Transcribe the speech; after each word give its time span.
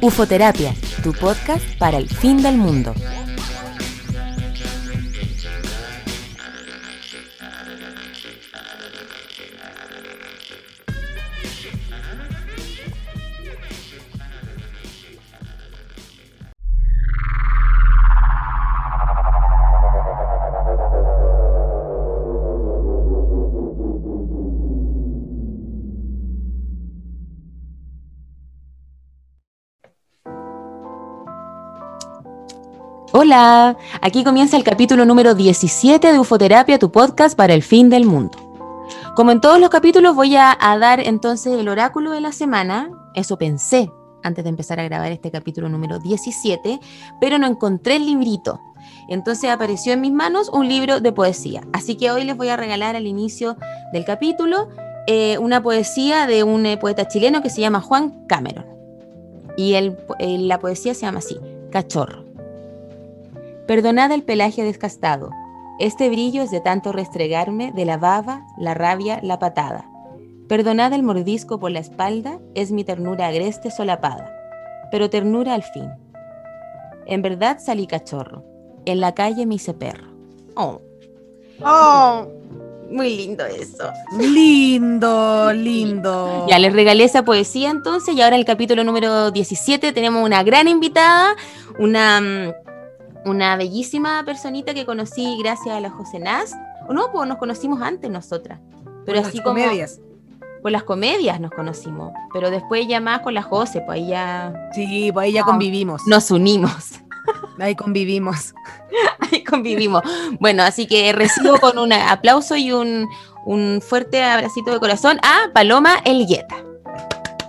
Ufoterapia, 0.00 0.74
tu 1.02 1.12
podcast 1.12 1.64
para 1.78 1.96
el 1.98 2.08
fin 2.08 2.42
del 2.42 2.56
mundo. 2.56 2.94
Hola, 33.26 33.76
aquí 34.02 34.22
comienza 34.22 34.56
el 34.56 34.62
capítulo 34.62 35.04
número 35.04 35.34
17 35.34 36.12
de 36.12 36.18
Ufoterapia, 36.20 36.78
tu 36.78 36.92
podcast 36.92 37.36
para 37.36 37.54
el 37.54 37.64
fin 37.64 37.90
del 37.90 38.04
mundo. 38.04 38.38
Como 39.16 39.32
en 39.32 39.40
todos 39.40 39.58
los 39.58 39.68
capítulos 39.68 40.14
voy 40.14 40.36
a, 40.36 40.56
dar 40.78 41.00
entonces 41.00 41.58
el 41.58 41.66
oráculo 41.66 42.12
de 42.12 42.20
la 42.20 42.30
semana, 42.30 42.88
eso 43.16 43.36
pensé 43.36 43.90
antes 44.22 44.44
de 44.44 44.50
empezar 44.50 44.78
a 44.78 44.84
grabar 44.84 45.10
este 45.10 45.32
capítulo 45.32 45.68
número 45.68 45.98
17, 45.98 46.78
pero 47.20 47.36
no 47.38 47.48
encontré 47.48 47.96
el 47.96 48.06
librito. 48.06 48.60
Entonces 49.08 49.50
apareció 49.50 49.92
en 49.92 50.02
mis 50.02 50.12
manos 50.12 50.48
un 50.48 50.68
libro 50.68 51.00
de 51.00 51.10
poesía. 51.10 51.62
Así 51.72 51.96
que 51.96 52.12
hoy 52.12 52.22
les 52.22 52.36
voy 52.36 52.50
a 52.50 52.56
regalar 52.56 52.94
al 52.94 53.08
inicio 53.08 53.56
del 53.92 54.04
capítulo 54.04 54.68
eh, 55.08 55.36
una 55.38 55.64
poesía 55.64 56.28
de 56.28 56.44
un 56.44 56.64
eh, 56.64 56.76
poeta 56.76 57.08
chileno 57.08 57.42
que 57.42 57.50
se 57.50 57.60
llama 57.60 57.80
Juan 57.80 58.24
Cameron. 58.28 58.66
Y 59.56 59.74
el, 59.74 59.96
la 60.46 60.60
poesía 60.60 60.94
se 60.94 61.00
llama 61.00 61.18
así, 61.18 61.36
Cachorro. 61.72 62.25
Perdonad 63.66 64.12
el 64.12 64.22
pelaje 64.22 64.62
descastado. 64.62 65.30
Este 65.80 66.08
brillo 66.08 66.42
es 66.42 66.52
de 66.52 66.60
tanto 66.60 66.92
restregarme 66.92 67.72
de 67.72 67.84
la 67.84 67.96
baba, 67.96 68.46
la 68.56 68.74
rabia, 68.74 69.18
la 69.24 69.40
patada. 69.40 69.90
Perdonad 70.48 70.92
el 70.92 71.02
mordisco 71.02 71.58
por 71.58 71.72
la 71.72 71.80
espalda, 71.80 72.38
es 72.54 72.70
mi 72.70 72.84
ternura 72.84 73.26
agreste 73.26 73.72
solapada, 73.72 74.32
pero 74.92 75.10
ternura 75.10 75.54
al 75.54 75.64
fin. 75.64 75.90
En 77.06 77.22
verdad 77.22 77.58
salí 77.58 77.88
cachorro, 77.88 78.44
en 78.84 79.00
la 79.00 79.14
calle 79.14 79.46
me 79.46 79.56
hice 79.56 79.74
perro. 79.74 80.12
Oh. 80.54 80.80
Oh. 81.64 82.26
Muy 82.88 83.16
lindo 83.16 83.44
eso. 83.44 83.90
Lindo, 84.16 85.52
lindo. 85.52 86.46
Ya 86.48 86.60
les 86.60 86.72
regalé 86.72 87.02
esa 87.02 87.24
poesía 87.24 87.70
entonces 87.70 88.14
y 88.14 88.22
ahora 88.22 88.36
en 88.36 88.40
el 88.40 88.46
capítulo 88.46 88.84
número 88.84 89.32
17 89.32 89.92
tenemos 89.92 90.24
una 90.24 90.44
gran 90.44 90.68
invitada, 90.68 91.34
una 91.80 92.20
mm, 92.20 92.65
una 93.26 93.56
bellísima 93.56 94.24
personita 94.24 94.72
que 94.72 94.86
conocí 94.86 95.36
gracias 95.38 95.74
a 95.74 95.80
la 95.80 95.90
José 95.90 96.18
Naz. 96.18 96.54
O 96.88 96.92
no, 96.92 97.10
pues 97.12 97.28
nos 97.28 97.38
conocimos 97.38 97.82
antes 97.82 98.10
nosotras. 98.10 98.60
Pero 99.04 99.20
por 99.20 99.28
así 99.28 99.38
las 99.38 99.44
como. 99.44 99.56
Comedias. 99.56 100.00
Por 100.62 100.72
las 100.72 100.84
comedias 100.84 101.40
nos 101.40 101.50
conocimos. 101.50 102.12
Pero 102.32 102.50
después 102.50 102.86
ya 102.86 103.00
más 103.00 103.20
con 103.20 103.34
la 103.34 103.42
José, 103.42 103.82
pues 103.84 103.98
ahí 103.98 104.08
ya. 104.08 104.70
Sí, 104.72 105.10
pues 105.12 105.24
ahí 105.24 105.32
ya 105.32 105.42
convivimos. 105.42 106.06
Nos 106.06 106.30
unimos. 106.30 107.00
Ahí 107.58 107.74
convivimos. 107.74 108.54
ahí 109.32 109.42
convivimos. 109.42 110.02
Bueno, 110.38 110.62
así 110.62 110.86
que 110.86 111.12
recibo 111.12 111.58
con 111.58 111.78
un 111.78 111.92
aplauso 111.92 112.54
y 112.54 112.70
un, 112.70 113.08
un 113.44 113.80
fuerte 113.80 114.22
abracito 114.22 114.70
de 114.72 114.78
corazón 114.78 115.18
a 115.22 115.50
Paloma 115.52 115.96
Elgueta. 116.04 116.65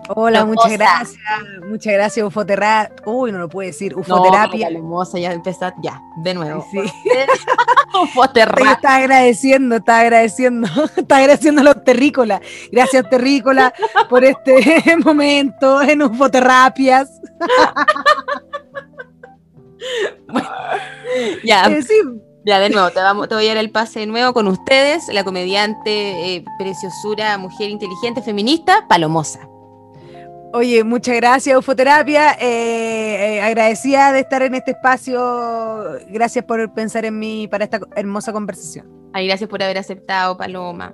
Hola, 0.10 0.46
muchas 0.46 0.72
gracias. 0.72 1.20
Muchas 1.68 1.94
gracias, 1.94 2.26
Ufoterapia. 2.26 2.96
Uy, 3.06 3.32
no 3.32 3.40
lo 3.40 3.50
puedo 3.50 3.68
decir. 3.68 3.96
Ufoterapia. 3.96 4.70
No, 4.70 4.78
hermosa, 4.78 5.20
ya 5.20 5.34
empezó. 5.34 5.72
Ya, 5.82 6.02
de 6.18 6.34
nuevo. 6.34 6.66
Sí. 6.72 6.80
Ufoterapia. 8.02 8.74
Está 8.74 8.96
agradeciendo, 8.96 9.76
está 9.78 10.00
agradeciendo, 10.00 10.68
está 10.96 11.18
agradeciendo 11.18 11.62
a 11.62 11.64
los 11.64 11.84
terrícolas. 11.84 12.42
Gracias, 12.72 13.10
terrícola, 13.10 13.74
por 14.10 14.24
este 14.24 14.96
momento 15.04 15.82
en 15.82 16.04
Ufoterapias. 16.04 17.10
ya. 21.44 21.66
Eh, 21.68 21.84
ya, 22.46 22.60
de 22.60 22.70
nuevo, 22.70 22.90
te, 22.92 23.02
vamos, 23.02 23.28
te 23.28 23.36
voy 23.36 23.46
a 23.46 23.50
dar 23.50 23.58
el 23.58 23.72
pase 23.72 24.00
de 24.00 24.06
nuevo 24.08 24.32
con 24.32 24.48
ustedes, 24.48 25.10
la 25.10 25.26
comediante, 25.26 26.36
eh, 26.36 26.46
preciosura, 26.58 27.38
mujer 27.38 27.70
inteligente, 27.70 28.22
feminista, 28.22 28.86
Palomosa. 28.88 29.50
Oye, 30.54 30.84
muchas 30.84 31.16
gracias, 31.18 31.58
Ufoterapia. 31.58 32.34
Eh, 32.34 33.36
eh, 33.36 33.42
agradecida 33.42 34.14
de 34.14 34.22
estar 34.22 34.42
en 34.42 34.56
este 34.56 34.72
espacio. 34.72 35.20
Gracias 36.10 36.46
por 36.46 36.74
pensar 36.74 37.04
en 37.06 37.20
mí 37.20 37.48
para 37.48 37.66
esta 37.66 37.82
hermosa 37.96 38.32
conversación. 38.32 38.88
Ay, 39.14 39.28
gracias 39.28 39.50
por 39.50 39.62
haber 39.62 39.78
aceptado, 39.78 40.38
Paloma. 40.38 40.94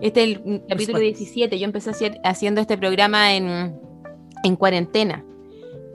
Este 0.00 0.22
es 0.22 0.28
el 0.36 0.62
capítulo 0.68 0.98
17. 0.98 1.58
Yo 1.58 1.64
empecé 1.66 1.92
haciendo 2.24 2.60
este 2.60 2.78
programa 2.78 3.34
en, 3.34 3.78
cuarentena. 4.58 5.24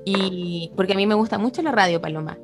Y 0.06 0.72
porque 0.75 0.94
a 0.94 0.95
mí 0.95 1.07
me 1.07 1.16
gusta 1.16 1.38
mucho 1.38 1.61
la 1.61 1.72
radio, 1.72 2.01
Paloma. 2.01 2.38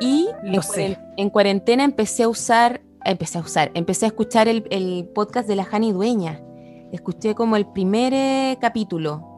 Y 0.00 0.26
sé. 0.62 0.98
En, 1.16 1.30
cuarentena 1.30 1.84
empecé 1.84 2.24
a 2.24 2.28
usar, 2.28 2.80
empecé 3.04 3.38
a 3.38 3.40
usar, 3.40 3.70
empecé 3.74 4.06
a 4.06 4.08
escuchar 4.08 4.48
el, 4.48 5.08
podcast 5.14 5.46
de 5.46 5.56
la 5.56 5.64
Jani 5.64 5.92
Dueña. 5.92 6.42
Escuché 6.92 7.34
como 7.34 7.56
el 7.56 7.66
primer 7.66 8.12
eh, 8.12 8.58
capítulo 8.60 9.31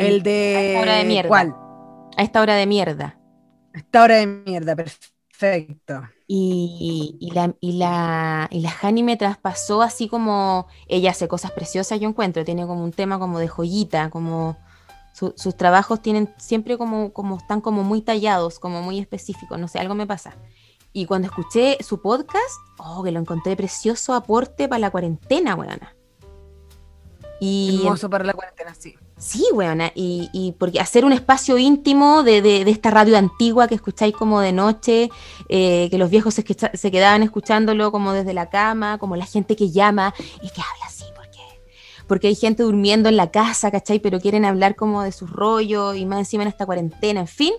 el 0.00 0.22
de. 0.22 0.56
A 0.56 0.60
esta 0.62 0.80
hora 0.80 0.96
de 0.96 1.04
mierda. 1.04 1.28
¿Cuál? 1.28 1.56
A 2.16 2.22
esta 2.22 2.40
hora 2.42 2.54
de 2.54 2.66
mierda. 2.66 3.18
A 3.74 3.78
esta 3.78 4.02
hora 4.02 4.16
de 4.16 4.26
mierda, 4.26 4.76
perfecto. 4.76 6.02
Y, 6.26 7.16
y, 7.20 7.30
la, 7.30 7.54
y, 7.60 7.72
la, 7.72 8.48
y 8.50 8.60
la 8.60 8.72
Hani 8.82 9.02
me 9.02 9.16
traspasó 9.16 9.82
así 9.82 10.08
como. 10.08 10.66
Ella 10.88 11.10
hace 11.10 11.28
cosas 11.28 11.52
preciosas, 11.52 12.00
yo 12.00 12.08
encuentro. 12.08 12.44
Tiene 12.44 12.66
como 12.66 12.84
un 12.84 12.92
tema 12.92 13.18
como 13.18 13.38
de 13.38 13.48
joyita, 13.48 14.10
como. 14.10 14.56
sus 15.12 15.56
trabajos 15.56 16.02
tienen 16.02 16.32
siempre 16.38 16.78
como, 16.78 17.12
como 17.12 17.36
están 17.36 17.60
como 17.60 17.82
muy 17.82 18.02
tallados, 18.02 18.58
como 18.58 18.82
muy 18.82 18.98
específicos, 18.98 19.58
no 19.58 19.68
sé, 19.68 19.78
algo 19.78 19.94
me 19.94 20.06
pasa. 20.06 20.36
Y 20.92 21.06
cuando 21.06 21.28
escuché 21.28 21.78
su 21.82 22.00
podcast, 22.00 22.60
oh, 22.78 23.04
que 23.04 23.12
lo 23.12 23.20
encontré 23.20 23.56
precioso 23.56 24.12
aporte 24.12 24.68
para 24.68 24.80
la 24.80 24.90
cuarentena, 24.90 25.54
weona. 25.54 25.94
Y 27.40 27.80
Hermoso 27.84 28.10
para 28.10 28.24
la 28.24 28.34
cuarentena, 28.34 28.74
sí. 28.74 28.96
Sí, 29.20 29.44
weona, 29.52 29.92
y, 29.94 30.30
y, 30.32 30.52
porque 30.52 30.80
hacer 30.80 31.04
un 31.04 31.12
espacio 31.12 31.58
íntimo 31.58 32.22
de, 32.22 32.40
de, 32.40 32.62
esta 32.70 32.90
radio 32.90 33.18
antigua 33.18 33.68
que 33.68 33.74
escucháis 33.74 34.14
como 34.14 34.40
de 34.40 34.50
noche, 34.50 35.10
eh, 35.50 35.88
que 35.90 35.98
los 35.98 36.08
viejos 36.08 36.32
se, 36.32 36.42
se, 36.72 36.90
quedaban 36.90 37.22
escuchándolo 37.22 37.92
como 37.92 38.14
desde 38.14 38.32
la 38.32 38.48
cama, 38.48 38.96
como 38.96 39.16
la 39.16 39.26
gente 39.26 39.56
que 39.56 39.70
llama 39.70 40.14
y 40.36 40.48
que 40.48 40.62
habla 40.62 40.86
así, 40.86 41.04
porque, 41.14 41.38
porque 42.06 42.28
hay 42.28 42.34
gente 42.34 42.62
durmiendo 42.62 43.10
en 43.10 43.18
la 43.18 43.30
casa, 43.30 43.70
¿cachai? 43.70 43.98
Pero 43.98 44.20
quieren 44.20 44.46
hablar 44.46 44.74
como 44.74 45.02
de 45.02 45.12
sus 45.12 45.30
rollos 45.30 45.98
y 45.98 46.06
más 46.06 46.20
encima 46.20 46.44
en 46.44 46.48
esta 46.48 46.64
cuarentena, 46.64 47.20
en 47.20 47.28
fin. 47.28 47.52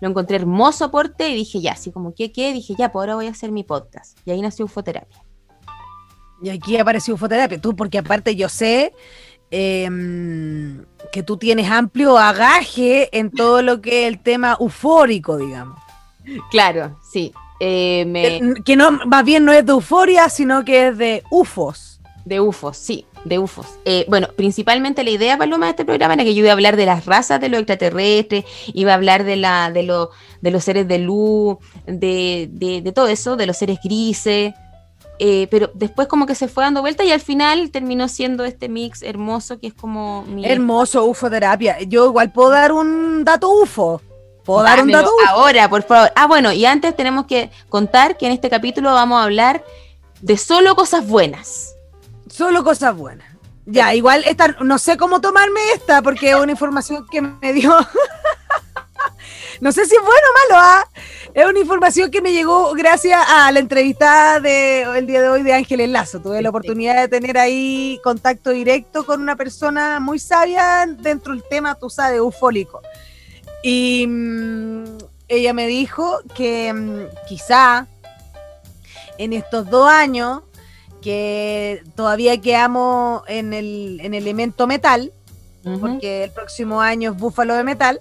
Lo 0.00 0.08
encontré 0.08 0.36
hermoso 0.36 0.84
aporte 0.84 1.28
y 1.28 1.34
dije, 1.34 1.60
ya, 1.60 1.72
así 1.72 1.90
como, 1.90 2.14
¿qué, 2.14 2.30
qué? 2.30 2.52
Dije, 2.52 2.76
ya, 2.78 2.92
pues 2.92 3.02
ahora 3.02 3.16
voy 3.16 3.26
a 3.26 3.30
hacer 3.30 3.50
mi 3.50 3.64
podcast. 3.64 4.16
Y 4.24 4.30
ahí 4.30 4.40
nació 4.40 4.66
Ufoterapia. 4.66 5.24
Y 6.40 6.50
aquí 6.50 6.78
apareció 6.78 7.14
Ufoterapia, 7.14 7.60
tú, 7.60 7.74
porque 7.74 7.98
aparte 7.98 8.36
yo 8.36 8.48
sé 8.48 8.94
Em, 9.50 10.84
que 11.12 11.24
tú 11.24 11.36
tienes 11.36 11.68
amplio 11.70 12.16
agaje 12.18 13.16
en 13.18 13.30
todo 13.30 13.62
lo 13.62 13.80
que 13.80 14.02
es 14.02 14.08
el 14.08 14.22
tema 14.22 14.56
eufórico, 14.60 15.38
digamos. 15.38 15.76
Claro, 16.50 16.96
sí. 17.10 17.32
Eh, 17.58 18.54
que 18.64 18.76
no, 18.76 18.92
más 19.06 19.24
bien 19.24 19.44
no 19.44 19.52
es 19.52 19.66
de 19.66 19.72
euforia, 19.72 20.28
sino 20.28 20.64
que 20.64 20.88
es 20.88 20.98
de 20.98 21.22
UFOs. 21.30 22.00
De 22.24 22.38
UFOs, 22.38 22.76
sí, 22.76 23.06
de 23.24 23.38
UFOs. 23.38 23.66
Eh, 23.84 24.06
bueno, 24.08 24.28
principalmente 24.36 25.02
la 25.02 25.10
idea, 25.10 25.36
Paloma, 25.36 25.66
de 25.66 25.70
este 25.70 25.84
programa 25.84 26.14
era 26.14 26.24
que 26.24 26.34
yo 26.34 26.40
iba 26.40 26.50
a 26.50 26.52
hablar 26.52 26.76
de 26.76 26.86
las 26.86 27.06
razas 27.06 27.40
de 27.40 27.48
los 27.48 27.58
extraterrestres, 27.58 28.44
iba 28.72 28.92
a 28.92 28.94
hablar 28.94 29.24
de, 29.24 29.36
la, 29.36 29.72
de, 29.72 29.82
lo, 29.82 30.10
de 30.40 30.50
los 30.50 30.62
seres 30.62 30.86
de 30.86 30.98
luz, 30.98 31.58
de, 31.86 32.48
de 32.52 32.92
todo 32.92 33.08
eso, 33.08 33.36
de 33.36 33.46
los 33.46 33.56
seres 33.56 33.78
grises, 33.82 34.54
eh, 35.22 35.48
pero 35.50 35.70
después 35.74 36.08
como 36.08 36.24
que 36.24 36.34
se 36.34 36.48
fue 36.48 36.64
dando 36.64 36.80
vuelta 36.80 37.04
y 37.04 37.12
al 37.12 37.20
final 37.20 37.70
terminó 37.70 38.08
siendo 38.08 38.42
este 38.46 38.70
mix 38.70 39.02
hermoso 39.02 39.58
que 39.58 39.66
es 39.66 39.74
como 39.74 40.22
mi... 40.22 40.46
Hermoso, 40.46 41.04
ufoterapia. 41.04 41.78
Yo 41.82 42.06
igual 42.06 42.32
puedo 42.32 42.48
dar 42.48 42.72
un 42.72 43.22
dato 43.22 43.50
ufo. 43.50 44.00
¿Puedo 44.46 44.62
dar 44.62 44.82
un 44.82 44.90
dato 44.90 45.10
Ahora, 45.28 45.68
por 45.68 45.82
favor. 45.82 46.10
Ah, 46.16 46.26
bueno, 46.26 46.52
y 46.52 46.64
antes 46.64 46.96
tenemos 46.96 47.26
que 47.26 47.50
contar 47.68 48.16
que 48.16 48.24
en 48.24 48.32
este 48.32 48.48
capítulo 48.48 48.94
vamos 48.94 49.20
a 49.20 49.24
hablar 49.24 49.62
de 50.22 50.38
solo 50.38 50.74
cosas 50.74 51.06
buenas. 51.06 51.74
Solo 52.30 52.64
cosas 52.64 52.96
buenas. 52.96 53.28
Ya, 53.66 53.94
igual 53.94 54.24
esta, 54.26 54.56
no 54.62 54.78
sé 54.78 54.96
cómo 54.96 55.20
tomarme 55.20 55.60
esta 55.74 56.00
porque 56.00 56.30
es 56.30 56.36
una 56.36 56.52
información 56.52 57.06
que 57.10 57.20
me 57.20 57.52
dio. 57.52 57.76
no 59.60 59.72
sé 59.72 59.84
si 59.86 59.94
es 59.94 60.00
bueno 60.00 60.14
o 60.14 60.54
malo, 60.54 60.62
¿ah? 60.62 60.88
Es 61.34 61.46
una 61.46 61.60
información 61.60 62.10
que 62.10 62.20
me 62.20 62.32
llegó 62.32 62.72
gracias 62.72 63.20
a 63.28 63.52
la 63.52 63.60
entrevista 63.60 64.40
del 64.40 65.06
día 65.06 65.22
de 65.22 65.28
hoy 65.28 65.42
de 65.42 65.52
Ángeles 65.52 65.88
Lazo. 65.88 66.20
Tuve 66.20 66.42
la 66.42 66.48
oportunidad 66.48 66.96
de 66.96 67.08
tener 67.08 67.38
ahí 67.38 68.00
contacto 68.02 68.50
directo 68.50 69.06
con 69.06 69.20
una 69.20 69.36
persona 69.36 70.00
muy 70.00 70.18
sabia 70.18 70.86
dentro 70.86 71.32
del 71.32 71.44
tema, 71.48 71.76
tú 71.76 71.88
sabes, 71.88 72.20
ufólico. 72.20 72.80
Y 73.62 74.06
mm, 74.08 74.84
ella 75.28 75.52
me 75.52 75.66
dijo 75.66 76.20
que 76.34 76.72
mm, 76.72 77.26
quizá 77.28 77.86
en 79.18 79.32
estos 79.32 79.68
dos 79.70 79.88
años 79.88 80.42
que 81.00 81.82
todavía 81.94 82.40
quedamos 82.40 83.22
en 83.28 83.52
el 83.52 84.00
en 84.02 84.14
elemento 84.14 84.66
metal, 84.66 85.12
porque 85.80 86.24
el 86.24 86.30
próximo 86.30 86.80
año 86.80 87.12
es 87.12 87.16
búfalo 87.18 87.54
de 87.54 87.64
metal. 87.64 87.98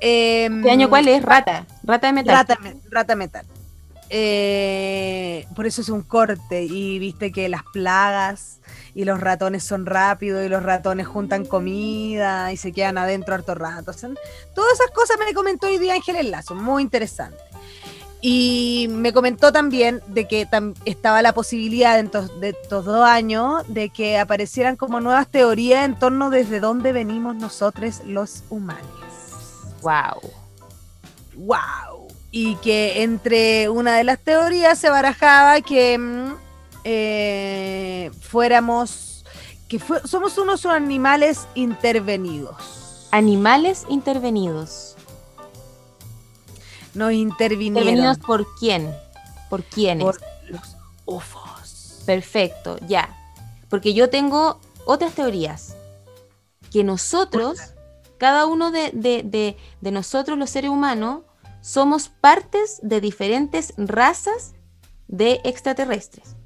¿Este 0.00 0.70
año 0.70 0.88
cuál 0.88 1.08
es? 1.08 1.22
Rata. 1.22 1.66
Rata 1.82 2.06
de 2.06 2.12
metal. 2.12 2.46
Rata, 2.90 3.16
metal. 3.16 3.46
Eh, 4.10 5.46
por 5.54 5.66
eso 5.66 5.80
es 5.80 5.88
un 5.88 6.02
corte. 6.02 6.64
Y 6.64 6.98
viste 6.98 7.32
que 7.32 7.48
las 7.48 7.62
plagas 7.72 8.60
y 8.94 9.04
los 9.04 9.20
ratones 9.20 9.64
son 9.64 9.86
rápidos 9.86 10.44
y 10.44 10.48
los 10.48 10.62
ratones 10.62 11.06
juntan 11.06 11.44
comida 11.44 12.52
y 12.52 12.56
se 12.56 12.72
quedan 12.72 12.98
adentro 12.98 13.34
harto 13.34 13.54
rato. 13.54 13.92
todas 13.92 14.72
esas 14.72 14.90
cosas 14.92 15.16
me 15.24 15.32
comentó 15.34 15.66
hoy 15.66 15.78
día 15.78 15.94
Ángel 15.94 16.30
Lazo. 16.30 16.54
Muy 16.54 16.82
interesante. 16.82 17.38
Y 18.20 18.88
me 18.90 19.12
comentó 19.12 19.52
también 19.52 20.02
de 20.08 20.26
que 20.26 20.48
estaba 20.84 21.22
la 21.22 21.32
posibilidad 21.32 22.02
de 22.02 22.48
estos 22.48 22.84
dos 22.84 23.04
años 23.04 23.62
de 23.68 23.90
que 23.90 24.18
aparecieran 24.18 24.74
como 24.74 25.00
nuevas 25.00 25.28
teorías 25.28 25.84
en 25.84 25.96
torno 25.96 26.28
desde 26.28 26.58
dónde 26.58 26.92
venimos 26.92 27.36
nosotros 27.36 28.02
los 28.04 28.42
humanos. 28.50 29.07
Wow. 29.82 30.20
Wow. 31.36 32.08
Y 32.30 32.56
que 32.56 33.02
entre 33.02 33.68
una 33.68 33.96
de 33.96 34.04
las 34.04 34.18
teorías 34.18 34.78
se 34.78 34.90
barajaba 34.90 35.60
que 35.60 35.96
mm, 35.98 36.34
eh, 36.84 38.10
fuéramos, 38.20 39.24
que 39.68 39.80
somos 40.04 40.36
unos 40.38 40.66
animales 40.66 41.46
intervenidos. 41.54 43.08
Animales 43.10 43.86
intervenidos. 43.88 44.96
Nos 46.94 47.12
intervinieron. 47.12 47.88
¿Intervenidos 47.88 48.18
por 48.18 48.46
quién? 48.58 48.94
¿Por 49.48 49.62
quiénes? 49.64 50.04
Por 50.04 50.20
los 50.48 50.76
UFOs. 51.06 52.02
Perfecto, 52.04 52.78
ya. 52.86 53.14
Porque 53.68 53.94
yo 53.94 54.10
tengo 54.10 54.60
otras 54.84 55.12
teorías. 55.12 55.76
Que 56.70 56.84
nosotros 56.84 57.58
cada 58.18 58.46
uno 58.46 58.70
de, 58.70 59.56
nosotros, 59.80 60.38
los 60.38 60.50
seres 60.50 60.70
humanos, 60.70 61.22
somos 61.60 62.08
partes 62.08 62.80
de 62.82 63.00
diferentes 63.00 63.74
razas 63.76 64.54
de 65.06 65.40
extraterrestres. 65.44 66.36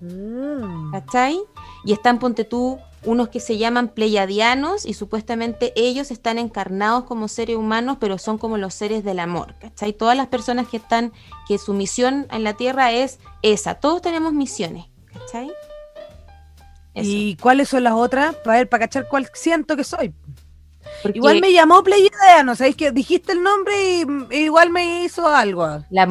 Mm. 0.00 0.92
¿Cachai? 0.92 1.40
Y 1.84 1.92
están, 1.92 2.18
ponte 2.18 2.44
tú, 2.44 2.78
unos 3.04 3.28
que 3.28 3.40
se 3.40 3.58
llaman 3.58 3.88
pleiadianos 3.88 4.84
y 4.84 4.94
supuestamente 4.94 5.72
ellos 5.76 6.10
están 6.10 6.38
encarnados 6.38 7.04
como 7.04 7.28
seres 7.28 7.56
humanos, 7.56 7.98
pero 8.00 8.18
son 8.18 8.38
como 8.38 8.58
los 8.58 8.74
seres 8.74 9.04
del 9.04 9.18
amor. 9.18 9.54
¿Cachai? 9.60 9.92
Todas 9.92 10.16
las 10.16 10.28
personas 10.28 10.68
que 10.68 10.76
están, 10.76 11.12
que 11.46 11.58
su 11.58 11.74
misión 11.74 12.26
en 12.30 12.44
la 12.44 12.54
Tierra 12.54 12.92
es 12.92 13.18
esa. 13.42 13.76
Todos 13.76 14.02
tenemos 14.02 14.32
misiones. 14.32 14.86
¿Cachai? 15.12 15.50
¿Y 16.94 17.36
cuáles 17.36 17.68
son 17.68 17.84
las 17.84 17.94
otras? 17.94 18.34
Para 18.36 18.58
ver, 18.58 18.68
para 18.68 18.86
cachar 18.86 19.08
cuál 19.08 19.28
siento 19.32 19.76
que 19.76 19.84
soy. 19.84 20.12
Igual 21.14 21.40
me 21.40 21.52
llamó 21.52 21.82
no 22.44 22.54
¿sabéis 22.54 22.76
que 22.76 22.90
dijiste 22.90 23.32
el 23.32 23.42
nombre 23.42 23.74
y 24.30 24.36
igual 24.36 24.70
me 24.70 25.04
hizo 25.04 25.26
algo? 25.26 25.84
La 25.90 26.06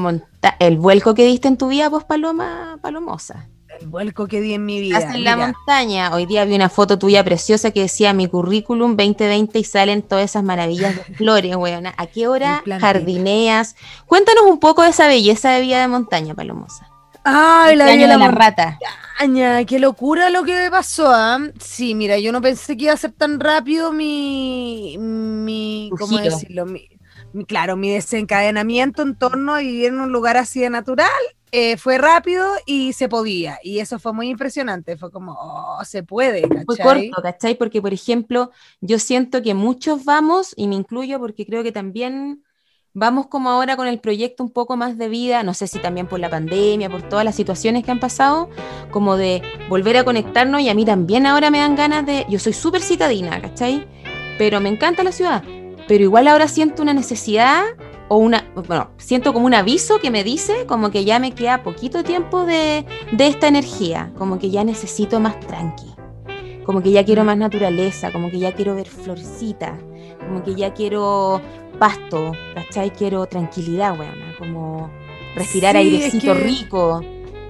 el 0.59 0.77
vuelco 0.77 1.13
que 1.13 1.25
diste 1.25 1.47
en 1.47 1.57
tu 1.57 1.67
vida, 1.67 1.89
vos, 1.89 2.03
Paloma 2.03 2.77
Palomosa. 2.81 3.49
El 3.79 3.87
vuelco 3.87 4.27
que 4.27 4.41
di 4.41 4.53
en 4.53 4.65
mi 4.65 4.79
vida. 4.79 4.99
en 4.99 5.23
la 5.23 5.37
montaña. 5.37 6.11
Hoy 6.13 6.25
día 6.25 6.45
vi 6.45 6.55
una 6.55 6.69
foto 6.69 6.97
tuya 6.97 7.23
preciosa 7.23 7.69
que 7.69 7.81
decía 7.81 8.11
mi 8.13 8.27
currículum 8.27 8.95
2020 8.95 9.59
y 9.59 9.63
salen 9.63 10.01
todas 10.01 10.25
esas 10.25 10.43
maravillas 10.43 10.95
de 10.95 11.03
flores, 11.15 11.55
weona. 11.55 11.93
¿A 11.97 12.07
qué 12.07 12.27
hora 12.27 12.63
jardineas? 12.79 13.75
Cuéntanos 14.07 14.45
un 14.45 14.59
poco 14.59 14.81
de 14.81 14.89
esa 14.89 15.07
belleza 15.07 15.51
de 15.51 15.61
vida 15.61 15.81
de 15.81 15.87
montaña, 15.87 16.33
Palomosa. 16.33 16.89
Ay, 17.29 17.75
la 17.75 17.85
año 17.87 18.07
de 18.07 18.17
la, 18.17 18.31
rata. 18.31 18.79
qué 19.67 19.79
locura 19.79 20.29
lo 20.29 20.43
que 20.43 20.55
me 20.55 20.71
pasó. 20.71 21.07
¿ah? 21.09 21.39
Sí, 21.59 21.93
mira, 21.93 22.17
yo 22.19 22.31
no 22.31 22.41
pensé 22.41 22.77
que 22.77 22.85
iba 22.85 22.93
a 22.93 22.97
ser 22.97 23.11
tan 23.11 23.41
rápido 23.41 23.91
mi, 23.91 24.95
mi 24.97 25.89
¿cómo 25.99 26.17
decirlo? 26.19 26.65
Mi, 26.65 26.87
claro, 27.45 27.75
mi 27.75 27.91
desencadenamiento 27.91 29.01
en 29.01 29.17
torno 29.17 29.55
a 29.55 29.59
vivir 29.59 29.87
en 29.87 29.99
un 29.99 30.13
lugar 30.13 30.37
así 30.37 30.61
de 30.61 30.69
natural. 30.69 31.09
Eh, 31.51 31.75
fue 31.75 31.97
rápido 31.97 32.45
y 32.65 32.93
se 32.93 33.09
podía. 33.09 33.59
Y 33.61 33.79
eso 33.79 33.99
fue 33.99 34.13
muy 34.13 34.29
impresionante. 34.29 34.95
Fue 34.95 35.11
como, 35.11 35.33
oh, 35.33 35.83
se 35.83 36.03
puede, 36.03 36.43
¿cachai? 36.43 36.65
Muy 36.65 36.77
corto, 36.77 37.21
¿cachai? 37.21 37.55
Porque, 37.55 37.81
por 37.81 37.93
ejemplo, 37.93 38.51
yo 38.79 38.99
siento 38.99 39.41
que 39.41 39.53
muchos 39.53 40.05
vamos, 40.05 40.53
y 40.55 40.67
me 40.67 40.75
incluyo 40.75 41.19
porque 41.19 41.45
creo 41.45 41.63
que 41.63 41.73
también 41.73 42.43
vamos 42.99 43.27
como 43.27 43.51
ahora 43.51 43.77
con 43.77 43.87
el 43.87 43.99
proyecto 43.99 44.43
un 44.43 44.49
poco 44.49 44.75
más 44.75 44.97
de 44.97 45.07
vida, 45.07 45.43
no 45.43 45.53
sé 45.53 45.67
si 45.67 45.77
también 45.77 46.07
por 46.07 46.19
la 46.19 46.31
pandemia, 46.31 46.89
por 46.89 47.03
todas 47.03 47.23
las 47.23 47.35
situaciones 47.35 47.83
que 47.83 47.91
han 47.91 47.99
pasado, 47.99 48.49
como 48.89 49.17
de 49.17 49.43
volver 49.69 49.97
a 49.97 50.03
conectarnos 50.03 50.61
y 50.61 50.69
a 50.69 50.73
mí 50.73 50.83
también 50.83 51.27
ahora 51.27 51.51
me 51.51 51.59
dan 51.59 51.75
ganas 51.75 52.07
de, 52.07 52.25
yo 52.27 52.39
soy 52.39 52.53
súper 52.53 52.81
citadina, 52.81 53.39
¿cachai? 53.39 53.87
Pero 54.39 54.59
me 54.61 54.69
encanta 54.69 55.03
la 55.03 55.11
ciudad, 55.11 55.43
pero 55.87 56.03
igual 56.03 56.27
ahora 56.27 56.47
siento 56.47 56.81
una 56.81 56.95
necesidad 56.95 57.65
o 58.07 58.17
una, 58.17 58.51
bueno, 58.67 58.89
siento 58.97 59.31
como 59.31 59.45
un 59.45 59.53
aviso 59.53 59.99
que 59.99 60.09
me 60.09 60.23
dice 60.23 60.65
como 60.65 60.89
que 60.89 61.05
ya 61.05 61.19
me 61.19 61.35
queda 61.35 61.61
poquito 61.61 62.03
tiempo 62.03 62.45
de, 62.45 62.83
de 63.11 63.27
esta 63.27 63.47
energía, 63.47 64.11
como 64.17 64.39
que 64.39 64.49
ya 64.49 64.63
necesito 64.63 65.19
más 65.19 65.39
tranqui, 65.41 65.93
como 66.65 66.81
que 66.81 66.89
ya 66.89 67.05
quiero 67.05 67.23
más 67.23 67.37
naturaleza, 67.37 68.11
como 68.11 68.31
que 68.31 68.39
ya 68.39 68.55
quiero 68.55 68.73
ver 68.73 68.87
florcita, 68.87 69.77
como 70.27 70.43
que 70.43 70.55
ya 70.55 70.73
quiero 70.73 71.41
pasto, 71.77 72.33
¿cachai? 72.53 72.91
Quiero 72.91 73.25
tranquilidad, 73.25 73.97
weona, 73.97 74.35
como 74.37 74.89
respirar 75.35 75.77
airecito 75.77 76.33
rico. 76.33 77.01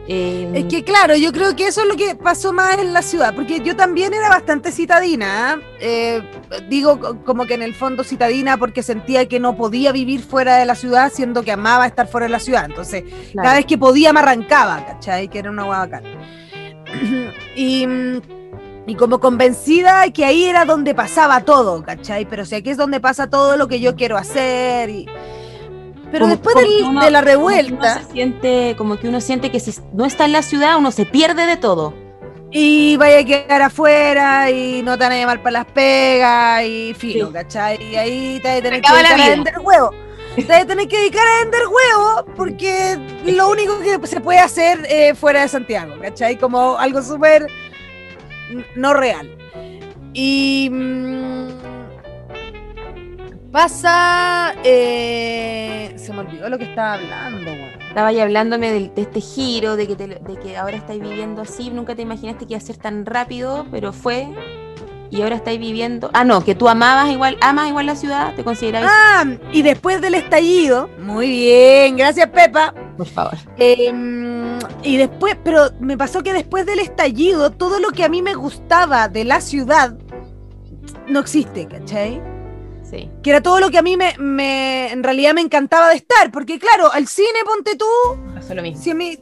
Em, 0.10 0.56
es 0.56 0.66
que 0.66 0.86
claro, 0.86 1.18
yo 1.18 1.34
creo 1.34 1.54
que 1.54 1.68
eso 1.68 1.82
es 1.82 1.88
lo 1.88 1.98
que 1.98 2.16
pasó 2.16 2.54
más 2.54 2.78
en 2.78 2.94
la 2.94 3.02
ciudad, 3.02 3.36
porque 3.36 3.60
yo 3.60 3.76
también 3.76 4.14
era 4.14 4.30
bastante 4.30 4.72
citadina, 4.72 5.60
¿eh? 5.82 6.22
Eh, 6.22 6.62
digo 6.70 7.22
como 7.26 7.46
que 7.46 7.56
en 7.56 7.62
el 7.62 7.74
fondo 7.74 8.06
citadina 8.06 8.58
porque 8.58 8.84
sentía 8.84 9.28
que 9.28 9.42
no 9.42 9.58
podía 9.58 9.92
vivir 9.92 10.22
fuera 10.22 10.56
de 10.56 10.66
la 10.66 10.76
ciudad, 10.76 11.12
siendo 11.14 11.44
que 11.44 11.52
amaba 11.52 11.86
estar 11.86 12.08
fuera 12.08 12.28
de 12.28 12.32
la 12.32 12.40
ciudad, 12.40 12.66
entonces 12.66 13.04
cada 13.36 13.56
vez 13.56 13.66
que 13.66 13.78
podía 13.78 14.14
me 14.14 14.22
arrancaba, 14.22 14.86
¿cachai? 14.86 15.28
Que 15.28 15.40
era 15.40 15.52
una 15.52 15.66
bacana. 15.66 16.08
y 17.56 17.86
mm, 17.86 18.22
y 18.88 18.96
como 18.96 19.20
convencida 19.20 20.10
que 20.12 20.24
ahí 20.24 20.46
era 20.46 20.64
donde 20.64 20.96
pasaba 20.96 21.42
todo, 21.42 21.84
¿cachai? 21.84 22.26
Pero 22.26 22.44
o 22.44 22.46
sea, 22.46 22.60
aquí 22.60 22.70
es 22.70 22.78
donde 22.78 23.02
pasa 23.02 23.30
todo 23.30 23.58
lo 23.58 23.68
que 23.68 23.82
yo 23.82 23.98
quiero 23.98 24.16
hacer. 24.16 24.90
Y... 24.90 25.06
Pero 26.10 26.26
después 26.28 26.56
de 26.56 27.12
la 27.12 27.20
revuelta... 27.20 27.96
Como 27.96 28.08
que, 28.08 28.14
siente, 28.14 28.76
como 28.78 28.98
que 28.98 29.10
uno 29.10 29.20
siente 29.20 29.52
que 29.52 29.60
si 29.60 29.74
no 29.92 30.06
está 30.06 30.24
en 30.24 30.32
la 30.32 30.42
ciudad, 30.42 30.78
uno 30.78 30.92
se 30.92 31.06
pierde 31.06 31.46
de 31.46 31.58
todo. 31.58 31.94
Y 32.50 32.96
vaya 32.96 33.20
a 33.20 33.26
quedar 33.26 33.62
afuera 33.62 34.50
y 34.52 34.82
no 34.84 34.98
te 34.98 35.04
van 35.04 35.12
a 35.12 35.18
llamar 35.18 35.44
para 35.44 35.52
las 35.52 35.66
pegas 35.66 36.64
y 36.64 36.94
filo, 36.94 37.30
¿cachai? 37.34 37.84
Y 37.92 37.98
ahí 37.98 38.40
te 38.42 38.48
vas 38.48 38.60
a 38.60 38.62
tener 38.62 38.82
que 38.82 38.90
dedicar 38.90 39.20
a 39.20 39.30
vender 39.30 39.60
huevo. 39.60 39.92
Te 40.38 40.44
vas 40.44 40.62
a 40.62 40.66
tener 40.66 40.88
que 40.88 40.98
dedicar 40.98 41.28
a 41.28 41.44
vender 41.44 41.62
huevo 41.68 42.26
porque 42.38 42.98
lo 43.26 43.50
único 43.50 43.80
que 43.80 44.08
se 44.08 44.22
puede 44.22 44.40
hacer 44.40 44.88
eh, 44.90 45.14
fuera 45.14 45.42
de 45.42 45.50
Santiago, 45.50 45.96
¿cachai? 46.02 46.38
Como 46.38 46.78
algo 46.78 47.02
súper 47.02 47.48
no 48.76 48.94
real. 48.94 49.30
Y 50.14 50.70
mm, 50.72 51.48
pasa. 53.52 54.56
Eh, 54.64 55.94
se 55.96 56.14
me 56.14 56.20
olvidó 56.20 56.50
lo 56.50 56.58
que 56.58 56.66
estaba 56.66 56.94
hablando, 56.94 57.52
Estaba 57.88 58.12
ya 58.12 58.24
hablándome 58.24 58.72
de, 58.72 58.92
este 58.96 59.22
giro, 59.22 59.76
de 59.76 59.88
que, 59.88 59.96
de 59.96 60.40
que 60.42 60.58
ahora 60.58 60.78
estáis 60.78 61.02
viviendo 61.02 61.42
así. 61.42 61.72
Nunca 61.72 61.96
te 61.96 62.04
imaginaste 62.04 62.46
que 62.46 62.54
iba 62.54 62.58
a 62.58 62.62
ser 62.62 62.78
tan 62.78 63.06
rápido, 63.06 63.66
pero 63.72 63.92
fue. 63.92 64.28
Y 65.10 65.22
ahora 65.22 65.36
estáis 65.36 65.60
viviendo. 65.60 66.10
Ah, 66.14 66.24
no, 66.24 66.44
que 66.44 66.56
tú 66.56 66.68
amabas 66.68 67.10
igual, 67.10 67.38
amas 67.42 67.70
igual 67.70 67.86
la 67.86 67.96
ciudad, 67.96 68.36
te 68.36 68.44
consideras. 68.44 68.86
Ah, 68.86 69.26
y 69.52 69.62
después 69.62 70.02
del 70.02 70.16
estallido. 70.16 70.90
Muy 71.00 71.30
bien, 71.30 71.96
gracias, 71.96 72.30
Pepa. 72.30 72.74
Por 72.98 73.08
favor. 73.08 73.38
Eh, 73.58 73.94
y 74.84 74.98
después, 74.98 75.38
pero 75.44 75.70
me 75.80 75.98
pasó 75.98 76.24
que 76.24 76.34
después 76.34 76.66
del 76.66 76.80
estallido, 76.80 77.52
todo 77.52 77.80
lo 77.80 77.92
que 77.92 78.04
a 78.04 78.10
mí 78.10 78.22
me 78.22 78.34
gustaba 78.36 79.08
de 79.08 79.24
la 79.24 79.42
ciudad 79.42 79.98
no 81.08 81.20
existe, 81.20 81.68
¿cachai? 81.68 82.22
Sí. 82.84 83.10
Que 83.22 83.32
era 83.32 83.42
todo 83.42 83.60
lo 83.60 83.70
que 83.70 83.78
a 83.78 83.82
mí 83.82 83.98
me, 83.98 84.92
en 84.92 85.04
realidad 85.04 85.34
me 85.34 85.42
encantaba 85.42 85.90
de 85.90 85.96
estar, 85.96 86.32
porque 86.32 86.58
claro, 86.58 86.92
al 86.92 87.08
cine, 87.08 87.40
ponte 87.46 87.76
tú. 87.76 87.86
Pasó 88.34 88.56
lo 88.56 88.62
mismo. 88.62 88.82
Si 88.82 88.92
a 88.92 88.96
mí, 88.96 89.20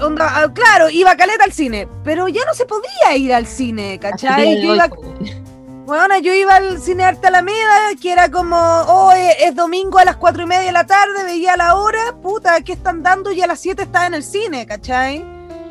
ah, 0.00 0.50
claro, 0.52 0.90
iba 0.90 1.16
caleta 1.16 1.44
al 1.44 1.52
cine, 1.52 1.88
pero 2.04 2.28
ya 2.28 2.42
no 2.46 2.54
se 2.54 2.66
podía 2.66 3.16
ir 3.16 3.32
al 3.32 3.46
cine, 3.46 3.98
¿cachai? 3.98 4.66
Bueno, 5.90 6.16
yo 6.20 6.32
iba 6.32 6.54
al 6.54 6.80
cine 6.80 7.02
Arte 7.02 7.26
Alameda, 7.26 7.96
que 8.00 8.12
era 8.12 8.30
como, 8.30 8.56
oh, 8.56 9.10
es, 9.12 9.54
domingo 9.56 9.98
a 9.98 10.04
las 10.04 10.14
cuatro 10.16 10.44
y 10.44 10.46
media 10.46 10.66
de 10.66 10.72
la 10.72 10.86
tarde, 10.86 11.24
veía 11.24 11.56
la 11.56 11.74
hora, 11.74 12.14
puta, 12.22 12.60
¿qué 12.60 12.74
están 12.74 13.02
dando? 13.02 13.32
Y 13.32 13.42
a 13.42 13.48
las 13.48 13.58
siete 13.58 13.82
estaba 13.82 14.06
en 14.06 14.14
el 14.14 14.22
cine, 14.22 14.66
¿cachai? 14.66 15.24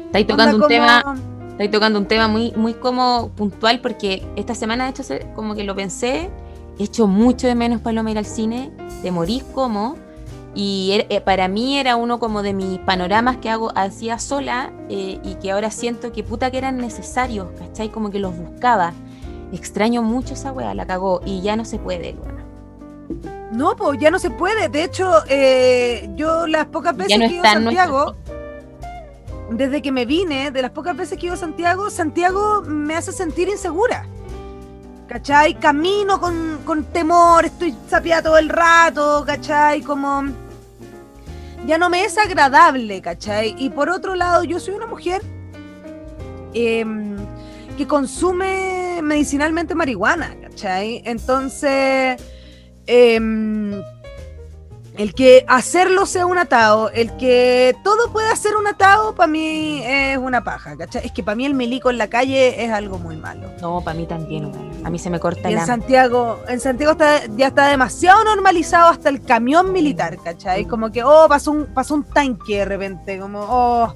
Estáis 0.08 0.28
tocando 0.28 0.58
un 0.58 0.68
tema, 0.68 1.16
estáis 1.52 1.72
tocando 1.72 2.00
un 2.00 2.06
tema 2.06 2.28
muy, 2.28 2.52
muy 2.58 2.74
como 2.74 3.30
puntual, 3.30 3.80
porque 3.80 4.28
esta 4.36 4.56
semana, 4.56 4.86
de 4.86 4.90
hecho, 4.90 5.04
como 5.36 5.56
que 5.56 5.64
lo 5.64 5.74
pensé, 5.74 6.30
he 6.78 6.84
hecho 6.84 7.08
mucho 7.08 7.48
de 7.48 7.56
menos 7.56 7.80
Paloma 7.80 8.12
ir 8.12 8.18
al 8.18 8.26
cine, 8.26 8.72
de 9.02 9.12
morís 9.12 9.44
como, 9.54 9.96
y 10.56 10.92
er, 10.94 11.08
eh, 11.10 11.22
para 11.22 11.48
mí 11.48 11.78
era 11.78 11.96
uno 11.96 12.20
como 12.20 12.42
de 12.42 12.54
mis 12.54 12.80
panoramas 12.80 13.38
que 13.38 13.50
hago 13.50 13.72
hacía 13.76 14.20
sola 14.20 14.72
eh, 14.90 15.20
y 15.24 15.36
que 15.36 15.52
ahora 15.52 15.70
siento 15.72 16.12
que 16.12 16.24
puta 16.24 16.50
que 16.52 16.58
eran 16.58 16.78
necesarios, 16.78 17.48
¿cachai? 17.58 17.90
Como 17.90 18.10
que 18.10 18.20
los 18.20 18.36
buscaba. 18.36 18.94
Extraño 19.52 20.02
mucho 20.02 20.34
esa 20.34 20.52
weá, 20.52 20.74
la 20.74 20.86
cagó 20.86 21.22
y 21.26 21.42
ya 21.42 21.56
no 21.56 21.66
se 21.66 21.80
puede, 21.80 22.16
No, 23.52 23.76
pues 23.76 24.00
ya 24.00 24.12
no 24.12 24.20
se 24.20 24.30
puede. 24.30 24.70
De 24.70 24.84
hecho, 24.84 25.12
eh, 25.28 26.10
yo 26.16 26.48
las 26.48 26.68
pocas 26.68 26.96
veces 26.96 27.18
que 27.18 27.36
iba 27.36 27.50
a 27.50 27.54
Santiago, 27.54 28.16
desde 29.52 29.82
que 29.82 29.92
me 29.92 30.06
vine, 30.06 30.52
de 30.52 30.62
las 30.62 30.72
pocas 30.72 30.96
veces 30.96 31.18
que 31.18 31.28
iba 31.28 31.36
a 31.36 31.38
Santiago, 31.38 31.90
Santiago 31.90 32.62
me 32.62 32.96
hace 32.96 33.12
sentir 33.12 33.50
insegura. 33.50 34.06
¿Cachai? 35.10 35.56
Camino 35.56 36.20
con, 36.20 36.60
con 36.64 36.84
temor, 36.86 37.44
estoy 37.44 37.76
sapiada 37.90 38.22
todo 38.22 38.38
el 38.38 38.48
rato, 38.48 39.24
¿cachai? 39.26 39.82
Como 39.82 40.26
ya 41.66 41.80
no 41.80 41.90
me 41.90 42.04
es 42.04 42.16
agradable, 42.16 43.02
¿cachai? 43.02 43.56
Y 43.58 43.72
por 43.72 43.90
otro 43.90 44.14
lado, 44.14 44.44
yo 44.44 44.60
soy 44.60 44.76
una 44.76 44.86
mujer 44.86 45.24
eh, 46.54 46.86
que 47.76 47.88
consume 47.88 49.00
medicinalmente 49.02 49.74
marihuana, 49.74 50.36
¿cachai? 50.42 51.02
Entonces, 51.04 52.22
em, 52.86 53.82
el 55.00 55.14
que 55.14 55.46
hacerlo 55.48 56.06
sea 56.06 56.26
un 56.26 56.38
atado, 56.38 56.90
el 56.90 57.16
que 57.16 57.74
todo 57.86 58.12
pueda 58.12 58.36
ser 58.36 58.58
un 58.58 58.68
atado, 58.68 59.16
para 59.16 59.28
mí 59.28 59.82
es 59.86 60.18
una 60.18 60.44
paja, 60.44 60.76
¿cachai? 60.76 61.06
Es 61.06 61.14
que 61.14 61.24
para 61.24 61.38
mí 61.38 61.46
el 61.46 61.54
milico 61.54 61.90
en 61.90 61.98
la 61.98 62.10
calle 62.10 62.66
es 62.66 62.70
algo 62.70 63.00
muy 63.00 63.16
malo. 63.16 63.50
No, 63.62 63.80
para 63.82 63.98
mí 63.98 64.06
también, 64.06 64.52
a 64.84 64.90
mí 64.90 65.00
se 65.00 65.10
me 65.10 65.18
corta 65.18 65.50
y 65.50 65.54
en 65.54 65.66
Santiago, 65.66 66.42
en 66.50 66.60
Santiago 66.60 66.98
ya 67.38 67.48
está 67.48 67.70
demasiado 67.70 68.26
normalizado 68.26 68.90
hasta 68.90 69.08
el 69.08 69.22
camión 69.22 69.72
militar, 69.72 70.18
¿cachai? 70.22 70.66
Como 70.66 70.92
que, 70.92 71.02
oh, 71.02 71.28
pasó 71.30 71.52
un, 71.52 71.68
pasó 71.68 71.96
un 71.96 72.04
tanque 72.04 72.58
de 72.58 72.66
repente, 72.66 73.20
como, 73.20 73.40
oh. 73.40 73.96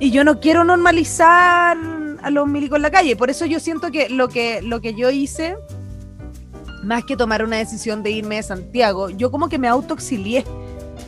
Y 0.00 0.10
yo 0.10 0.24
no 0.24 0.40
quiero 0.40 0.64
normalizar 0.64 1.76
a 2.20 2.30
los 2.30 2.48
milicos 2.48 2.76
en 2.76 2.82
la 2.82 2.90
calle. 2.90 3.14
Por 3.14 3.30
eso 3.30 3.46
yo 3.46 3.60
siento 3.60 3.92
que 3.92 4.08
lo 4.08 4.28
que, 4.28 4.60
lo 4.60 4.80
que 4.80 4.94
yo 4.94 5.08
hice, 5.10 5.56
más 6.86 7.04
que 7.04 7.16
tomar 7.16 7.44
una 7.44 7.56
decisión 7.56 8.02
de 8.02 8.10
irme 8.10 8.36
de 8.36 8.44
Santiago, 8.44 9.10
yo 9.10 9.30
como 9.30 9.48
que 9.48 9.58
me 9.58 9.68
autoexilié. 9.68 10.44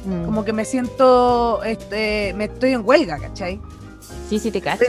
Mm. 0.05 0.25
Como 0.25 0.45
que 0.45 0.53
me 0.53 0.65
siento, 0.65 1.63
este, 1.63 2.35
me 2.35 2.45
estoy 2.45 2.73
en 2.73 2.83
huelga, 2.85 3.19
¿cachai? 3.19 3.61
Sí, 4.29 4.39
sí, 4.39 4.51
te 4.51 4.61
cacho. 4.61 4.85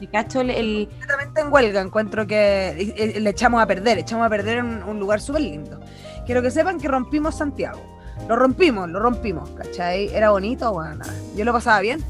Te 0.00 0.06
cacho 0.08 0.40
el, 0.40 0.50
el... 0.50 0.88
en 1.36 1.52
huelga, 1.52 1.80
encuentro 1.80 2.26
que 2.26 3.14
le 3.20 3.30
echamos 3.30 3.62
a 3.62 3.66
perder, 3.66 3.98
echamos 3.98 4.26
a 4.26 4.30
perder 4.30 4.58
en 4.58 4.82
un 4.82 4.98
lugar 4.98 5.20
súper 5.20 5.42
lindo. 5.42 5.78
Quiero 6.24 6.42
que 6.42 6.50
sepan 6.50 6.80
que 6.80 6.88
rompimos 6.88 7.36
Santiago. 7.36 7.80
Lo 8.28 8.36
rompimos, 8.36 8.88
lo 8.88 9.00
rompimos, 9.00 9.50
¿cachai? 9.50 10.08
Era 10.08 10.30
bonito, 10.30 10.72
bueno, 10.72 10.96
nada. 10.96 11.14
Yo 11.36 11.44
lo 11.44 11.52
pasaba 11.52 11.80
bien. 11.80 12.02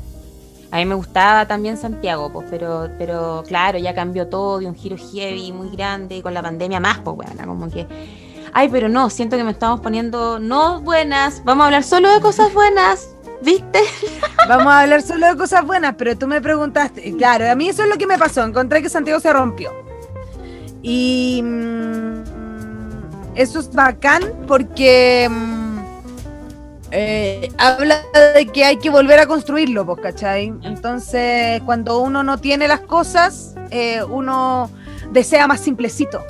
A 0.72 0.76
mí 0.78 0.86
me 0.86 0.94
gustaba 0.94 1.46
también 1.46 1.76
Santiago, 1.76 2.32
pues, 2.32 2.46
pero, 2.48 2.88
pero 2.96 3.44
claro, 3.46 3.76
ya 3.76 3.94
cambió 3.94 4.28
todo, 4.28 4.58
de 4.58 4.66
un 4.66 4.74
giro 4.74 4.96
heavy 4.96 5.52
muy 5.52 5.68
grande 5.68 6.16
y 6.16 6.22
con 6.22 6.32
la 6.32 6.40
pandemia 6.40 6.80
más, 6.80 6.98
pues, 7.00 7.14
bueno, 7.14 7.46
como 7.46 7.68
que. 7.68 7.86
Ay, 8.54 8.70
pero 8.70 8.88
no, 8.88 9.10
siento 9.10 9.36
que 9.36 9.44
me 9.44 9.50
estamos 9.50 9.80
poniendo 9.80 10.38
no 10.38 10.80
buenas, 10.80 11.44
vamos 11.44 11.64
a 11.64 11.66
hablar 11.66 11.84
solo 11.84 12.10
de 12.10 12.22
cosas 12.22 12.54
buenas, 12.54 13.10
¿viste? 13.42 13.80
Vamos 14.48 14.66
a 14.66 14.80
hablar 14.80 15.02
solo 15.02 15.26
de 15.28 15.36
cosas 15.36 15.64
buenas, 15.64 15.94
pero 15.96 16.18
tú 16.18 16.26
me 16.26 16.40
preguntaste, 16.40 17.16
claro, 17.16 17.50
a 17.50 17.54
mí 17.54 17.68
eso 17.68 17.84
es 17.84 17.88
lo 17.88 17.96
que 17.96 18.06
me 18.06 18.18
pasó, 18.18 18.42
encontré 18.42 18.82
que 18.82 18.88
Santiago 18.88 19.20
se 19.20 19.32
rompió. 19.32 19.70
Y 20.82 21.40
mm, 21.42 22.22
eso 23.36 23.60
es 23.60 23.72
bacán 23.72 24.22
porque 24.48 25.28
mm, 25.30 25.61
eh, 26.94 27.50
habla 27.56 28.02
de 28.34 28.46
que 28.46 28.64
hay 28.64 28.76
que 28.76 28.90
volver 28.90 29.18
a 29.18 29.26
construirlo, 29.26 29.86
pues, 29.86 30.00
¿cachai? 30.00 30.52
Entonces, 30.62 31.62
cuando 31.62 32.00
uno 32.00 32.22
no 32.22 32.38
tiene 32.38 32.68
las 32.68 32.80
cosas, 32.80 33.54
eh, 33.70 34.02
uno 34.02 34.70
desea 35.10 35.46
más 35.46 35.60
simplecito. 35.60 36.22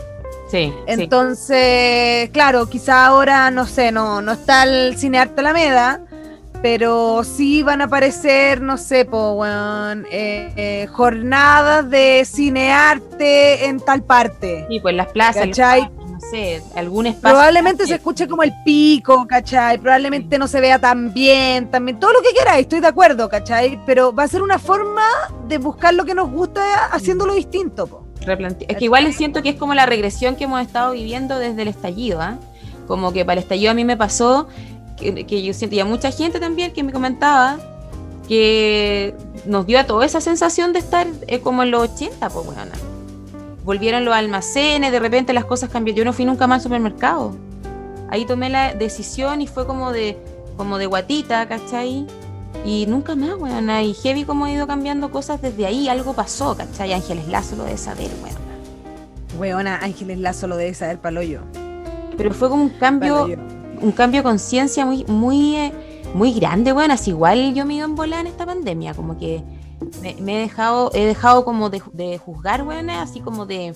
Sí. 0.49 0.73
Entonces, 0.87 2.31
claro, 2.31 2.67
quizá 2.69 3.07
ahora, 3.07 3.51
no 3.51 3.67
sé, 3.67 3.91
no, 3.91 4.23
no 4.23 4.33
está 4.33 4.63
el 4.63 4.97
Cinearte 4.97 5.41
Alameda, 5.41 6.01
pero 6.63 7.25
sí 7.25 7.65
van 7.65 7.81
a 7.81 7.85
aparecer, 7.85 8.61
no 8.61 8.79
sé, 8.79 9.05
pues, 9.05 9.51
eh, 10.13 10.87
jornadas 10.93 11.91
de 11.91 12.25
cinearte 12.25 13.67
en 13.67 13.81
tal 13.81 14.05
parte. 14.05 14.67
Sí, 14.69 14.79
pues 14.79 14.95
las 14.95 15.09
plazas. 15.09 15.47
¿cachai? 15.47 15.91
Algún 16.75 17.07
espacio. 17.07 17.37
Probablemente 17.37 17.87
se 17.87 17.95
escuche 17.95 18.27
como 18.27 18.43
el 18.43 18.53
pico, 18.65 19.27
¿cachai? 19.27 19.79
Probablemente 19.79 20.39
no 20.39 20.49
se 20.49 20.61
vea 20.61 20.79
tan 20.79 21.13
bien, 21.13 21.71
también, 21.71 21.99
todo 22.01 22.13
lo 22.13 22.23
que 22.23 22.35
queráis, 22.35 22.63
estoy 22.63 22.81
de 22.81 22.87
acuerdo, 22.87 23.29
¿cachai? 23.29 23.79
Pero 23.87 24.15
va 24.15 24.25
a 24.25 24.29
ser 24.29 24.43
una 24.43 24.59
forma 24.59 25.05
de 25.49 25.59
buscar 25.59 25.95
lo 25.95 26.05
que 26.05 26.15
nos 26.15 26.31
gusta 26.31 26.87
haciéndolo 26.87 27.35
distinto, 27.35 28.07
Es 28.69 28.77
que 28.77 28.85
igual 28.85 29.13
siento 29.13 29.43
que 29.43 29.51
es 29.51 29.57
como 29.57 29.75
la 29.75 29.87
regresión 29.87 30.37
que 30.37 30.45
hemos 30.45 30.61
estado 30.63 30.93
viviendo 30.93 31.39
desde 31.39 31.63
el 31.63 31.69
estallido, 31.69 32.21
¿ah? 32.21 32.39
Como 32.87 33.13
que 33.13 33.25
para 33.25 33.35
el 33.35 33.39
estallido 33.41 33.71
a 33.71 33.75
mí 33.75 33.85
me 33.85 33.97
pasó 33.97 34.49
que, 34.97 35.43
yo 35.43 35.53
siento, 35.53 35.77
y 35.77 35.81
a 35.81 35.85
mucha 35.85 36.11
gente 36.13 36.39
también 36.39 36.73
que 36.73 36.83
me 36.83 36.93
comentaba 36.93 37.59
que 38.29 39.15
nos 39.47 39.67
dio 39.67 39.81
a 39.81 39.85
toda 39.85 40.07
esa 40.07 40.21
sensación 40.21 40.73
de 40.73 40.79
estar 40.79 41.07
eh, 41.27 41.41
como 41.41 41.63
en 41.63 41.73
los 41.73 41.91
80, 41.91 42.29
pues 42.31 42.47
bueno 42.47 42.92
volvieron 43.65 44.05
los 44.05 44.15
almacenes, 44.15 44.93
de 44.93 44.99
repente 44.99 45.33
las 45.33 45.45
cosas 45.45 45.71
cambiaron. 45.71 45.99
Yo 45.99 46.05
no 46.05 46.13
fui 46.13 46.25
nunca 46.25 46.47
más 46.47 46.57
al 46.57 46.63
supermercado. 46.63 47.37
Ahí 48.11 48.27
tomé 48.27 48.51
la 48.51 48.75
decisión 48.75 49.41
y 49.41 49.47
fue 49.47 49.67
como 49.67 49.93
de, 49.93 50.19
como 50.57 50.79
de 50.79 50.87
guatita, 50.87 51.49
¿cachai? 51.49 52.07
Y 52.65 52.87
nunca 52.87 53.15
más, 53.15 53.35
weón. 53.37 53.71
Y 53.71 53.95
heavy 53.95 54.25
como 54.25 54.45
ha 54.45 54.53
ido 54.53 54.67
cambiando 54.67 55.11
cosas 55.11 55.41
desde 55.41 55.67
ahí. 55.67 55.89
Algo 55.89 56.13
pasó, 56.13 56.57
¿cachai? 56.57 56.93
Ángeles 56.93 57.27
Lazo 57.29 57.57
lo 57.57 57.65
debe 57.65 57.79
saber, 57.79 58.11
weón. 58.23 58.43
Weona, 59.39 59.79
Ángeles 59.79 60.19
Lazo 60.19 60.47
lo 60.47 60.57
debe 60.57 60.75
saber, 60.75 60.99
paloyo. 60.99 61.41
Pero 62.17 62.35
fue 62.35 62.51
como 62.51 62.65
un 62.65 62.71
cambio, 62.71 63.29
un 63.81 63.93
cambio 63.93 64.21
de 64.21 64.25
conciencia 64.25 64.85
muy, 64.85 65.05
muy, 65.07 65.57
eh, 65.57 65.73
muy 66.15 66.35
grande, 66.35 66.73
weón. 66.73 66.91
Así 66.91 67.11
igual 67.11 67.55
yo 67.55 67.65
me 67.65 67.75
iba 67.75 67.87
en 67.87 67.95
volar 67.95 68.21
en 68.21 68.27
esta 68.27 68.45
pandemia. 68.45 68.93
Como 68.93 69.19
que 69.19 69.43
me, 70.01 70.37
he 70.37 70.41
dejado, 70.41 70.91
he 70.95 71.05
dejado 71.07 71.45
como 71.45 71.71
de, 71.71 71.81
juzgar, 72.19 72.63
weá, 72.63 73.03
así 73.03 73.21
como 73.21 73.47
de 73.47 73.75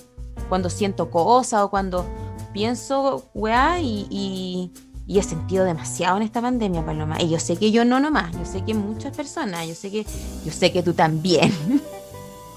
cuando 0.49 0.69
siento 0.69 1.09
cosas 1.09 1.63
o 1.63 1.69
cuando 1.69 2.05
pienso, 2.53 3.29
weá, 3.33 3.79
y, 3.81 4.71
he 5.07 5.23
sentido 5.23 5.63
demasiado 5.65 6.17
en 6.17 6.23
esta 6.23 6.41
pandemia, 6.41 6.85
Paloma. 6.85 7.21
Y 7.21 7.29
yo 7.29 7.39
sé 7.39 7.55
que 7.57 7.71
yo 7.71 7.85
no 7.85 7.99
nomás, 7.99 8.31
yo 8.33 8.45
sé 8.45 8.63
que 8.65 8.73
muchas 8.73 9.15
personas, 9.15 9.67
yo 9.67 9.75
sé 9.75 9.89
que, 9.89 10.05
yo 10.45 10.51
sé 10.51 10.71
que 10.71 10.83
tú 10.83 10.93
también. 10.93 11.53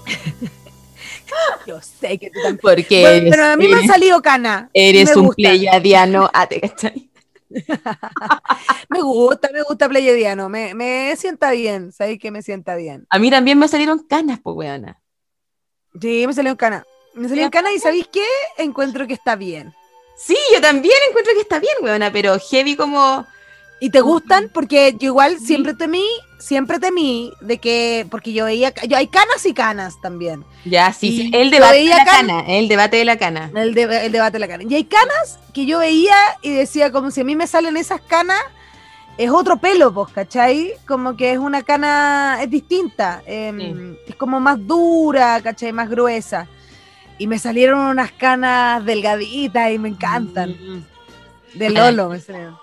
yo 1.67 1.79
sé 1.81 2.17
que 2.17 2.29
tú 2.29 2.39
también. 2.41 2.59
Porque 2.61 3.27
pero 3.29 3.45
a 3.45 3.55
mí 3.55 3.67
me 3.67 3.77
ha 3.77 3.87
salido 3.87 4.21
cana. 4.21 4.69
Eres 4.73 5.15
un 5.15 5.29
pleyadiano. 5.29 6.29
Ah, 6.33 6.47
¿te 6.47 6.59
me 8.89 9.01
gusta, 9.01 9.49
me 9.53 9.61
gusta 9.63 9.89
Pleiadiano, 9.89 10.49
me, 10.49 10.73
me 10.73 11.15
sienta 11.15 11.51
bien, 11.51 11.91
¿sabes 11.91 12.19
que 12.19 12.31
me 12.31 12.41
sienta 12.41 12.75
bien? 12.75 13.05
A 13.09 13.19
mí 13.19 13.29
también 13.29 13.59
me 13.59 13.67
salieron 13.67 13.99
canas, 13.99 14.39
pues, 14.41 14.55
weona. 14.55 15.01
Sí, 15.99 16.25
me 16.25 16.33
salieron 16.33 16.57
canas. 16.57 16.83
Me 17.13 17.27
salieron 17.27 17.51
canas 17.51 17.73
y 17.73 17.79
¿sabéis 17.79 18.07
qué? 18.07 18.25
Encuentro 18.57 19.05
que 19.05 19.13
está 19.13 19.35
bien. 19.35 19.73
Sí, 20.15 20.37
yo 20.53 20.61
también 20.61 20.95
encuentro 21.09 21.33
que 21.33 21.41
está 21.41 21.59
bien, 21.59 21.73
weona, 21.81 22.11
pero 22.11 22.37
heavy 22.39 22.75
como 22.75 23.25
¿Y 23.83 23.89
te 23.89 23.99
gustan? 23.99 24.51
Porque 24.53 24.95
yo 24.99 25.07
igual 25.07 25.39
siempre 25.39 25.73
temí, 25.73 26.05
siempre 26.37 26.77
temí 26.77 27.33
de 27.41 27.57
que, 27.57 28.05
porque 28.11 28.31
yo 28.31 28.45
veía, 28.45 28.71
yo, 28.87 28.95
hay 28.95 29.07
canas 29.07 29.43
y 29.43 29.55
canas 29.55 29.99
también. 29.99 30.45
Ya, 30.65 30.93
sí, 30.93 31.17
sí. 31.17 31.31
el 31.33 31.49
debate 31.49 31.79
de 31.79 31.85
la 31.85 32.05
cana, 32.05 32.43
el 32.47 32.67
debate 32.67 32.97
de 32.97 33.05
la 33.05 33.17
cana. 33.17 33.49
El, 33.55 33.75
el, 33.75 34.11
debate 34.11 34.33
de 34.33 34.39
la 34.39 34.47
cana. 34.47 34.63
Y 34.69 34.75
hay 34.75 34.83
canas 34.83 35.39
que 35.51 35.65
yo 35.65 35.79
veía 35.79 36.15
y 36.43 36.51
decía, 36.51 36.91
como 36.91 37.09
si 37.09 37.21
a 37.21 37.23
mí 37.23 37.35
me 37.35 37.47
salen 37.47 37.75
esas 37.75 38.01
canas, 38.01 38.39
es 39.17 39.31
otro 39.31 39.57
pelo, 39.57 39.91
pues, 39.91 40.13
¿cachai? 40.13 40.73
Como 40.87 41.17
que 41.17 41.31
es 41.31 41.39
una 41.39 41.63
cana, 41.63 42.37
es 42.39 42.51
distinta, 42.51 43.23
em, 43.25 43.95
es 44.07 44.15
como 44.15 44.39
más 44.39 44.59
dura, 44.59 45.41
¿cachai? 45.41 45.73
Más 45.73 45.89
gruesa. 45.89 46.47
Y 47.17 47.25
me 47.25 47.39
salieron 47.39 47.79
unas 47.79 48.11
canas 48.11 48.85
delgaditas 48.85 49.71
y 49.71 49.79
me 49.79 49.89
encantan. 49.89 50.51
Mm. 50.51 50.85
De 51.57 51.69
Lolo 51.71 52.09
me 52.09 52.19
salieron. 52.19 52.60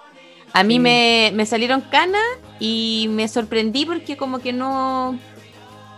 A 0.58 0.64
mí 0.64 0.80
me, 0.80 1.46
salieron 1.46 1.82
canas 1.82 2.20
y 2.58 3.06
me 3.10 3.28
sorprendí 3.28 3.86
porque 3.86 4.16
como 4.16 4.40
que 4.40 4.52
no, 4.52 5.16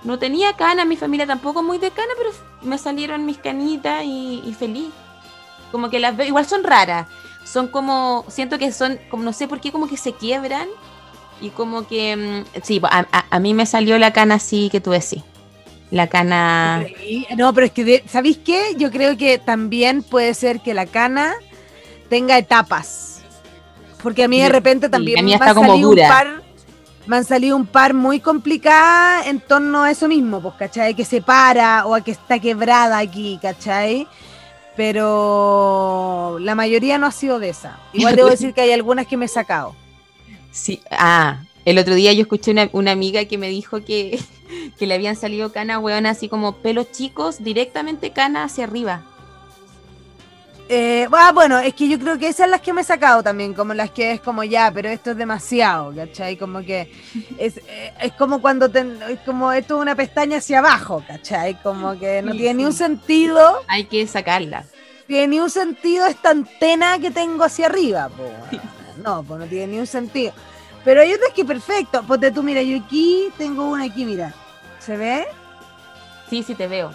no 0.05 0.19
tenía 0.19 0.53
canas, 0.55 0.87
mi 0.87 0.97
familia 0.97 1.27
tampoco 1.27 1.63
muy 1.63 1.79
de 1.79 1.91
cana, 1.91 2.13
pero 2.19 2.31
me 2.63 2.77
salieron 2.77 3.25
mis 3.25 3.39
canitas 3.39 4.05
y, 4.05 4.43
y 4.45 4.53
feliz. 4.53 4.89
Como 5.73 5.89
que 5.89 5.99
las 5.99 6.17
veo, 6.17 6.27
igual 6.27 6.47
son 6.47 6.63
raras. 6.65 7.07
Son 7.45 7.69
como, 7.69 8.25
siento 8.29 8.59
que 8.59 8.71
son, 8.71 8.99
como 9.11 9.23
no 9.23 9.33
sé 9.33 9.49
por 9.49 9.61
qué, 9.61 9.73
como 9.73 9.89
que 9.89 9.97
se 9.97 10.13
quiebran. 10.13 10.69
Y 11.41 11.49
como 11.49 11.87
que, 11.87 12.17
mm, 12.17 12.61
sí, 12.63 12.81
a, 12.85 13.07
a- 13.13 13.25
a 13.31 13.39
mí 13.39 13.55
me 13.55 13.65
salió 13.65 13.99
la 13.99 14.13
cana 14.13 14.35
así 14.35 14.69
que 14.71 14.81
tú 14.83 14.91
decís. 14.91 15.23
La 15.91 16.07
cana... 16.09 16.85
No, 17.37 17.55
pero 17.55 17.67
es 17.67 17.73
que, 17.73 18.05
¿sabéis 18.07 18.39
qué? 18.39 18.75
Yo 18.77 18.91
creo 18.91 19.17
que 19.17 19.39
también 19.39 20.03
puede 20.03 20.35
ser 20.35 20.61
que 20.61 20.75
la 20.75 20.85
cana 20.87 21.33
tenga 22.11 22.37
etapas. 22.37 23.20
Porque 24.03 24.25
a 24.25 24.29
mí 24.29 24.41
de 24.41 24.49
repente 24.49 24.89
también 24.89 25.19
a 25.19 25.23
mí 25.23 25.37
me, 25.37 25.45
han 25.45 25.55
como 25.55 25.73
salido 25.73 25.89
dura. 25.89 26.05
un 26.05 26.09
par, 26.09 26.43
me 27.07 27.17
han 27.17 27.25
salido 27.25 27.57
un 27.57 27.67
par 27.67 27.95
muy 27.95 28.21
complicadas 28.21 29.27
en 29.27 29.41
torno 29.41 29.83
a 29.83 29.91
eso 29.91 30.09
mismo, 30.09 30.41
pues, 30.41 30.55
¿cachai? 30.55 30.95
Que 30.95 31.05
se 31.05 31.21
para 31.23 31.87
o 31.87 31.95
a 31.95 32.01
que 32.01 32.13
está 32.13 32.39
quebrada 32.39 32.99
aquí, 32.99 33.39
¿cachai? 33.41 34.07
Pero 34.77 36.39
la 36.41 36.55
mayoría 36.55 36.99
no 36.99 37.07
ha 37.07 37.13
sido 37.13 37.39
de 37.39 37.51
esa. 37.51 37.79
Igual 37.93 38.17
debo 38.17 38.29
decir 38.29 38.55
que 38.55 38.63
hay 38.63 38.73
algunas 38.73 39.07
que 39.07 39.17
me 39.17 39.27
he 39.27 39.29
sacado. 39.29 39.75
Sí, 40.53 40.81
ah, 40.91 41.43
el 41.65 41.79
otro 41.79 41.95
día 41.95 42.13
yo 42.13 42.23
escuché 42.23 42.51
una, 42.51 42.69
una 42.73 42.93
amiga 42.93 43.25
que 43.27 43.39
me 43.39 43.49
dijo 43.49 43.85
que, 43.85 44.19
que 44.79 44.87
le 44.87 44.95
habían 44.95 45.17
salido 45.17 45.53
canas, 45.53 45.79
weón, 45.79 46.07
así 46.07 46.29
como 46.29 46.57
pelos 46.57 46.91
chicos, 46.93 47.43
directamente 47.43 48.13
cana 48.13 48.45
hacia 48.45 48.65
arriba. 48.65 49.03
Eh, 50.73 51.09
ah, 51.11 51.33
bueno, 51.35 51.59
es 51.59 51.75
que 51.75 51.89
yo 51.89 51.99
creo 51.99 52.17
que 52.17 52.29
esas 52.29 52.45
son 52.45 52.53
las 52.53 52.61
que 52.61 52.73
me 52.73 52.83
he 52.83 52.85
sacado 52.85 53.25
también, 53.25 53.55
como 53.55 53.75
las 53.75 53.91
que 53.91 54.13
es 54.13 54.21
como 54.21 54.45
ya, 54.45 54.71
pero 54.73 54.89
esto 54.89 55.11
es 55.11 55.17
demasiado, 55.17 55.93
¿cachai? 55.93 56.37
Como 56.37 56.61
que 56.61 56.93
es, 57.39 57.57
eh, 57.67 57.93
es 58.01 58.13
como 58.13 58.41
cuando 58.41 58.67
es 58.67 59.19
como 59.27 59.51
esto 59.51 59.75
es 59.77 59.83
una 59.83 59.97
pestaña 59.97 60.39
hacia 60.39 60.61
abajo, 60.61 61.03
¿cachai? 61.09 61.61
Como 61.61 61.99
que 61.99 62.23
no 62.23 62.31
Sí, 62.31 62.39
tiene 62.39 62.55
ni 62.55 62.65
un 62.67 62.73
sí. 62.73 62.79
sentido, 62.79 63.63
Hay 63.67 63.87
que 63.87 64.07
sacarla. 64.07 64.65
tiene 65.09 65.27
ni 65.27 65.41
un 65.41 65.51
sentido 65.51 66.07
esta 66.07 66.31
antena 66.31 67.01
que 67.01 67.11
tengo 67.11 67.43
hacia 67.43 67.67
arriba. 67.67 68.09
No, 69.03 69.25
pues 69.25 69.41
no 69.41 69.47
tiene 69.47 69.73
ni 69.73 69.79
un 69.81 69.89
sentido. 69.89 70.33
Pero 70.85 71.01
hay 71.01 71.13
otras 71.13 71.33
que 71.35 71.45
perfecto, 71.45 72.05
ponte 72.05 72.31
tú, 72.31 72.45
mira, 72.45 72.63
yo 72.63 72.79
aquí 72.79 73.29
tengo 73.37 73.69
una 73.69 73.87
aquí, 73.87 74.05
mira, 74.05 74.33
¿se 74.79 74.97
ve? 74.97 75.27
Sí, 76.31 76.45
sí 76.45 76.55
te 76.55 76.69
veo. 76.69 76.93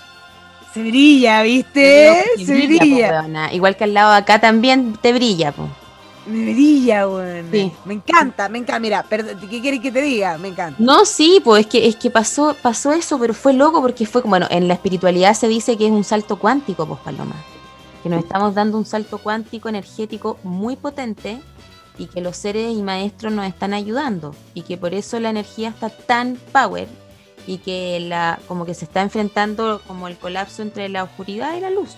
Se 0.75 0.82
brilla, 0.82 1.41
Te 1.41 1.44
¿viste? 1.48 2.24
Se 2.46 2.53
brilla. 2.53 3.53
Igual 3.53 3.77
que 3.77 3.86
al 3.86 3.94
lado 3.94 4.12
de 4.12 4.17
acá 4.17 4.41
también 4.41 4.98
te 5.01 5.13
brilla, 5.13 5.53
po. 5.53 5.70
Me 6.25 6.51
brilla, 6.51 7.08
weón. 7.08 7.48
Sí. 7.50 7.72
Me 7.86 7.94
encanta, 7.94 8.50
me 8.50 8.58
encanta. 8.58 8.82
Mira, 8.82 9.05
¿qué 9.50 9.62
quieres 9.62 9.79
que 9.79 9.89
te 9.89 10.01
diga? 10.01 10.38
Me 10.38 10.50
encanta. 10.50 10.75
No, 10.77 11.05
sí, 11.05 11.39
pues 11.41 11.62
es 11.62 11.67
que, 11.67 11.88
es 11.88 11.96
que 11.96 12.10
pasó, 12.10 12.58
pasó 12.62 12.91
eso, 12.91 13.17
pero 13.17 13.34
fue 13.34 13.53
loco 13.53 13.82
porque 13.82 14.05
fue 14.05 14.22
como, 14.22 14.32
bueno, 14.32 14.48
en 14.50 14.67
la 14.67 14.74
espiritualidad 14.74 15.34
se 15.34 15.48
dice 15.48 15.77
que 15.77 15.86
es 15.86 15.94
un 15.94 16.03
salto 16.03 16.36
cuántico, 16.36 16.86
pues 16.86 17.00
Paloma. 17.00 17.36
Que 18.03 18.10
nos 18.10 18.25
estamos 18.25 18.53
dando 18.53 18.77
un 18.77 18.86
salto 18.86 19.20
cuántico 19.20 19.70
energético 19.70 20.39
muy 20.44 20.75
potente 20.75 21.39
y 21.98 22.08
que 22.08 22.20
los 22.20 22.36
seres 22.36 22.75
y 22.75 22.82
maestros 22.82 23.32
nos 23.32 23.48
están 23.48 23.74
ayudando 23.74 24.36
y 24.53 24.63
que 24.63 24.75
por 24.75 24.94
eso 24.94 25.22
la 25.22 25.29
energía 25.29 25.70
está 25.70 25.89
tan 25.89 26.38
power 26.51 26.89
y 27.48 27.60
que 27.60 28.00
la 28.00 28.40
como 28.48 28.66
que 28.66 28.74
se 28.74 28.86
está 28.86 29.02
enfrentando 29.02 29.82
como 29.88 30.08
el 30.08 30.18
colapso 30.18 30.62
entre 30.62 30.90
la 30.90 31.04
oscuridad 31.04 31.56
y 31.56 31.62
la 31.62 31.70
luz. 31.70 31.96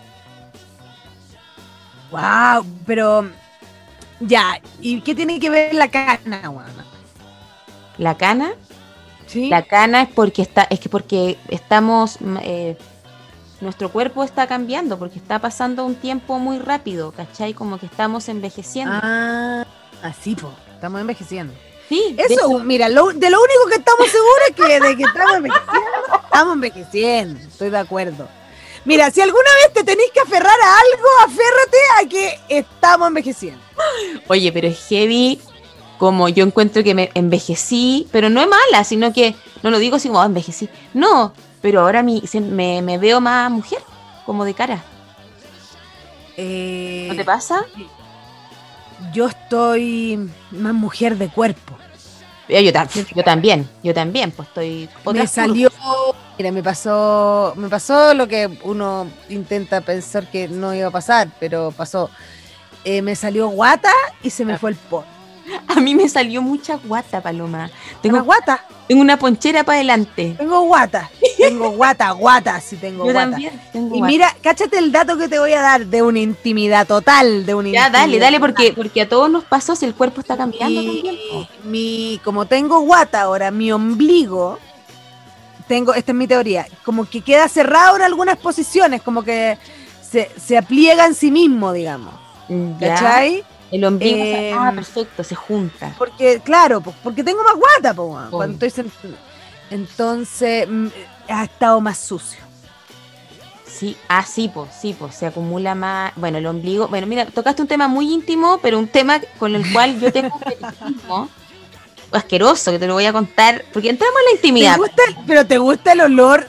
Wow, 2.11 2.65
pero 2.85 3.29
ya, 4.19 4.61
¿y 4.79 5.01
qué 5.01 5.13
tiene 5.13 5.39
que 5.39 5.49
ver 5.49 5.73
la 5.73 5.89
cana, 5.89 6.49
weón? 6.49 6.87
La 7.97 8.15
cana, 8.15 8.53
¿Sí? 9.25 9.49
la 9.49 9.63
cana 9.63 10.03
es 10.03 10.09
porque 10.09 10.41
está, 10.41 10.63
es 10.69 10.79
que 10.79 10.89
porque 10.89 11.37
estamos 11.49 12.21
mm, 12.21 12.37
eh, 12.41 12.77
nuestro 13.61 13.91
cuerpo 13.91 14.23
está 14.23 14.47
cambiando, 14.47 14.99
porque 14.99 15.17
está 15.19 15.39
pasando 15.39 15.85
un 15.85 15.95
tiempo 15.95 16.39
muy 16.39 16.59
rápido, 16.59 17.11
¿cachai? 17.11 17.53
Como 17.53 17.79
que 17.79 17.87
estamos 17.87 18.29
envejeciendo. 18.29 18.93
Ah, 19.01 19.65
así, 20.03 20.35
po. 20.35 20.53
Estamos 20.73 21.01
envejeciendo. 21.01 21.53
Sí, 21.89 22.15
Eso, 22.17 22.33
hecho, 22.33 22.59
mira, 22.59 22.89
lo- 22.89 23.07
de 23.13 23.29
lo 23.29 23.37
único 23.39 23.67
que 23.69 23.75
estamos 23.75 24.07
seguros 24.07 24.43
es 24.49 24.55
que 24.55 24.79
de 24.87 24.97
que 24.97 25.03
estamos 25.03 25.35
envejeciendo, 25.37 26.21
estamos 26.23 26.53
envejeciendo. 26.55 27.39
Estoy 27.47 27.69
de 27.69 27.77
acuerdo. 27.77 28.27
Mira, 28.85 29.11
si 29.11 29.19
alguna 29.21 29.49
vez 29.63 29.73
te 29.73 29.83
tenéis 29.83 30.11
que 30.13 30.19
aferrar 30.21 30.45
a 30.45 30.79
algo, 30.79 31.07
aférrate 31.25 31.77
a 31.99 32.09
que 32.09 32.57
estamos 32.59 33.07
envejeciendo. 33.09 33.59
Oye, 34.27 34.51
pero 34.51 34.67
es 34.67 34.79
heavy 34.87 35.41
como 35.97 36.29
yo 36.29 36.45
encuentro 36.45 36.83
que 36.83 36.93
me 36.95 37.09
envejecí, 37.15 38.07
pero 38.11 38.29
no 38.29 38.39
es 38.41 38.47
mala, 38.47 38.83
sino 38.83 39.11
que 39.11 39.35
no 39.63 39.71
lo 39.71 39.79
digo 39.79 39.95
así 39.97 40.07
como 40.07 40.21
"Ah, 40.21 40.25
envejecí. 40.27 40.69
No, 40.93 41.33
pero 41.61 41.81
ahora 41.81 42.01
mi, 42.03 42.21
se- 42.27 42.39
me, 42.39 42.81
me 42.81 42.97
veo 42.97 43.19
más 43.19 43.49
mujer, 43.51 43.79
como 44.25 44.45
de 44.45 44.53
cara. 44.53 44.83
Eh, 46.37 47.07
¿No 47.09 47.15
te 47.15 47.25
pasa? 47.25 47.65
yo 49.13 49.27
estoy 49.27 50.29
más 50.51 50.73
mujer 50.73 51.17
de 51.17 51.29
cuerpo. 51.29 51.77
Eh, 52.49 52.63
Yo, 52.63 52.71
tam- 52.71 52.87
yo 53.15 53.23
también, 53.23 53.69
yo 53.83 53.93
también, 53.93 54.31
pues 54.31 54.47
estoy... 54.47 54.89
me 55.13 55.27
salió, 55.27 55.69
mira, 56.37 56.51
me 56.51 56.63
pasó, 56.63 57.53
me 57.57 57.67
pasó 57.67 58.13
lo 58.13 58.27
que 58.27 58.47
uno 58.63 59.07
intenta 59.29 59.81
pensar 59.81 60.29
que 60.31 60.47
no 60.47 60.73
iba 60.73 60.87
a 60.87 60.91
pasar, 60.91 61.27
pero 61.39 61.71
pasó. 61.71 62.09
Eh, 62.85 63.01
me 63.01 63.15
salió 63.15 63.49
guata 63.49 63.91
y 64.23 64.29
se 64.29 64.45
me 64.45 64.53
Ah. 64.53 64.57
fue 64.59 64.69
el 64.69 64.75
pon. 64.77 65.03
A 65.67 65.79
mí 65.79 65.95
me 65.95 66.07
salió 66.09 66.41
mucha 66.41 66.75
guata, 66.75 67.21
Paloma. 67.21 67.69
Tengo 68.01 68.21
guata, 68.23 68.63
tengo 68.87 69.01
una 69.01 69.17
ponchera 69.17 69.63
para 69.63 69.77
adelante. 69.77 70.35
tengo 70.37 70.61
guata, 70.61 71.09
tengo 71.37 71.71
guata, 71.71 72.11
guata, 72.11 72.59
sí 72.61 72.75
tengo 72.77 73.05
Yo 73.05 73.13
guata. 73.13 73.29
también 73.31 73.61
tengo 73.71 73.95
Y 73.95 73.99
guata. 73.99 74.11
mira, 74.11 74.35
cáchate 74.41 74.77
el 74.77 74.91
dato 74.91 75.17
que 75.17 75.27
te 75.27 75.39
voy 75.39 75.53
a 75.53 75.61
dar 75.61 75.85
de 75.85 76.01
una 76.01 76.19
intimidad 76.19 76.85
total, 76.87 77.45
de 77.45 77.53
una 77.55 77.69
Ya, 77.69 77.89
dale, 77.89 78.19
dale, 78.19 78.39
porque, 78.39 78.73
porque 78.75 79.01
a 79.01 79.09
todos 79.09 79.29
nos 79.29 79.43
pasó 79.45 79.75
si 79.75 79.85
el 79.85 79.93
cuerpo 79.95 80.21
está 80.21 80.35
cambiando 80.37 80.81
mi, 80.81 81.01
también. 81.03 81.47
mi- 81.63 82.21
como 82.23 82.45
tengo 82.45 82.81
guata 82.81 83.21
ahora, 83.21 83.51
mi 83.51 83.71
ombligo, 83.71 84.59
tengo, 85.67 85.93
esta 85.93 86.11
es 86.11 86.17
mi 86.17 86.27
teoría, 86.27 86.65
como 86.83 87.05
que 87.09 87.21
queda 87.21 87.47
cerrado 87.49 87.95
en 87.97 88.01
algunas 88.01 88.37
posiciones, 88.37 89.01
como 89.01 89.23
que 89.23 89.57
se, 90.01 90.29
se 90.39 90.57
apliega 90.57 91.05
en 91.05 91.13
sí 91.13 91.29
mismo, 91.31 91.73
digamos. 91.73 92.13
Ya, 92.79 92.89
¿Cachai? 92.95 93.43
El 93.71 93.83
ombligo, 93.83 94.17
Eh, 94.17 94.53
ah, 94.55 94.71
perfecto, 94.73 95.23
se 95.23 95.35
junta. 95.35 95.93
Porque, 95.97 96.39
claro, 96.43 96.81
porque 96.81 97.23
tengo 97.23 97.43
más 97.43 97.55
guata, 97.55 97.93
po, 97.93 98.17
cuando 98.31 98.65
estoy 98.65 98.85
Entonces, 99.69 100.67
mm, 100.69 100.87
ha 101.29 101.43
estado 101.43 101.81
más 101.81 101.97
sucio. 101.97 102.39
Sí, 103.65 103.95
ah, 104.07 104.23
sí, 104.23 104.49
pues, 104.51 104.69
sí, 104.79 104.95
pues, 104.97 105.13
se 105.15 105.25
acumula 105.27 105.75
más. 105.75 106.13
Bueno, 106.15 106.37
el 106.37 106.47
ombligo. 106.47 106.87
Bueno, 106.87 107.05
mira, 107.05 107.25
tocaste 107.25 107.61
un 107.61 107.67
tema 107.67 107.87
muy 107.87 108.11
íntimo, 108.11 108.59
pero 108.61 108.79
un 108.79 108.87
tema 108.87 109.19
con 109.37 109.53
el 109.55 109.71
cual 109.73 109.99
yo 109.99 110.11
tengo 110.11 110.33
un 110.33 110.39
fetichismo 110.41 111.29
asqueroso 112.11 112.71
que 112.71 112.79
te 112.79 112.87
lo 112.87 112.93
voy 112.93 113.05
a 113.05 113.11
contar, 113.13 113.65
porque 113.73 113.89
entramos 113.89 114.15
en 114.19 114.25
la 114.25 114.29
¿Te 114.31 114.35
intimidad. 114.47 114.77
gusta 114.77 115.03
el- 115.09 115.17
pero 115.27 115.45
te 115.45 115.57
gusta 115.57 115.91
el 115.91 116.01
olor. 116.01 116.47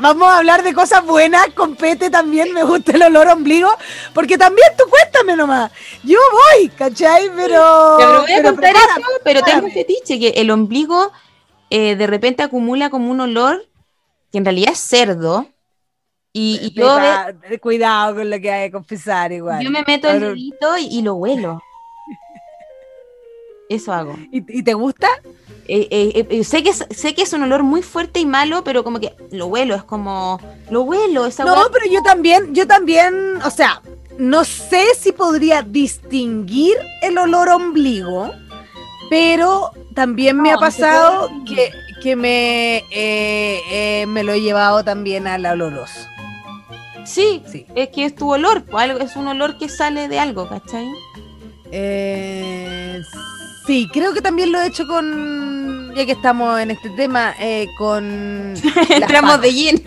Vamos 0.00 0.28
a 0.28 0.38
hablar 0.38 0.62
de 0.62 0.72
cosas 0.72 1.04
buenas, 1.04 1.46
compete 1.54 2.08
también, 2.10 2.52
me 2.52 2.62
gusta 2.64 2.92
el 2.92 3.02
olor 3.02 3.28
a 3.28 3.32
ombligo, 3.34 3.68
porque 4.14 4.38
también 4.38 4.68
tú 4.78 4.84
cuéntame 4.88 5.36
nomás. 5.36 5.70
Yo 6.02 6.18
voy, 6.32 6.68
¿cachai? 6.70 7.30
Pero. 7.34 7.96
Te 7.98 8.04
lo 8.06 8.20
voy 8.22 8.32
a 8.32 8.36
pero 8.36 8.48
contar 8.54 8.72
prepárame, 8.72 9.00
eso, 9.00 9.20
pero 9.24 9.42
tengo 9.42 9.66
un 9.66 9.72
fetiche 9.72 10.18
que 10.18 10.28
el 10.40 10.50
ombligo 10.50 11.12
eh, 11.70 11.96
de 11.96 12.06
repente 12.06 12.42
acumula 12.42 12.90
como 12.90 13.10
un 13.10 13.20
olor 13.20 13.66
que 14.32 14.38
en 14.38 14.44
realidad 14.44 14.72
es 14.72 14.78
cerdo. 14.80 15.46
Y, 16.32 16.58
y 16.62 16.70
yo, 16.72 16.98
Cuidado 17.60 18.14
con 18.16 18.28
lo 18.28 18.38
que 18.40 18.50
hay 18.52 18.68
que 18.68 18.72
confesar, 18.72 19.32
igual. 19.32 19.62
yo 19.64 19.70
me 19.70 19.82
meto 19.86 20.08
el 20.08 20.14
Ahora- 20.16 20.28
dedito 20.28 20.76
y, 20.76 20.86
y 20.98 21.02
lo 21.02 21.14
huelo. 21.14 21.62
Eso 23.68 23.92
hago. 23.92 24.14
¿Y, 24.32 24.58
y 24.58 24.62
te 24.62 24.74
gusta? 24.74 25.08
Eh, 25.68 25.88
eh, 25.90 26.26
eh, 26.30 26.44
sé, 26.44 26.62
que 26.62 26.70
es, 26.70 26.86
sé 26.90 27.14
que 27.14 27.22
es 27.22 27.32
un 27.32 27.42
olor 27.42 27.64
muy 27.64 27.82
fuerte 27.82 28.20
y 28.20 28.26
malo, 28.26 28.62
pero 28.62 28.84
como 28.84 29.00
que 29.00 29.12
lo 29.32 29.46
huelo, 29.46 29.74
es 29.74 29.82
como. 29.82 30.38
Lo 30.70 30.82
huelo, 30.82 31.26
esa 31.26 31.44
No, 31.44 31.54
hueá- 31.54 31.70
pero 31.72 31.86
yo 31.92 32.02
también, 32.02 32.54
yo 32.54 32.66
también, 32.68 33.14
o 33.44 33.50
sea, 33.50 33.82
no 34.18 34.44
sé 34.44 34.94
si 34.96 35.10
podría 35.12 35.62
distinguir 35.62 36.76
el 37.02 37.18
olor 37.18 37.48
a 37.48 37.56
ombligo, 37.56 38.30
pero 39.10 39.72
también 39.94 40.40
me 40.40 40.50
No, 40.52 40.56
ha 40.56 40.60
pasado 40.60 41.28
que, 41.44 41.72
que 42.00 42.14
me, 42.14 42.84
me 44.06 44.22
lo 44.22 44.32
he 44.34 44.40
llevado 44.40 44.84
también 44.84 45.26
al 45.26 45.44
oloroso. 45.44 46.00
Sí, 47.04 47.42
Sí. 47.50 47.66
es 47.74 47.88
que 47.88 48.04
es 48.04 48.14
tu 48.14 48.32
olor, 48.32 48.62
pues, 48.64 48.90
es 49.00 49.16
un 49.16 49.26
olor 49.26 49.58
que 49.58 49.68
sale 49.68 50.06
de 50.08 50.18
algo, 50.20 50.48
¿cachai? 50.48 50.86
Eh, 51.72 53.00
sí, 53.66 53.88
creo 53.92 54.12
que 54.12 54.20
también 54.20 54.52
lo 54.52 54.60
he 54.60 54.66
hecho 54.66 54.86
con, 54.86 55.92
ya 55.94 56.06
que 56.06 56.12
estamos 56.12 56.60
en 56.60 56.70
este 56.70 56.90
tema, 56.90 57.34
eh, 57.40 57.66
con... 57.78 58.54
entramos 58.90 59.40
de 59.40 59.52
lleno. 59.52 59.80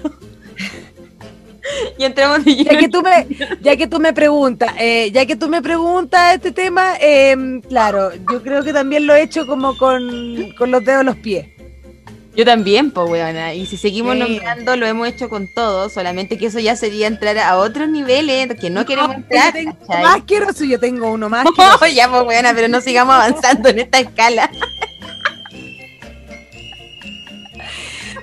y 1.98 2.04
entramos 2.04 2.44
de 2.46 2.56
lleno. 2.56 2.72
Ya 2.72 2.78
que 2.80 2.90
tú 2.90 3.02
me, 3.02 3.28
ya 3.62 3.78
que 3.78 3.88
tú 3.88 4.00
me 4.00 4.14
preguntas, 4.14 4.74
eh, 4.80 5.12
ya 5.12 5.26
que 5.26 5.36
tú 5.36 5.50
me 5.50 5.62
preguntas 5.62 6.36
este 6.36 6.52
tema, 6.52 6.96
eh, 7.00 7.62
claro, 7.68 8.12
yo 8.14 8.42
creo 8.44 8.64
que 8.64 8.74
también 8.74 9.08
lo 9.08 9.16
he 9.16 9.24
hecho 9.24 9.48
como 9.48 9.78
con, 9.78 10.52
con 10.58 10.72
los 10.72 10.84
dedos 10.84 11.00
de 11.00 11.04
los 11.06 11.16
pies. 11.18 11.59
Yo 12.40 12.46
también, 12.46 12.92
pues, 12.92 13.10
weona. 13.10 13.54
Y 13.54 13.66
si 13.66 13.76
seguimos 13.76 14.14
Sí. 14.14 14.20
nombrando, 14.22 14.78
lo 14.78 14.86
hemos 14.88 15.10
hecho 15.10 15.28
con 15.28 15.50
todo, 15.50 15.90
solamente 15.90 16.38
que 16.38 16.46
eso 16.46 16.58
ya 16.60 16.78
sería 16.78 17.08
entrar 17.08 17.38
a 17.38 17.58
otros 17.58 17.90
niveles 17.90 18.48
que 18.58 18.70
no 18.70 18.86
queremos 18.86 19.10
yo 19.12 19.16
entrar. 19.24 19.52
tengo 19.52 19.76
más 19.90 20.16
asqueroso, 20.16 20.64
yo 20.64 20.80
tengo 20.80 21.12
uno 21.12 21.28
más. 21.28 21.46
Oh, 21.82 21.86
ya, 21.86 22.10
pues, 22.10 22.24
weona, 22.24 22.54
pero 22.54 22.70
no 22.70 22.80
sigamos 22.80 23.14
avanzando 23.16 23.68
en 23.68 23.80
esta 23.80 24.00
escala. 24.00 24.50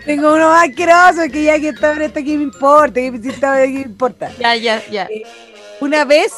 Tengo 0.07 0.33
uno 0.33 0.49
más 0.49 0.71
asqueroso 0.71 1.31
que 1.31 1.45
ya 1.45 1.61
que 1.61 1.69
está 1.69 1.93
en 1.93 2.01
esta 2.01 2.23
que 2.23 2.39
me 2.39 2.45
importa, 2.45 2.95
que 2.95 3.11
me 3.11 3.81
importa. 3.83 4.31
Ya, 4.41 4.57
ya, 4.57 4.83
ya. 4.91 5.09
Una 5.81 6.07
vez, 6.07 6.33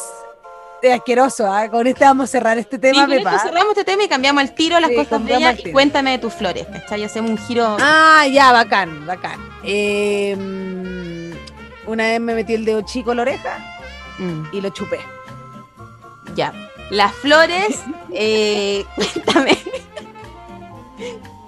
eh, 0.83 0.93
asqueroso, 0.93 1.51
¿ah? 1.53 1.69
con 1.69 1.87
este 1.87 2.05
vamos 2.05 2.25
a 2.25 2.27
cerrar 2.33 2.59
este 2.59 2.77
Sí, 2.77 2.81
tema, 2.81 3.03
esto 3.03 3.15
Pepa. 3.17 3.39
cerramos 3.41 3.69
este 3.71 3.85
tema 3.85 4.05
y 4.05 4.09
cambiamos 4.09 4.43
el 4.43 4.55
tiro 4.55 4.77
a 4.77 4.81
las 4.81 4.91
Sí, 4.91 4.97
cosas 4.97 5.25
bellas 5.25 5.59
el 5.59 5.69
y 5.69 5.73
cuéntame 5.73 6.13
de 6.13 6.19
tus 6.19 6.35
flores, 6.35 6.67
¿cachai? 6.73 7.05
Hacemos 7.05 7.31
un 7.31 7.39
giro. 7.39 7.77
Ah, 7.81 8.27
ya, 8.31 8.53
bacán, 8.53 9.07
bacán. 9.07 9.39
Eh, 9.65 10.37
mm, 10.37 11.89
una 11.91 12.05
vez 12.05 12.21
me 12.21 12.35
metí 12.35 12.55
el 12.55 12.65
dedo 12.65 12.83
chico 12.83 13.11
en 13.13 13.17
la 13.17 13.23
oreja 13.23 13.59
Mm, 14.19 14.45
y 14.53 14.61
lo 14.61 14.69
chupé. 14.71 14.99
ya. 16.35 16.53
Las 16.91 17.13
flores, 17.15 17.81
eh, 18.13 18.85
cuéntame. 18.97 19.59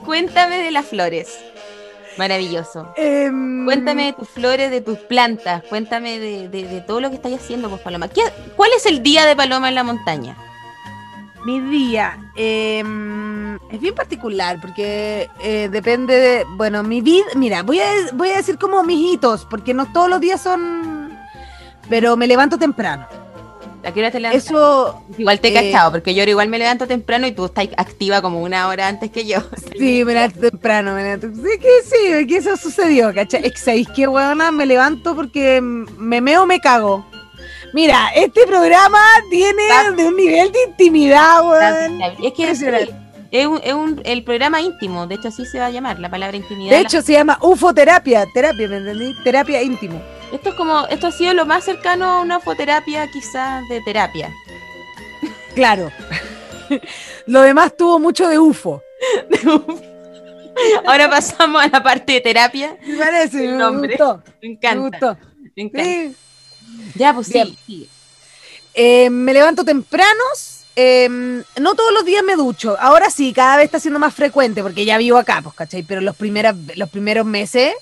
cuéntame 0.05 0.59
de 0.59 0.71
las 0.71 0.87
flores. 0.87 1.39
Maravilloso. 2.21 2.93
Em, 2.99 3.65
Cuéntame 3.65 4.05
de 4.05 4.13
tus 4.13 4.29
flores, 4.29 4.71
de 4.71 4.83
tus 4.83 4.99
plantas, 4.99 5.63
cuéntame 5.71 6.19
de, 6.19 6.49
de- 6.51 6.69
de 6.69 6.81
todo 6.83 7.01
lo 7.01 7.09
que 7.09 7.17
estáis 7.17 7.37
haciendo, 7.41 7.71
pues 7.71 7.81
Paloma. 7.81 8.09
¿Qué- 8.09 8.21
¿Cuál 8.57 8.71
es 8.77 8.85
el 8.85 9.03
día 9.03 9.25
de 9.25 9.35
Paloma 9.35 9.71
en 9.71 9.75
la 9.75 9.85
montaña? 9.85 10.37
Mi 11.47 11.59
día 11.61 12.19
em, 12.37 13.55
es 13.71 13.81
bien 13.81 13.95
particular 13.95 14.59
porque 14.61 15.31
eh, 15.43 15.71
depende 15.73 16.15
de, 16.15 16.45
bueno, 16.59 16.83
mi 16.83 17.01
vida, 17.01 17.25
mira, 17.37 17.63
voy 17.63 17.81
a, 17.81 17.87
voy 18.13 18.29
a 18.29 18.37
decir 18.37 18.59
como 18.59 18.83
mis 18.83 19.15
hitos, 19.15 19.47
porque 19.49 19.73
no 19.73 19.91
todos 19.91 20.11
los 20.11 20.21
días 20.21 20.43
son, 20.43 21.17
pero 21.89 22.19
me 22.19 22.27
levanto 22.27 22.59
temprano. 22.59 23.07
¿A 23.83 23.93
qué 23.93 24.01
hora 24.01 24.11
te 24.11 24.21
levantas? 24.21 24.45
Eso, 24.47 25.03
Igual 25.17 25.41
te 25.41 25.49
he 25.49 25.51
eh, 25.53 25.73
cachado, 25.73 25.93
porque 25.93 26.15
yo 26.15 26.23
igual 26.25 26.49
me 26.49 26.59
levanto 26.59 26.87
temprano 26.87 27.27
y 27.27 27.33
tú 27.33 27.47
estás 27.47 27.69
activa 27.77 28.21
como 28.21 28.43
una 28.43 28.69
hora 28.69 28.89
antes 28.89 29.11
que 29.11 29.25
yo. 29.25 29.39
sí, 29.79 30.05
me 30.05 30.13
levanto 30.15 30.41
temprano, 30.41 30.95
me 30.95 31.03
levanto, 31.03 31.29
sí, 31.35 31.59
que 31.59 31.69
sí, 31.85 32.27
que 32.27 32.37
eso 32.37 32.57
sucedió, 32.57 33.15
¿cachai? 33.15 33.47
Es 33.47 33.53
que, 33.53 33.59
¿Sabéis 33.59 33.89
qué, 33.95 34.07
weona? 34.07 34.51
Me 34.53 34.67
levanto 34.67 35.15
porque 35.15 35.61
me 35.63 36.21
meo, 36.21 36.47
me 36.47 36.61
cago. 36.61 37.07
Mira, 37.73 38.09
este 38.15 38.47
programa 38.47 38.99
tiene 39.31 39.63
de 39.97 40.05
un 40.05 40.17
nivel 40.17 40.51
de 40.53 40.59
intimidad, 40.69 41.49
weón. 41.49 42.01
Es 42.23 42.33
que 42.35 42.51
es, 42.51 43.47
un, 43.47 43.61
es 43.63 43.73
un- 43.75 44.01
el 44.05 44.25
programa 44.25 44.61
íntimo, 44.61 45.07
de 45.07 45.15
hecho 45.15 45.29
así 45.29 45.47
se 45.47 45.59
va 45.61 45.67
a 45.67 45.71
llamar, 45.71 46.01
la 46.01 46.11
palabra 46.11 46.37
intimidad. 46.37 46.73
De 46.77 46.81
hecho, 46.81 47.01
se 47.01 47.13
llama 47.13 47.39
ufoterapia, 47.41 48.27
terapia, 48.35 48.69
¿me 48.69 48.79
entendí? 48.79 49.15
Terapia 49.23 49.63
íntimo. 49.63 50.03
Esto 50.33 50.51
es 50.51 50.55
como, 50.55 50.87
esto 50.89 51.07
ha 51.09 51.13
sido 51.13 51.35
lo 51.35 51.47
más 51.47 51.65
cercano 51.65 52.05
a 52.07 52.21
una 52.21 52.41
foterapia 52.41 53.07
quizás 53.11 53.69
de 53.69 53.81
terapia. 53.83 54.33
Claro. 55.55 55.91
Lo 57.27 57.43
demás 57.43 57.77
tuvo 57.77 57.99
mucho 57.99 58.29
de 58.29 58.39
UFO. 58.39 58.83
Ahora 60.87 61.09
pasamos 61.09 61.63
a 61.63 61.69
la 61.69 61.83
parte 61.83 62.13
de 62.15 62.21
terapia. 62.21 62.77
Me 62.87 62.97
parece, 62.97 63.45
El 63.45 63.57
me 63.57 63.89
gustó. 63.89 64.23
Me 64.43 64.49
Me 64.49 64.55
encanta. 64.55 64.81
gustó. 64.89 65.19
Me 65.57 65.63
encanta. 65.63 65.85
Sí. 65.85 66.17
Ya, 66.95 67.15
pues 67.15 67.29
Bien. 67.33 67.49
sí, 67.49 67.59
sí. 67.67 67.89
Eh, 68.75 69.11
me 69.11 69.33
levanto 69.33 69.65
tempranos. 69.65 70.65
eh, 70.77 71.09
no 71.59 71.75
todos 71.75 71.93
los 71.93 72.05
días 72.05 72.23
me 72.23 72.37
ducho. 72.37 72.77
Ahora 72.79 73.11
sí, 73.11 73.33
cada 73.33 73.57
vez 73.57 73.65
está 73.67 73.81
siendo 73.81 73.99
más 73.99 74.15
frecuente 74.15 74.63
porque 74.63 74.85
ya 74.85 74.99
vivo 74.99 75.19
acá, 75.19 75.41
pues, 75.43 75.55
¿cachai? 75.55 75.83
Pero 75.83 76.01
los, 76.01 76.15
primeras, 76.17 76.55
los 76.77 76.89
primeros 76.89 77.27
meses, 77.27 77.75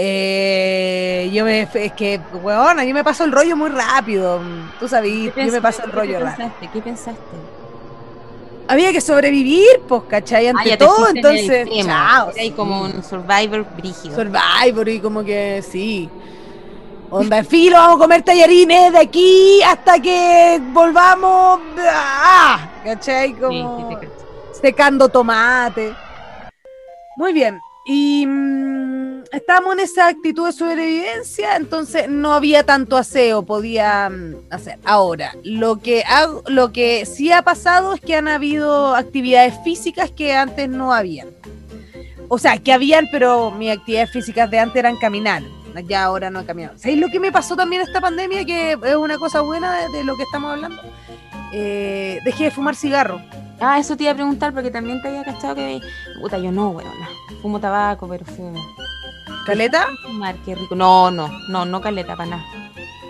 eh, 0.00 1.28
yo 1.32 1.44
me. 1.44 1.62
Es 1.74 1.92
que, 1.94 2.20
weona, 2.42 2.84
yo 2.84 2.94
me 2.94 3.02
paso 3.02 3.24
el 3.24 3.32
rollo 3.32 3.56
muy 3.56 3.68
rápido. 3.70 4.40
Tú 4.78 4.86
sabías, 4.86 5.34
¿Qué 5.34 5.46
yo 5.46 5.52
me 5.52 5.60
paso 5.60 5.82
el 5.84 5.90
rollo 5.92 6.18
¿Qué 6.18 6.24
rápido. 6.24 6.48
pensaste? 6.48 6.70
¿Qué 6.72 6.80
pensaste? 6.82 7.36
Había 8.68 8.92
que 8.92 9.00
sobrevivir, 9.00 9.80
pues, 9.88 10.02
¿cachai? 10.08 10.46
Ah, 10.46 10.52
Ante 10.56 10.76
todo, 10.76 11.08
en 11.08 11.16
entonces. 11.16 11.50
extremo. 11.66 11.88
Chao. 11.88 12.30
Ahí 12.38 12.50
como 12.52 12.82
un 12.82 13.02
survivor 13.02 13.64
brígido. 13.76 14.14
Survivor 14.14 14.88
y 14.88 15.00
como 15.00 15.24
que 15.24 15.64
sí. 15.68 16.08
Onda, 17.10 17.42
filo, 17.42 17.76
vamos 17.78 17.96
a 17.96 17.98
comer 18.00 18.22
tallarines 18.22 18.92
de 18.92 18.98
aquí 18.98 19.60
hasta 19.62 19.98
que 19.98 20.60
volvamos. 20.72 21.60
¡Ah! 21.90 22.68
¿Cachai? 22.84 23.28
Sí, 23.30 23.34
Como 23.40 23.88
sí, 23.88 23.94
cacho. 23.96 24.12
secando 24.60 25.08
tomate. 25.08 25.92
Muy 27.16 27.32
bien. 27.32 27.58
Y 27.86 28.26
mm, 28.26 28.77
estábamos 29.32 29.74
en 29.74 29.80
esa 29.80 30.08
actitud 30.08 30.46
de 30.46 30.52
sobrevivencia, 30.52 31.56
entonces 31.56 32.08
no 32.08 32.34
había 32.34 32.64
tanto 32.64 32.96
aseo, 32.96 33.42
podía 33.42 34.08
mm, 34.10 34.34
hacer. 34.50 34.78
Ahora, 34.84 35.34
lo 35.44 35.80
que, 35.80 36.02
hago, 36.04 36.42
lo 36.46 36.72
que 36.72 37.06
sí 37.06 37.32
ha 37.32 37.42
pasado 37.42 37.94
es 37.94 38.00
que 38.00 38.16
han 38.16 38.28
habido 38.28 38.94
actividades 38.94 39.54
físicas 39.64 40.10
que 40.10 40.34
antes 40.34 40.68
no 40.68 40.92
habían. 40.92 41.28
O 42.28 42.38
sea, 42.38 42.58
que 42.58 42.72
habían, 42.72 43.08
pero 43.10 43.50
mis 43.50 43.70
actividades 43.70 44.10
físicas 44.10 44.50
de 44.50 44.58
antes 44.58 44.76
eran 44.76 44.96
caminar. 44.96 45.42
Ya 45.86 46.04
ahora 46.04 46.28
no 46.28 46.40
he 46.40 46.44
caminado. 46.44 46.76
¿Sabéis 46.76 46.98
lo 47.00 47.08
que 47.08 47.20
me 47.20 47.30
pasó 47.30 47.56
también 47.56 47.82
esta 47.82 48.00
pandemia? 48.00 48.44
Que 48.44 48.72
es 48.72 48.96
una 48.96 49.16
cosa 49.16 49.42
buena 49.42 49.88
de, 49.88 50.02
lo 50.02 50.16
que 50.16 50.24
estamos 50.24 50.52
hablando. 50.52 50.82
Eh, 51.52 52.18
dejé 52.24 52.44
de 52.44 52.50
fumar 52.50 52.74
cigarro. 52.74 53.22
Ah, 53.60 53.78
eso 53.78 53.96
te 53.96 54.04
iba 54.04 54.12
a 54.12 54.14
preguntar 54.14 54.52
porque 54.52 54.70
también 54.70 55.00
te 55.02 55.08
había 55.08 55.24
cachado 55.24 55.54
que. 55.54 55.80
Puta, 56.20 56.38
yo 56.38 56.50
no, 56.50 56.70
weón. 56.70 56.90
Fumo 57.42 57.60
tabaco, 57.60 58.08
pero 58.08 58.24
fumo. 58.24 58.60
¿Caleta? 59.48 59.86
No, 60.76 61.10
no, 61.10 61.40
no, 61.48 61.64
no 61.64 61.80
caleta 61.80 62.14
para 62.14 62.28
nada. 62.32 62.57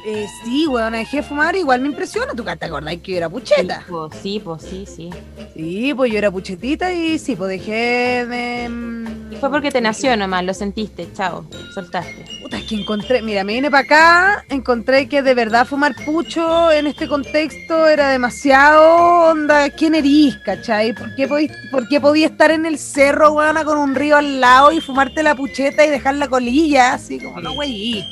Eh, 0.07 0.27
sí, 0.45 0.67
weón, 0.67 0.93
dejé 0.93 1.19
de 1.19 1.23
fumar, 1.23 1.55
igual 1.57 1.81
me 1.81 1.89
impresiona. 1.89 2.33
¿Tú 2.35 2.45
te 2.45 2.51
acordás 2.65 2.97
que 2.97 3.13
yo 3.13 3.17
era 3.19 3.29
pucheta? 3.29 3.81
Sí, 3.81 3.87
pues, 3.91 4.15
sí, 4.23 4.41
pues, 4.45 4.63
sí, 4.63 4.87
sí. 4.87 5.11
Sí, 5.55 5.93
pues 5.95 6.13
yo 6.13 6.19
era 6.19 6.31
puchetita 6.31 6.93
y 6.93 7.19
sí, 7.19 7.37
pues 7.37 7.51
dejé 7.51 8.25
de... 8.27 8.69
mm, 8.69 9.33
Y 9.33 9.37
fue 9.37 9.51
porque 9.51 9.71
te 9.71 9.81
nació 9.81 10.17
nomás, 10.17 10.45
lo 10.45 10.55
sentiste, 10.55 11.09
chao, 11.15 11.45
soltaste. 11.75 12.25
Puta, 12.43 12.59
es 12.59 12.65
que 12.65 12.77
encontré, 12.77 13.23
mira, 13.23 13.45
me 13.45 13.55
vine 13.55 13.71
para 13.71 13.85
acá, 13.85 14.45
encontré 14.49 15.09
que 15.09 15.23
de 15.23 15.35
verdad 15.35 15.67
fumar 15.67 15.95
pucho 16.05 16.71
en 16.73 16.87
este 16.87 17.09
contexto 17.09 17.87
era 17.89 18.09
demasiado 18.11 19.31
onda, 19.31 19.69
¿quién 19.71 19.95
erís, 19.95 20.37
cachai? 20.39 20.95
¿Por 20.95 21.15
qué, 21.17 21.27
podí, 21.29 21.51
por 21.71 21.89
qué 21.89 22.01
podía 22.01 22.27
estar 22.27 22.51
en 22.51 22.65
el 22.65 22.79
cerro, 22.79 23.33
weona, 23.33 23.65
con 23.65 23.79
un 23.79 23.95
río 23.95 24.17
al 24.17 24.41
lado 24.41 24.73
y 24.73 24.81
fumarte 24.81 25.23
la 25.23 25.35
pucheta 25.35 25.85
y 25.85 25.91
dejar 25.91 26.15
la 26.15 26.29
colilla, 26.29 26.95
así 26.95 27.19
como, 27.19 27.41
no, 27.41 27.53
wey. 27.53 28.05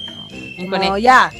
No, 0.69 0.99
ya. 0.99 1.31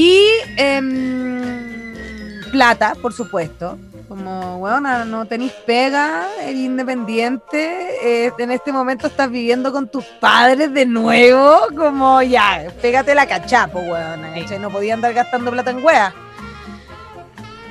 Y 0.00 0.26
em, 0.56 2.40
plata, 2.50 2.94
por 3.02 3.12
supuesto. 3.12 3.76
Como, 4.08 4.56
weona, 4.56 5.04
no 5.04 5.26
tenéis 5.26 5.52
pega, 5.66 6.26
eres 6.40 6.56
independiente, 6.56 8.24
eh, 8.26 8.32
en 8.38 8.50
este 8.50 8.72
momento 8.72 9.06
estás 9.08 9.30
viviendo 9.30 9.70
con 9.72 9.88
tus 9.88 10.04
padres 10.06 10.72
de 10.72 10.86
nuevo, 10.86 11.58
como 11.76 12.20
ya, 12.22 12.72
pégate 12.80 13.14
la 13.14 13.26
cachapo, 13.26 13.78
Sí. 13.80 14.40
¿cachai? 14.40 14.58
No 14.58 14.70
podía 14.70 14.94
andar 14.94 15.12
gastando 15.12 15.50
plata 15.52 15.70
en 15.70 15.84
weas. 15.84 16.14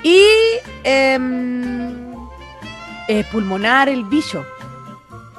Y 0.04 0.24
em, 0.84 2.13
eh, 3.08 3.26
pulmonar 3.32 3.89
el 3.89 4.04
bicho. 4.06 4.46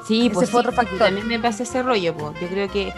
Sí, 0.09 0.27
Ese 0.27 0.35
pues 0.35 0.51
fue 0.51 0.61
sí, 0.61 0.67
otro 0.69 0.73
factor. 0.77 0.99
también 0.99 1.29
me 1.29 1.39
pasa 1.39 1.63
ese 1.63 1.83
rollo, 1.85 2.15
pues. 2.15 2.39
Yo 2.41 2.49
creo 2.49 2.69
que 2.71 2.93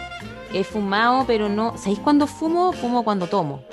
he 0.53 0.63
fumado, 0.63 1.25
pero 1.25 1.49
no. 1.49 1.77
¿Sabéis 1.77 1.99
cuándo 1.99 2.27
fumo? 2.27 2.73
Fumo 2.73 3.03
cuando 3.03 3.27
tomo. 3.27 3.63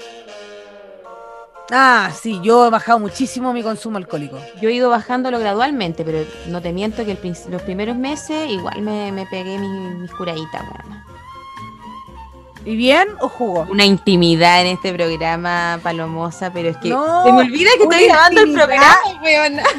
Ah, 1.72 2.10
sí, 2.20 2.40
yo 2.42 2.66
he 2.66 2.70
bajado 2.70 2.98
muchísimo 2.98 3.52
mi 3.52 3.62
consumo 3.62 3.96
alcohólico. 3.96 4.38
Yo 4.60 4.68
he 4.68 4.72
ido 4.72 4.90
bajándolo 4.90 5.38
gradualmente, 5.38 6.04
pero 6.04 6.24
no 6.48 6.60
te 6.60 6.72
miento 6.72 7.04
que 7.04 7.12
el 7.12 7.36
los 7.48 7.62
primeros 7.62 7.96
meses 7.96 8.50
igual 8.50 8.82
me, 8.82 9.12
me 9.12 9.24
pegué 9.26 9.56
mis, 9.56 9.96
mis 9.98 10.10
curaditas, 10.10 10.62
weón. 10.62 11.00
¿Y 12.64 12.76
bien 12.76 13.08
o 13.20 13.28
jugo? 13.28 13.66
Una 13.70 13.84
intimidad 13.84 14.60
en 14.62 14.66
este 14.66 14.92
programa, 14.92 15.78
Palomosa, 15.82 16.52
pero 16.52 16.68
es 16.70 16.76
que 16.78 16.90
No, 16.90 17.24
se 17.24 17.32
me 17.32 17.42
olvida 17.42 17.70
que 17.78 17.84
estoy 17.84 18.04
grabando 18.06 18.40
el 18.42 18.52
programa, 18.52 18.96
weón. 19.22 19.60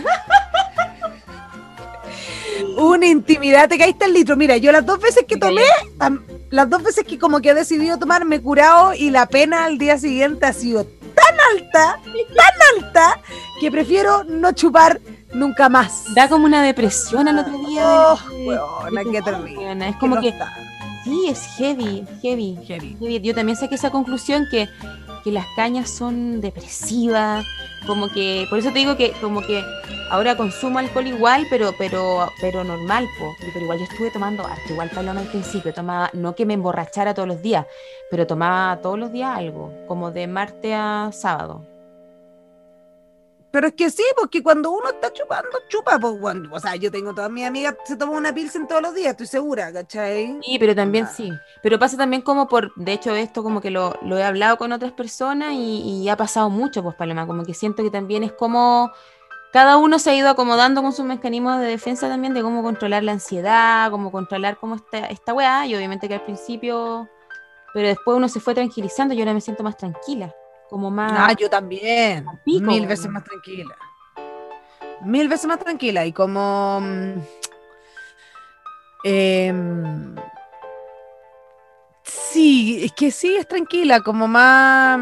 Una 2.78 3.06
intimidad, 3.06 3.70
te 3.70 3.78
caíste 3.78 4.06
el 4.06 4.14
litro. 4.14 4.36
Mira, 4.36 4.58
yo 4.58 4.72
las 4.72 4.86
dos 4.86 5.00
veces 5.00 5.26
que 5.28 5.38
tomé, 5.38 5.64
tam- 5.98 6.24
las 6.52 6.70
dos 6.70 6.84
veces 6.84 7.04
que 7.06 7.18
como 7.18 7.40
que 7.42 7.50
he 7.50 7.54
decidido 7.54 7.98
tomar, 7.98 8.26
me 8.26 8.36
he 8.38 8.42
curado 8.42 8.94
y 8.94 9.10
la 9.10 9.26
pena 9.26 9.66
al 9.66 9.78
día 9.78 9.98
siguiente 9.98 10.46
ha 10.46 10.54
sido 10.54 10.84
tan 10.86 11.40
alta, 11.56 12.00
tan 12.04 12.84
alta, 12.84 13.20
que 13.60 13.72
prefiero 13.72 14.24
no 14.26 14.52
chupar 14.52 15.02
nunca 15.34 15.70
más. 15.70 16.06
Da 16.14 16.28
como 16.30 16.46
una 16.46 16.62
depresión 16.62 17.28
al 17.28 17.40
otro 17.40 17.58
día. 17.68 17.84
Oh, 17.86 18.20
de- 18.32 18.48
weona, 18.48 19.86
de. 19.86 19.90
Es 19.92 19.96
como 19.98 20.20
que 20.20 20.34
sí, 21.04 21.26
es 21.30 21.40
heavy, 21.58 22.06
heavy. 22.22 22.58
Heavy. 22.68 22.98
Heavy. 23.00 23.22
Yo 23.22 23.34
también 23.34 23.58
saqué 23.58 23.76
esa 23.76 23.90
conclusión 23.90 24.46
que, 24.52 24.68
que 25.24 25.32
las 25.32 25.46
cañas 25.56 25.90
son 25.90 26.42
depresivas, 26.42 27.46
como 27.86 28.10
que, 28.10 28.46
por 28.50 28.60
eso 28.60 28.72
te 28.72 28.80
digo 28.80 28.96
que 28.96 29.12
como 29.22 29.42
que 29.42 29.64
Ahora 30.12 30.36
consumo 30.36 30.78
alcohol 30.78 31.08
igual, 31.08 31.48
pero, 31.50 31.74
pero, 31.78 32.28
pero 32.42 32.66
normal, 32.66 33.08
po. 33.18 33.34
Pero 33.40 33.64
igual 33.64 33.80
yo 33.80 33.86
estuve 33.86 34.12
tomando 34.12 34.46
harto, 34.46 34.74
igual 34.74 34.90
Paloma 34.90 35.22
al 35.22 35.28
principio, 35.28 35.74
tomaba, 35.74 36.10
no 36.12 36.36
que 36.36 36.46
me 36.46 36.54
emborrachara 36.54 37.14
todos 37.14 37.30
los 37.30 37.42
días, 37.42 37.66
pero 38.10 38.28
tomaba 38.28 38.82
todos 38.82 39.00
los 39.00 39.14
días 39.14 39.38
algo, 39.38 39.72
como 39.88 40.12
de 40.12 40.28
martes 40.28 40.74
a 40.76 41.12
sábado. 41.14 41.71
Pero 43.52 43.68
es 43.68 43.74
que 43.74 43.90
sí, 43.90 44.04
porque 44.18 44.42
cuando 44.42 44.72
uno 44.72 44.90
está 44.90 45.12
chupando, 45.12 45.50
chupa. 45.68 46.00
Pues, 46.00 46.16
o 46.52 46.60
sea, 46.60 46.76
yo 46.78 46.90
tengo 46.90 47.14
todas 47.14 47.30
mis 47.30 47.46
amigas 47.46 47.76
se 47.84 47.98
toman 47.98 48.16
una 48.16 48.34
pilsen 48.34 48.66
todos 48.66 48.82
los 48.82 48.96
días, 48.96 49.12
estoy 49.12 49.28
segura, 49.28 49.72
¿cachai? 49.74 50.40
Sí, 50.42 50.58
pero 50.58 50.74
también 50.74 51.08
sí. 51.08 51.32
Pero 51.62 51.78
pasa 51.78 51.98
también 51.98 52.22
como 52.22 52.48
por, 52.48 52.74
de 52.76 52.94
hecho, 52.94 53.14
esto 53.14 53.44
como 53.44 53.60
que 53.60 53.70
lo, 53.70 53.94
lo 54.04 54.18
he 54.18 54.24
hablado 54.24 54.58
con 54.58 54.72
otras 54.72 54.94
personas 54.94 55.52
y, 55.54 55.82
y, 55.82 56.10
ha 56.10 56.16
pasado 56.16 56.50
mucho, 56.50 56.82
pues, 56.82 56.96
Paloma. 56.96 57.28
Como 57.28 57.44
que 57.44 57.54
siento 57.54 57.84
que 57.84 57.92
también 57.92 58.24
es 58.24 58.32
como 58.32 58.92
cada 59.52 59.76
uno 59.76 60.00
se 60.00 60.12
ha 60.12 60.16
ido 60.16 60.30
acomodando 60.30 60.82
con 60.82 60.94
sus 60.94 61.06
mecanismos 61.06 61.60
de 61.60 61.66
defensa 61.66 62.08
también 62.08 62.34
de 62.34 62.42
cómo 62.42 62.64
controlar 62.64 63.04
la 63.04 63.12
ansiedad, 63.12 63.92
cómo 63.92 64.12
controlar 64.12 64.58
cómo 64.58 64.76
está 64.76 65.00
esta 65.08 65.34
weá. 65.34 65.66
Y 65.68 65.76
obviamente 65.76 66.08
que 66.08 66.14
al 66.16 66.24
principio, 66.24 67.10
pero 67.74 67.90
después 67.90 68.16
uno 68.16 68.30
se 68.30 68.40
fue 68.40 68.56
tranquilizando 68.56 69.14
y 69.14 69.20
ahora 69.20 69.34
me 69.34 69.42
siento 69.42 69.62
más 69.62 69.76
tranquila 69.76 70.34
como 70.72 70.90
más. 70.90 71.12
Ah, 71.14 71.36
yo 71.38 71.50
también. 71.50 72.26
mil 72.46 72.88
veces 72.88 73.10
más 73.10 73.26
tranquila. 73.26 73.76
Mil 75.04 75.28
veces 75.28 75.46
más 75.46 75.60
tranquila. 75.60 76.06
Y 76.06 76.14
como. 76.14 76.82
Eh, 79.04 79.54
sí, 82.04 82.86
es 82.86 82.94
que 82.94 83.12
sí, 83.12 83.36
es 83.36 83.46
tranquila, 83.50 84.00
como 84.00 84.30
más. 84.30 84.98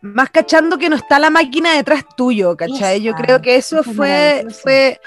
Más 0.00 0.30
cachando 0.30 0.78
que 0.78 0.88
no 0.88 0.96
está 0.96 1.18
la 1.18 1.28
máquina 1.28 1.74
detrás 1.74 2.06
tuyo, 2.16 2.56
¿cachai? 2.56 3.02
Yo 3.02 3.12
creo 3.12 3.42
que 3.42 3.56
eso 3.56 3.82
fue, 3.82 4.46
fue, 4.62 4.98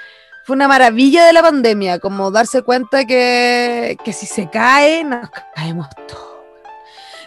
fue 0.46 0.56
una 0.56 0.68
maravilla 0.68 1.26
de 1.26 1.34
la 1.34 1.42
pandemia, 1.42 1.98
como 1.98 2.30
darse 2.30 2.62
cuenta 2.62 3.04
que, 3.04 3.98
que 4.06 4.14
si 4.14 4.28
se 4.28 4.48
cae, 4.52 5.04
nos 5.04 5.32
caemos 5.56 5.88
todos 6.08 6.33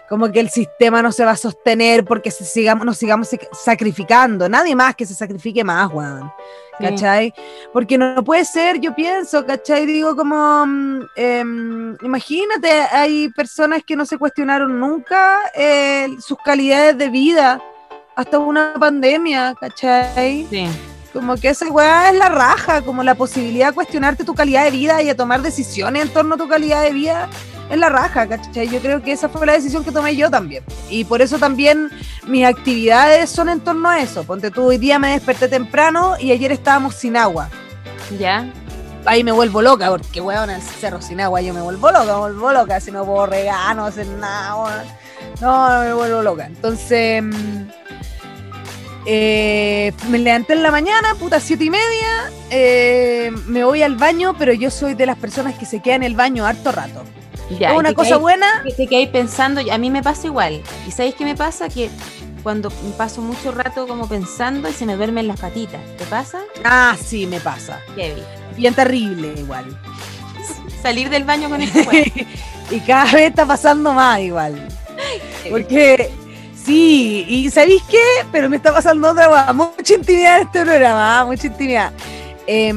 como 0.09 0.31
que 0.31 0.41
el 0.41 0.51
sistema 0.51 1.03
no 1.03 1.13
se 1.13 1.25
va 1.25 1.33
a 1.33 1.37
sostener 1.37 2.05
porque 2.05 2.31
se 2.31 2.45
sigamos, 2.45 2.87
nos 2.87 2.97
sigamos 2.97 3.29
sacrificando. 3.53 4.49
Nadie 4.49 4.77
más 4.77 4.95
que 4.95 5.07
se 5.07 5.15
sacrifique 5.15 5.65
más, 5.65 5.93
weón. 5.93 6.31
¿Cachai? 6.79 7.33
Porque 7.73 7.97
no, 7.97 8.23
puede 8.23 8.45
ser, 8.45 8.79
yo 8.81 8.95
pienso, 8.95 9.47
¿cachai? 9.47 9.87
Digo, 9.87 10.15
como, 10.15 10.65
em, 11.17 11.97
imagínate, 12.03 12.71
hay 12.71 13.31
personas 13.31 13.83
que 13.83 13.97
no 13.97 14.05
se 14.05 14.19
cuestionaron 14.19 14.79
nunca 14.79 15.39
eh, 15.55 16.09
sus 16.21 16.37
calidades 16.45 16.99
de 16.99 17.09
vida 17.09 17.63
hasta 18.15 18.39
una 18.39 18.75
pandemia, 18.79 19.55
¿cachai? 19.59 20.47
Sí. 20.51 20.69
Como 21.15 21.37
que 21.37 21.49
esa 21.49 21.67
weá 21.69 22.11
es 22.11 22.19
la 22.19 22.29
raja, 22.29 22.83
como 22.83 23.03
la 23.03 23.15
posibilidad 23.15 23.69
de 23.69 23.75
cuestionarte 23.75 24.25
tu 24.25 24.35
calidad 24.35 24.65
de 24.65 24.71
vida 24.71 25.01
y 25.01 25.07
de 25.07 25.15
tomar 25.15 25.41
decisiones 25.41 26.03
en 26.03 26.09
torno 26.11 26.35
a 26.35 26.39
tu 26.39 26.47
calidad 26.47 26.83
de 26.83 26.93
vida 26.93 27.31
es 27.71 27.79
la 27.79 27.89
raja, 27.89 28.27
¿cachai? 28.27 28.69
Yo 28.69 28.81
creo 28.81 29.03
que 29.03 29.13
esa 29.13 29.29
fue 29.29 29.47
la 29.47 29.55
decisión 29.55 29.85
que 29.85 29.93
tomé 29.93 30.15
yo 30.17 30.31
también. 30.31 30.63
Y 30.89 31.05
por 31.05 31.21
eso 31.21 31.39
también 31.39 31.91
mis 32.27 32.45
actividades 32.45 33.31
son 33.31 33.49
en 33.49 33.61
torno 33.61 33.89
a 33.89 34.01
eso. 34.01 34.25
Ponte 34.25 34.51
tú, 34.51 34.65
hoy 34.65 34.79
día 34.79 34.99
me 34.99 35.11
desperté 35.11 35.49
temprano 35.49 36.17
y 36.19 36.31
ayer 36.31 36.53
estábamos 36.53 36.95
sin 36.95 37.17
agua. 37.17 37.49
¿Ya? 38.19 38.53
Ahí 39.05 39.23
me 39.23 39.33
vuelvo 39.33 39.63
loca, 39.63 39.89
porque 39.91 40.21
weón, 40.21 40.51
en 40.51 40.57
el 40.57 40.63
cerro 40.63 41.01
sin 41.01 41.21
agua 41.21 41.41
yo 41.41 41.55
me 41.55 41.61
vuelvo 41.61 41.91
loca, 41.91 42.13
me 42.13 42.19
vuelvo 42.19 42.53
loca, 42.53 42.81
si 42.81 42.91
no 42.91 43.05
puedo 43.05 43.27
regar, 43.27 43.75
no 43.77 43.87
hacer 43.87 44.07
nada, 44.07 44.85
No, 45.41 45.69
no 45.71 45.81
me 45.85 45.93
vuelvo 45.93 46.23
loca. 46.23 46.47
Entonces, 46.47 47.23
mm, 47.23 47.69
eh, 49.07 49.93
me 50.09 50.19
levanté 50.19 50.55
en 50.55 50.63
la 50.65 50.73
mañana, 50.73 51.15
puta, 51.17 51.39
siete 51.39 51.65
y 51.65 51.71
media, 51.71 52.31
eh, 52.51 53.31
me 53.47 53.63
voy 53.63 53.83
al 53.85 53.95
baño, 53.95 54.35
pero 54.37 54.53
yo 54.53 54.73
soy 54.73 54.95
de 54.95 55.07
las 55.07 55.17
personas 55.17 55.57
que 55.57 55.67
se 55.67 55.81
quedan 55.81 56.03
en 56.03 56.11
el 56.11 56.17
baño 56.17 56.45
harto 56.45 56.73
rato 56.73 57.05
es 57.51 57.73
una 57.73 57.95
cosa 57.95 58.17
buena. 58.17 58.47
Que 58.77 58.87
te 58.87 59.07
pensando, 59.07 59.61
a 59.71 59.79
mí 59.79 59.91
me 59.91 60.03
pasa 60.03 60.27
igual. 60.27 60.63
¿Y 60.87 60.91
sabéis 60.91 61.15
qué 61.15 61.25
me 61.25 61.35
pasa? 61.35 61.69
Que 61.69 61.91
cuando 62.43 62.71
paso 62.97 63.23
mucho 63.23 63.51
rato 63.53 63.87
como 63.89 64.09
pensando 64.09 64.69
y 64.69 64.73
se 64.73 64.87
me 64.87 64.97
duermen 64.97 65.27
las 65.27 65.41
patitas. 65.41 65.81
¿Te 65.99 66.05
pasa? 66.07 66.43
Ah, 66.65 66.97
sí, 67.03 67.27
me 67.27 67.41
pasa. 67.41 67.81
Bien 68.57 68.75
terrible 68.75 69.35
igual. 69.37 69.65
Salir 70.83 71.11
del 71.11 71.25
baño 71.25 71.49
con 71.49 71.61
esto. 71.61 71.81
y 72.71 72.81
cada 72.81 73.13
vez 73.13 73.31
está 73.31 73.47
pasando 73.47 73.93
más 73.93 74.21
igual. 74.21 74.69
Porque 75.51 76.11
sí, 76.55 77.25
y 77.29 77.51
¿sabéis 77.51 77.83
qué? 77.91 78.03
Pero 78.33 78.49
me 78.49 78.57
está 78.57 78.73
pasando 78.73 79.11
otra 79.11 79.53
mucha 79.53 79.95
intimidad 79.95 80.37
en 80.37 80.47
este 80.47 80.63
programa, 80.63 81.21
¿ah? 81.21 81.25
mucha 81.25 81.47
intimidad. 81.47 81.93
Eh, 82.47 82.73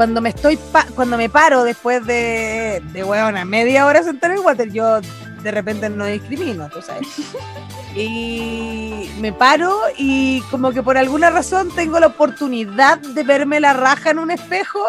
cuando 0.00 0.22
me 0.22 0.30
estoy 0.30 0.58
cuando 0.94 1.18
me 1.18 1.28
paro 1.28 1.62
después 1.62 2.06
de, 2.06 2.82
de 2.94 3.44
media 3.44 3.84
hora 3.84 4.02
sentar 4.02 4.30
en 4.30 4.38
el 4.38 4.42
water, 4.42 4.72
yo 4.72 5.02
de 5.42 5.50
repente 5.50 5.90
no 5.90 6.06
discrimino, 6.06 6.70
tú 6.70 6.80
sabes. 6.80 7.06
Y 7.94 9.10
me 9.20 9.34
paro 9.34 9.78
y 9.98 10.40
como 10.50 10.70
que 10.70 10.82
por 10.82 10.96
alguna 10.96 11.28
razón 11.28 11.68
tengo 11.74 12.00
la 12.00 12.06
oportunidad 12.06 12.98
de 12.98 13.22
verme 13.24 13.60
la 13.60 13.74
raja 13.74 14.10
en 14.10 14.20
un 14.20 14.30
espejo 14.30 14.80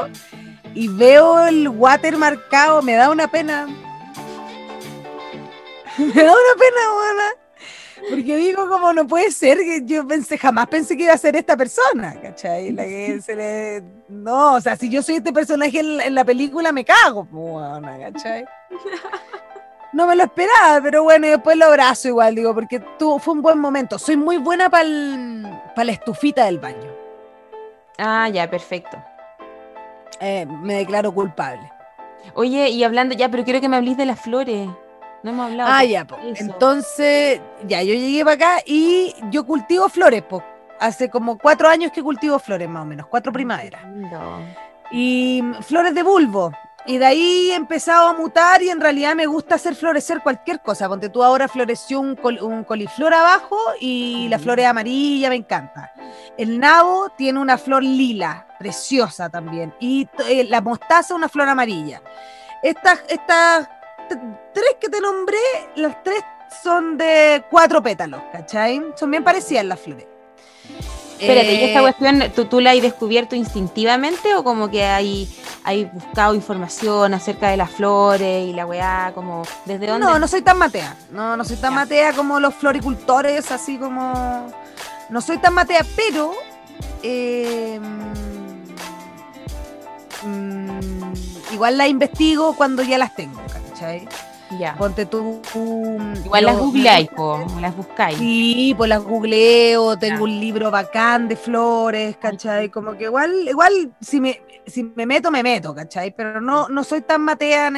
y 0.73 0.87
veo 0.87 1.45
el 1.45 1.67
water 1.67 2.15
marcado, 2.15 2.81
me 2.81 2.93
da 2.93 3.09
una 3.09 3.27
pena. 3.27 3.65
Me 5.97 6.23
da 6.23 6.31
una 6.31 6.55
pena, 6.57 6.93
buena. 6.95 7.40
Porque 8.09 8.35
digo, 8.35 8.67
como 8.67 8.93
no 8.93 9.07
puede 9.07 9.31
ser 9.31 9.57
que 9.59 9.83
yo 9.85 10.07
pensé, 10.07 10.37
jamás 10.37 10.67
pensé 10.67 10.97
que 10.97 11.03
iba 11.03 11.13
a 11.13 11.17
ser 11.17 11.35
esta 11.35 11.55
persona, 11.55 12.19
¿cachai? 12.21 12.71
La 12.71 12.83
que 12.83 13.21
se 13.21 13.35
le... 13.35 13.83
No, 14.09 14.55
o 14.55 14.61
sea, 14.61 14.75
si 14.75 14.89
yo 14.89 15.01
soy 15.01 15.15
este 15.15 15.31
personaje 15.31 15.79
en, 15.79 16.15
la 16.15 16.25
película, 16.25 16.71
me 16.71 16.83
cago, 16.83 17.25
bueno, 17.25 17.87
¿cachai? 17.99 18.45
No 19.93 20.07
me 20.07 20.15
lo 20.15 20.23
esperaba, 20.23 20.79
pero 20.81 21.03
bueno, 21.03 21.27
y 21.27 21.31
después 21.31 21.57
lo 21.57 21.65
abrazo 21.65 22.07
igual, 22.07 22.33
digo, 22.33 22.53
porque 22.53 22.79
tú, 22.97 23.19
fue 23.19 23.33
un 23.33 23.41
buen 23.41 23.59
momento. 23.59 23.99
Soy 23.99 24.15
muy 24.15 24.37
buena 24.37 24.69
para 24.69 24.85
la 24.85 25.91
estufita 25.91 26.45
del 26.45 26.59
baño. 26.59 26.91
Ah, 27.97 28.29
ya, 28.29 28.49
perfecto. 28.49 28.97
Eh, 30.21 30.45
me 30.45 30.75
declaro 30.75 31.13
culpable. 31.13 31.69
Oye, 32.35 32.69
y 32.69 32.83
hablando 32.83 33.15
ya, 33.15 33.29
pero 33.29 33.43
quiero 33.43 33.59
que 33.59 33.67
me 33.67 33.77
hables 33.77 33.97
de 33.97 34.05
las 34.05 34.21
flores. 34.21 34.69
No 35.23 35.31
hemos 35.31 35.51
hablado. 35.51 35.71
Ah, 35.71 35.83
ya, 35.83 36.05
pues. 36.05 36.39
Entonces, 36.41 37.41
ya, 37.67 37.83
yo 37.83 37.93
llegué 37.93 38.23
para 38.23 38.35
acá 38.35 38.63
y 38.65 39.15
yo 39.29 39.45
cultivo 39.45 39.89
flores, 39.89 40.23
pues. 40.27 40.43
Hace 40.79 41.09
como 41.09 41.37
cuatro 41.37 41.69
años 41.69 41.91
que 41.91 42.01
cultivo 42.01 42.39
flores, 42.39 42.67
más 42.67 42.81
o 42.81 42.85
menos, 42.85 43.05
cuatro 43.05 43.31
primaveras. 43.31 43.81
Y 44.91 45.43
flores 45.61 45.93
de 45.93 46.01
bulbo. 46.01 46.51
Y 46.87 46.97
de 46.97 47.05
ahí 47.05 47.51
he 47.51 47.55
empezado 47.55 48.07
a 48.07 48.13
mutar 48.13 48.63
y 48.63 48.69
en 48.69 48.81
realidad 48.81 49.13
me 49.13 49.27
gusta 49.27 49.53
hacer 49.53 49.75
florecer 49.75 50.21
cualquier 50.21 50.61
cosa. 50.61 50.89
Ponte 50.89 51.09
tú 51.09 51.23
ahora 51.23 51.47
floreció 51.47 51.99
un, 51.99 52.17
un 52.41 52.63
coliflor 52.63 53.13
abajo 53.13 53.57
y 53.79 54.27
la 54.29 54.39
flor 54.39 54.59
es 54.59 54.65
amarilla, 54.65 55.29
me 55.29 55.35
encanta. 55.35 55.91
El 56.37 56.59
nabo 56.59 57.09
tiene 57.15 57.39
una 57.39 57.59
flor 57.59 57.83
lila, 57.83 58.47
preciosa 58.57 59.29
también. 59.29 59.75
Y 59.79 60.09
eh, 60.27 60.45
la 60.45 60.61
mostaza 60.61 61.13
una 61.13 61.29
flor 61.29 61.47
amarilla. 61.49 62.01
Estas, 62.63 63.03
estas 63.09 63.69
tres 64.53 64.75
que 64.79 64.89
te 64.89 64.99
nombré, 64.99 65.37
las 65.75 66.03
tres 66.03 66.23
son 66.63 66.97
de 66.97 67.43
cuatro 67.49 67.81
pétalos, 67.81 68.21
¿cachai? 68.31 68.81
Son 68.95 69.09
bien 69.09 69.23
parecidas 69.23 69.65
las 69.65 69.79
flores. 69.79 70.05
Espérate, 71.21 71.53
¿y 71.53 71.63
esta 71.65 71.79
eh, 71.79 71.81
cuestión 71.83 72.31
¿tú, 72.35 72.45
tú, 72.45 72.59
la 72.59 72.71
has 72.71 72.81
descubierto 72.81 73.35
instintivamente 73.35 74.33
o 74.33 74.43
como 74.43 74.71
que 74.71 74.83
hay, 74.83 75.29
hay 75.63 75.85
buscado 75.85 76.33
información 76.33 77.13
acerca 77.13 77.49
de 77.49 77.57
las 77.57 77.69
flores 77.69 78.47
y 78.47 78.53
la 78.53 78.65
weá, 78.65 79.11
como 79.13 79.43
desde 79.65 79.85
dónde? 79.85 80.07
No, 80.07 80.17
no 80.17 80.27
soy 80.27 80.41
tan 80.41 80.57
matea, 80.57 80.97
no, 81.11 81.37
no 81.37 81.45
soy 81.45 81.57
tan 81.57 81.75
matea 81.75 82.13
como 82.13 82.39
los 82.39 82.55
floricultores, 82.55 83.51
así 83.51 83.77
como... 83.77 84.51
No 85.09 85.21
soy 85.21 85.37
tan 85.37 85.53
matea, 85.53 85.85
pero... 85.95 86.33
Eh, 87.03 87.79
mm, 90.23 91.13
igual 91.53 91.77
la 91.77 91.87
investigo 91.87 92.55
cuando 92.55 92.81
ya 92.81 92.97
las 92.97 93.13
tengo, 93.13 93.41
¿cachai? 93.81 94.07
Ya. 94.59 94.75
Ponte 94.75 95.05
tú. 95.05 95.41
Igual 96.25 96.43
las 96.43 96.57
googleáis, 96.57 97.09
las 97.61 97.75
buscáis. 97.75 98.17
Sí, 98.17 98.73
pues 98.75 98.89
las 98.89 99.01
googleo, 99.01 99.97
tengo 99.97 100.25
un 100.25 100.39
libro 100.39 100.69
bacán 100.69 101.29
de 101.29 101.37
flores, 101.37 102.17
¿cachai? 102.17 102.69
Como 102.69 102.97
que 102.97 103.05
igual, 103.05 103.47
igual 103.47 103.95
si 104.01 104.19
me, 104.19 104.41
si 104.67 104.83
me 104.83 105.05
meto, 105.05 105.31
me 105.31 105.41
meto, 105.41 105.73
¿cachai? 105.73 106.13
Pero 106.13 106.41
no, 106.41 106.67
no 106.67 106.83
soy 106.83 107.01
tan 107.01 107.21
matea. 107.21 107.71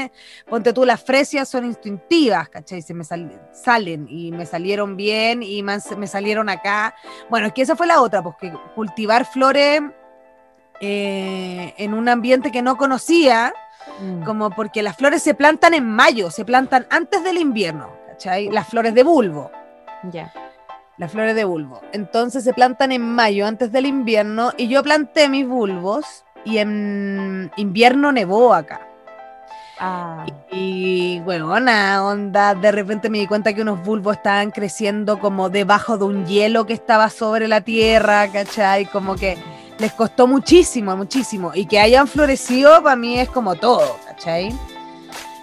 Ponte 0.49 0.73
tú, 0.73 0.83
las 0.83 1.03
fresias 1.03 1.47
son 1.47 1.65
instintivas, 1.65 2.49
¿cachai? 2.49 2.81
Se 2.81 2.95
me 2.95 3.03
salen 3.03 4.07
y 4.09 4.31
me 4.31 4.47
salieron 4.47 4.97
bien 4.97 5.43
y 5.43 5.61
me, 5.61 5.77
me 5.95 6.07
salieron 6.07 6.49
acá. 6.49 6.95
Bueno, 7.29 7.47
es 7.47 7.53
que 7.53 7.61
esa 7.61 7.75
fue 7.75 7.85
la 7.85 8.01
otra, 8.01 8.23
porque 8.23 8.51
cultivar 8.73 9.25
flores 9.25 9.83
eh, 10.81 11.75
en 11.77 11.93
un 11.93 12.09
ambiente 12.09 12.51
que 12.51 12.63
no 12.63 12.77
conocía 12.77 13.53
Mm. 13.99 14.23
Como 14.23 14.49
porque 14.49 14.83
las 14.83 14.95
flores 14.97 15.21
se 15.21 15.33
plantan 15.33 15.73
en 15.73 15.85
mayo, 15.85 16.31
se 16.31 16.45
plantan 16.45 16.87
antes 16.89 17.23
del 17.23 17.37
invierno, 17.37 17.89
¿cachai? 18.07 18.49
Las 18.49 18.67
flores 18.67 18.93
de 18.93 19.03
bulbo. 19.03 19.51
Ya. 20.11 20.33
Las 20.97 21.11
flores 21.11 21.35
de 21.35 21.45
bulbo. 21.45 21.81
Entonces 21.91 22.43
se 22.43 22.53
plantan 22.53 22.91
en 22.91 23.01
mayo, 23.01 23.47
antes 23.47 23.71
del 23.71 23.85
invierno, 23.85 24.51
y 24.57 24.67
yo 24.67 24.83
planté 24.83 25.29
mis 25.29 25.47
bulbos 25.47 26.23
y 26.45 26.57
en 26.57 27.51
invierno 27.57 28.11
nevó 28.11 28.53
acá. 28.53 28.87
Ah, 29.79 30.25
Y 30.51 31.19
bueno, 31.21 31.51
una 31.51 32.05
onda, 32.05 32.53
de 32.53 32.71
repente 32.71 33.09
me 33.09 33.17
di 33.19 33.27
cuenta 33.27 33.53
que 33.53 33.63
unos 33.63 33.83
bulbos 33.83 34.17
estaban 34.17 34.51
creciendo 34.51 35.19
como 35.19 35.49
debajo 35.49 35.97
de 35.97 36.05
un 36.05 36.25
hielo 36.25 36.65
que 36.65 36.73
estaba 36.73 37.09
sobre 37.09 37.47
la 37.47 37.61
tierra, 37.61 38.27
¿cachai? 38.31 38.85
Como 38.85 39.15
que 39.15 39.37
les 39.79 39.93
costó 39.93 40.27
muchísimo, 40.27 40.95
muchísimo. 40.95 41.51
Y 41.53 41.65
que 41.65 41.79
hayan 41.79 42.07
florecido 42.07 42.83
para 42.83 42.95
mí 42.95 43.19
es 43.19 43.29
como 43.29 43.55
todo, 43.55 43.97
¿cachai? 44.07 44.53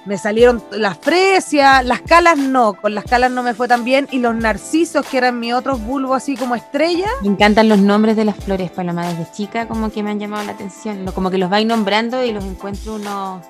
Me 0.06 0.16
salieron 0.16 0.62
las 0.72 0.96
fresias, 0.98 1.84
las 1.84 2.00
calas 2.00 2.38
no, 2.38 2.72
con 2.72 2.94
las 2.94 3.04
calas 3.04 3.30
no 3.30 3.42
me 3.42 3.52
fue 3.52 3.68
tan 3.68 3.84
bien. 3.84 4.08
Y 4.10 4.18
los 4.18 4.34
narcisos, 4.34 5.04
que 5.06 5.18
eran 5.18 5.38
mis 5.38 5.52
otros 5.52 5.80
bulbos 5.84 6.16
así 6.16 6.36
como 6.36 6.54
estrellas, 6.54 7.10
me 7.22 7.28
encantan 7.28 7.68
los 7.68 7.78
nombres 7.78 8.16
de 8.16 8.24
las 8.24 8.36
flores, 8.36 8.70
Paloma, 8.70 9.06
desde 9.06 9.30
chica 9.32 9.68
como 9.68 9.90
que 9.90 10.02
me 10.02 10.10
han 10.10 10.18
llamado 10.18 10.44
la 10.44 10.52
atención, 10.52 11.04
como 11.14 11.30
que 11.30 11.38
los 11.38 11.50
vais 11.50 11.66
nombrando 11.66 12.24
y 12.24 12.32
los 12.32 12.44
encuentro 12.44 12.94
unos... 12.94 13.44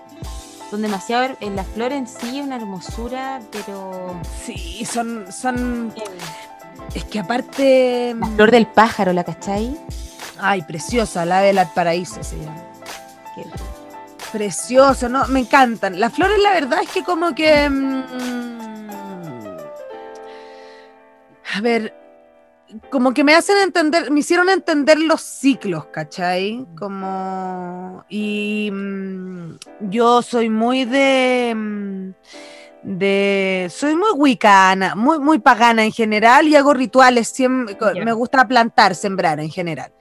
Son 0.71 0.83
demasiado, 0.83 1.37
en 1.41 1.57
las 1.57 1.67
flores 1.67 1.99
en 1.99 2.07
sí 2.07 2.41
una 2.41 2.57
hermosura, 2.57 3.41
pero... 3.51 4.15
sí, 4.45 4.85
son, 4.85 5.27
son, 5.33 5.93
es 6.95 7.05
que 7.05 7.19
aparte... 7.19 8.15
La 8.19 8.27
flor 8.27 8.51
del 8.51 8.67
pájaro, 8.67 9.13
¿la 9.13 9.25
cachai? 9.25 9.77
Ay, 10.41 10.63
preciosa, 10.63 11.25
la 11.25 11.41
del 11.43 11.59
paraíso 11.75 12.23
se 12.23 12.39
llama. 12.39 12.65
Precioso, 14.33 15.09
¿no? 15.09 15.27
Me 15.29 15.41
encantan. 15.41 15.99
Las 15.99 16.15
flores, 16.15 16.39
la 16.41 16.53
verdad 16.53 16.81
es 16.83 16.89
que 16.91 17.03
como 17.03 17.35
que... 17.35 17.69
mm, 17.69 18.03
a 21.57 21.61
ver, 21.61 21.95
como 22.91 23.13
que 23.13 23.25
me 23.25 23.35
hacen 23.35 23.59
entender, 23.59 24.11
me 24.13 24.21
hicieron 24.21 24.49
entender 24.49 24.99
los 25.01 25.21
ciclos, 25.21 25.87
¿cachai? 25.87 26.65
Como... 26.79 28.05
Y 28.09 28.71
mm, 28.73 29.55
yo 29.91 30.23
soy 30.23 30.49
muy 30.49 30.85
de... 30.85 31.53
mm, 31.57 32.11
de 32.83 33.71
soy 33.71 33.95
muy 33.95 34.13
wicana, 34.17 34.95
muy 34.95 35.19
muy 35.19 35.39
pagana 35.39 35.85
en 35.85 35.93
general 35.93 36.49
y 36.49 36.57
hago 36.57 36.73
rituales, 36.73 37.29
siempre, 37.29 37.77
me 38.05 38.13
gusta 38.13 38.49
plantar, 38.49 38.95
sembrar 38.95 39.39
en 39.41 39.51
general. 39.51 39.93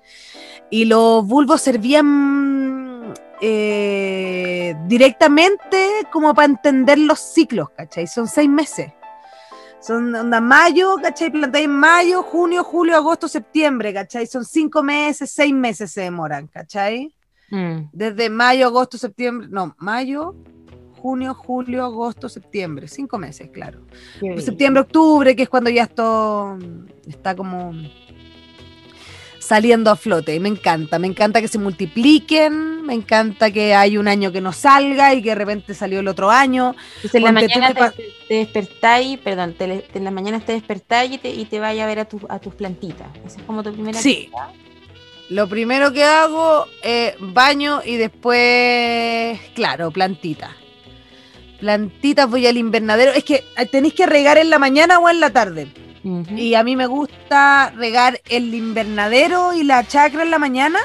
Y 0.69 0.85
los 0.85 1.25
bulbos 1.25 1.61
servían 1.61 3.13
eh, 3.41 4.75
directamente 4.85 6.07
como 6.11 6.33
para 6.33 6.45
entender 6.45 6.99
los 6.99 7.19
ciclos, 7.19 7.69
¿cachai? 7.71 8.07
Son 8.07 8.27
seis 8.27 8.49
meses. 8.49 8.91
Son 9.81 10.13
onda 10.13 10.41
mayo, 10.41 10.97
¿cachai? 11.01 11.31
Plantáis 11.31 11.65
en 11.65 11.71
mayo, 11.71 12.21
junio, 12.21 12.63
julio, 12.63 12.97
agosto, 12.97 13.27
septiembre, 13.27 13.93
¿cachai? 13.93 14.27
Son 14.27 14.43
cinco 14.43 14.83
meses, 14.83 15.31
seis 15.31 15.53
meses 15.53 15.91
se 15.91 16.01
demoran, 16.01 16.47
¿cachai? 16.47 17.15
Mm, 17.49 17.89
Desde 17.93 18.29
mayo, 18.29 18.67
agosto, 18.67 18.97
septiembre, 18.97 19.47
no, 19.49 19.73
mayo, 19.79 20.35
junio, 21.01 21.33
julio, 21.33 21.85
agosto, 21.85 22.27
septiembre, 22.27 22.87
cinco 22.87 23.17
meses, 23.17 23.49
claro. 23.51 23.79
Septiembre, 24.37 24.81
octubre, 24.81 25.35
que 25.35 25.43
es 25.43 25.49
cuando 25.49 25.69
ya 25.69 25.83
esto 25.83 26.57
está 27.07 27.35
como 27.35 27.71
saliendo 29.39 29.89
a 29.91 29.95
flote. 29.95 30.35
Y 30.35 30.39
me 30.39 30.49
encanta, 30.49 30.99
me 30.99 31.07
encanta 31.07 31.41
que 31.41 31.47
se 31.47 31.57
multipliquen, 31.57 32.83
me 32.83 32.93
encanta 32.93 33.51
que 33.51 33.73
hay 33.73 33.97
un 33.97 34.07
año 34.07 34.31
que 34.31 34.41
no 34.41 34.51
salga 34.53 35.13
y 35.13 35.21
que 35.21 35.29
de 35.29 35.35
repente 35.35 35.73
salió 35.73 35.99
el 36.01 36.07
otro 36.07 36.29
año. 36.29 36.75
Entonces 36.97 37.15
en 37.15 37.23
la 37.23 37.31
mañana 37.31 37.73
te, 37.73 38.03
te 38.27 38.33
despertáis, 38.35 39.17
perdón, 39.19 39.53
te, 39.53 39.85
en 39.93 40.03
la 40.03 40.11
mañana 40.11 40.39
te 40.39 40.53
despertáis 40.53 41.13
y 41.13 41.17
te, 41.17 41.29
y 41.33 41.45
te 41.45 41.59
vayas 41.59 41.83
a 41.85 41.87
ver 41.87 41.99
a, 41.99 42.05
tu- 42.05 42.25
a 42.29 42.39
tus 42.39 42.53
plantitas. 42.55 43.07
Esa 43.25 43.39
es 43.39 43.43
como 43.45 43.63
tu 43.63 43.73
primera 43.73 43.97
Sí. 43.99 44.29
Lo 45.29 45.47
primero 45.47 45.93
que 45.93 46.03
hago 46.03 46.65
es 46.81 47.13
baño 47.19 47.81
y 47.85 47.97
después, 47.97 49.39
claro, 49.53 49.91
plantita. 49.91 50.55
Plantitas 51.59 52.29
voy 52.29 52.47
al 52.47 52.57
invernadero. 52.57 53.11
Es 53.11 53.23
que 53.23 53.43
eh, 53.57 53.65
tenéis 53.65 53.93
que 53.93 54.05
regar 54.05 54.37
en 54.37 54.49
la 54.49 54.57
mañana 54.59 54.97
o 54.99 55.09
en 55.09 55.19
la 55.19 55.29
tarde. 55.31 55.67
Y 56.03 56.53
a 56.55 56.63
mí 56.63 56.75
me 56.75 56.85
gusta 56.87 57.71
regar 57.75 58.21
el 58.29 58.53
invernadero 58.53 59.53
y 59.53 59.63
la 59.63 59.85
chacra 59.85 60.23
en 60.23 60.31
la 60.31 60.39
mañana 60.39 60.79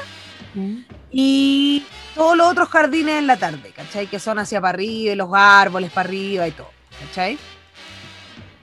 y 1.11 1.83
todos 2.13 2.35
los 2.37 2.47
otros 2.47 2.69
jardines 2.69 3.19
en 3.19 3.27
la 3.27 3.37
tarde, 3.37 3.71
¿cachai? 3.75 4.07
Que 4.07 4.19
son 4.19 4.39
hacia 4.39 4.59
para 4.61 4.75
arriba, 4.75 5.13
y 5.13 5.15
los 5.15 5.29
árboles 5.33 5.91
para 5.91 6.07
arriba 6.09 6.47
y 6.47 6.51
todo, 6.51 6.69
¿cachai? 7.07 7.37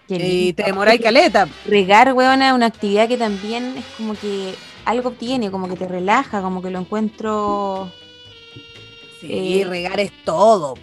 Y 0.08 0.18
lindo. 0.18 0.56
te 0.56 0.62
demoráis 0.64 1.00
caleta. 1.00 1.48
Regar, 1.66 2.12
weona, 2.12 2.48
es 2.48 2.54
una 2.54 2.66
actividad 2.66 3.08
que 3.08 3.16
también 3.16 3.74
es 3.78 3.84
como 3.96 4.14
que 4.14 4.54
algo 4.84 5.12
tiene, 5.12 5.50
como 5.50 5.68
que 5.68 5.76
te 5.76 5.88
relaja, 5.88 6.42
como 6.42 6.60
que 6.60 6.70
lo 6.70 6.80
encuentro. 6.80 7.90
Sí, 9.20 9.60
Eh, 9.60 9.64
regar 9.64 10.00
es 10.00 10.12
todo. 10.24 10.74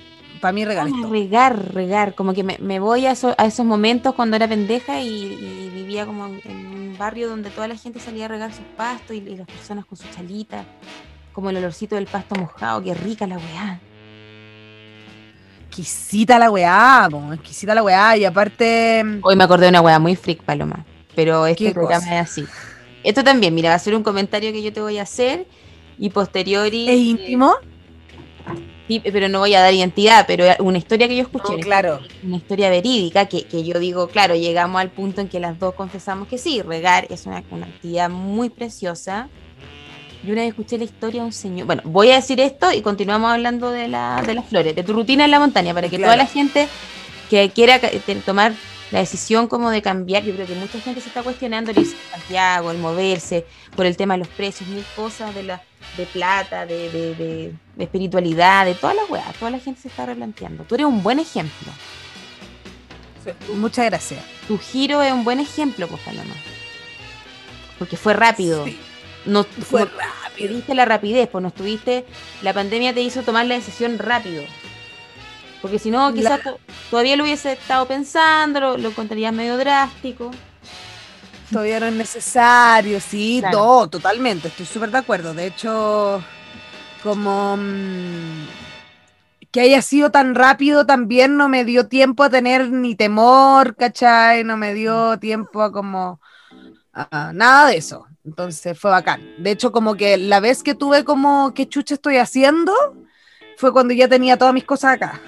Para 0.42 0.52
mí 0.54 0.66
regar 0.66 0.88
es 0.88 0.94
todo. 0.94 1.12
regar, 1.12 1.74
regar, 1.74 2.16
como 2.16 2.34
que 2.34 2.44
me, 2.44 2.58
me 2.60 2.80
voy 2.80 3.06
a, 3.06 3.12
eso- 3.12 3.36
a 3.38 3.46
esos 3.46 3.66
momentos 3.66 4.16
cuando 4.16 4.36
era 4.36 4.48
pendeja 4.48 5.02
y, 5.02 5.08
y 5.10 5.72
vivía 5.74 6.06
como 6.06 6.26
en, 6.28 6.66
un 6.68 6.96
barrio 6.98 7.30
donde 7.30 7.50
toda 7.50 7.68
la 7.68 7.76
gente 7.76 8.00
salía 8.00 8.26
a 8.26 8.28
regar 8.30 8.52
sus 8.54 8.66
pastos 8.78 9.16
y, 9.16 9.20
y 9.20 9.36
las 9.38 9.48
personas 9.48 9.86
con 9.86 9.98
su 9.98 10.08
chalita, 10.16 10.66
como 11.34 11.50
el 11.50 11.58
olorcito 11.58 11.96
del 11.96 12.08
pasto 12.08 12.36
mojado, 12.36 12.84
qué 12.84 12.94
rica 12.94 13.26
la 13.28 13.38
weá. 13.38 13.80
Exquisita 15.68 16.40
la 16.40 16.50
weá, 16.50 17.08
po, 17.10 17.34
exquisita 17.34 17.76
la 17.76 17.84
weá. 17.84 18.18
Y 18.18 18.26
aparte, 18.26 19.04
Hoy 19.22 19.36
me 19.36 19.44
acordé 19.44 19.66
de 19.66 19.70
una 19.70 19.82
weá 19.82 20.00
muy 20.00 20.16
freak, 20.16 20.44
Paloma, 20.44 20.86
pero 21.16 21.46
este 21.46 21.66
¿Qué 21.66 21.72
programa 21.72 22.04
cosa? 22.04 22.20
es 22.22 22.30
así. 22.30 22.46
Esto 23.04 23.24
también, 23.24 23.54
mira, 23.56 23.70
va 23.70 23.76
a 23.76 23.80
ser 23.80 23.96
un 23.96 24.04
comentario 24.04 24.52
que 24.52 24.62
yo 24.62 24.74
te 24.74 24.82
voy 24.82 24.98
a 24.98 25.04
hacer 25.04 25.48
y 25.98 26.10
posteriori... 26.10 26.90
¿es 26.90 26.98
íntimo? 26.98 27.54
Pero 29.00 29.30
no 29.30 29.40
voy 29.40 29.54
a 29.54 29.62
dar 29.62 29.74
identidad, 29.74 30.26
pero 30.28 30.46
una 30.60 30.78
historia 30.80 31.08
que 31.08 31.16
yo 31.16 31.22
escuché. 31.22 31.54
No, 31.54 31.60
claro. 31.60 32.00
Una 32.24 32.38
historia 32.38 32.70
verídica 32.70 33.28
que, 33.28 33.44
que 33.44 33.64
yo 33.64 33.78
digo, 33.78 34.08
claro, 34.08 34.36
llegamos 34.36 34.82
al 34.82 34.90
punto 34.90 35.22
en 35.22 35.28
que 35.30 35.40
las 35.40 35.60
dos 35.60 35.76
confesamos 35.76 36.28
que 36.28 36.38
sí, 36.40 36.62
regar 36.64 37.06
es 37.12 37.26
una, 37.28 37.44
una 37.52 37.68
actividad 37.68 38.10
muy 38.10 38.50
preciosa. 38.50 39.30
Y 40.26 40.32
una 40.32 40.42
vez 40.42 40.50
escuché 40.50 40.78
la 40.78 40.84
historia 40.84 41.22
de 41.22 41.28
un 41.28 41.34
señor. 41.34 41.66
Bueno, 41.68 41.82
voy 41.86 42.12
a 42.12 42.16
decir 42.16 42.40
esto 42.42 42.72
y 42.74 42.82
continuamos 42.82 43.32
hablando 43.32 43.70
de, 43.72 43.88
la, 43.88 44.22
de 44.26 44.34
las 44.34 44.46
flores, 44.46 44.76
de 44.76 44.84
tu 44.84 44.92
rutina 44.94 45.24
en 45.26 45.32
la 45.32 45.40
montaña, 45.40 45.74
para 45.74 45.88
que 45.88 45.98
Claro. 45.98 46.14
toda 46.14 46.18
la 46.18 46.26
gente 46.26 46.68
que 47.30 47.50
quiera 47.52 47.80
tomar 48.26 48.54
la 48.92 49.00
decisión 49.00 49.48
como 49.48 49.70
de 49.70 49.82
cambiar, 49.82 50.24
yo 50.24 50.34
creo 50.34 50.48
que 50.48 50.56
mucha 50.56 50.80
gente 50.80 51.00
se 51.02 51.10
está 51.10 51.22
cuestionando 51.24 51.72
el 51.72 51.78
irse 51.80 51.96
a 52.14 52.18
Santiago, 52.18 52.72
el 52.72 52.78
moverse, 52.80 53.46
por 53.76 53.86
el 53.86 53.96
tema 53.96 54.16
de 54.16 54.20
los 54.20 54.28
precios, 54.30 54.68
mil 54.70 54.84
cosas 54.96 55.34
de 55.36 55.44
la 55.44 55.62
de 55.98 56.06
plata, 56.06 56.66
de, 56.66 56.90
de, 56.90 57.16
de- 57.16 57.54
de 57.76 57.84
espiritualidad, 57.84 58.66
de 58.66 58.74
todas 58.76 58.96
las 58.96 59.10
weas, 59.10 59.34
toda 59.36 59.52
la 59.52 59.60
gente 59.60 59.82
se 59.82 59.88
está 59.88 60.06
replanteando. 60.06 60.64
Tú 60.64 60.76
eres 60.76 60.88
un 60.88 61.02
buen 61.04 61.20
ejemplo. 61.20 61.72
Muchas 63.56 63.86
gracias. 63.86 64.22
Tu 64.48 64.58
giro 64.58 65.02
es 65.04 65.12
un 65.14 65.24
buen 65.24 65.40
ejemplo, 65.40 65.88
pues 65.88 66.02
Paloma. 66.02 66.34
Porque 67.78 67.96
fue 67.98 68.14
rápido. 68.14 68.66
Sí, 68.66 68.78
No, 69.26 69.44
fue 69.44 69.82
no- 69.82 69.86
rápido. 69.88 70.48
te 70.50 70.54
diste 70.56 70.74
la 70.76 70.86
rapidez, 70.86 71.28
pues 71.30 71.42
no 71.42 71.50
estuviste. 71.50 72.06
La 72.42 72.54
pandemia 72.54 72.94
te 72.94 73.02
hizo 73.02 73.22
tomar 73.24 73.46
la 73.46 73.56
decisión 73.56 73.98
rápido. 74.00 74.44
Porque 75.62 75.80
si 75.80 75.92
no, 75.92 76.14
quizás 76.14 76.42
to- 76.42 76.60
todavía 76.90 77.16
lo 77.16 77.24
hubiese 77.24 77.54
estado 77.54 77.86
pensando, 77.86 78.60
lo, 78.60 78.78
lo 78.78 78.90
encontrarías 78.90 79.34
medio 79.34 79.58
drástico. 79.58 80.32
Todavía 81.52 81.80
no 81.80 81.88
es 81.88 81.94
necesario, 81.94 83.00
sí, 83.00 83.40
Claro. 83.42 83.58
no, 83.58 83.90
totalmente, 83.90 84.50
estoy 84.50 84.66
súper 84.68 84.92
de 84.92 85.00
acuerdo. 85.00 85.34
De 85.34 85.48
hecho, 85.48 86.22
como 87.04 87.58
mm, 87.58 88.46
que 89.52 89.62
haya 89.62 89.82
sido 89.82 90.12
tan 90.12 90.36
rápido 90.36 90.86
también 90.86 91.36
no 91.38 91.50
me 91.50 91.66
dio 91.66 91.88
tiempo 91.88 92.24
a 92.24 92.30
tener 92.30 92.70
ni 92.70 92.96
temor, 92.96 93.76
¿cachai? 93.76 94.44
No 94.44 94.58
me 94.58 94.74
dio 94.74 95.18
tiempo 95.20 95.62
a 95.64 95.72
como 95.72 96.20
a 96.94 97.32
nada 97.34 97.70
de 97.70 97.78
eso. 97.78 98.06
Entonces 98.26 98.78
fue 98.80 98.92
bacán. 98.92 99.22
De 99.38 99.52
hecho, 99.52 99.72
como 99.72 99.96
que 99.96 100.18
la 100.18 100.40
vez 100.40 100.62
que 100.64 100.76
tuve 100.76 101.04
como 101.04 101.54
qué 101.56 101.68
chucha 101.68 101.96
estoy 101.96 102.18
haciendo 102.18 102.74
fue 103.58 103.74
cuando 103.74 103.94
ya 103.94 104.08
tenía 104.08 104.38
todas 104.38 104.54
mis 104.54 104.66
cosas 104.66 104.94
acá. 104.96 105.22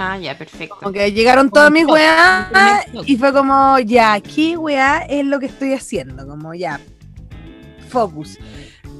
Ah, 0.00 0.16
ya, 0.16 0.38
perfecto. 0.38 0.76
Como 0.78 0.92
que 0.92 1.10
llegaron 1.12 1.50
todas 1.50 1.72
mis 1.72 1.84
weas 1.84 2.46
y 3.04 3.16
fue 3.16 3.32
como, 3.32 3.80
ya, 3.80 4.20
¿qué 4.20 4.56
weá 4.56 4.98
es 5.08 5.24
lo 5.26 5.40
que 5.40 5.46
estoy 5.46 5.72
haciendo? 5.74 6.24
Como 6.24 6.54
ya, 6.54 6.78
focus. 7.88 8.38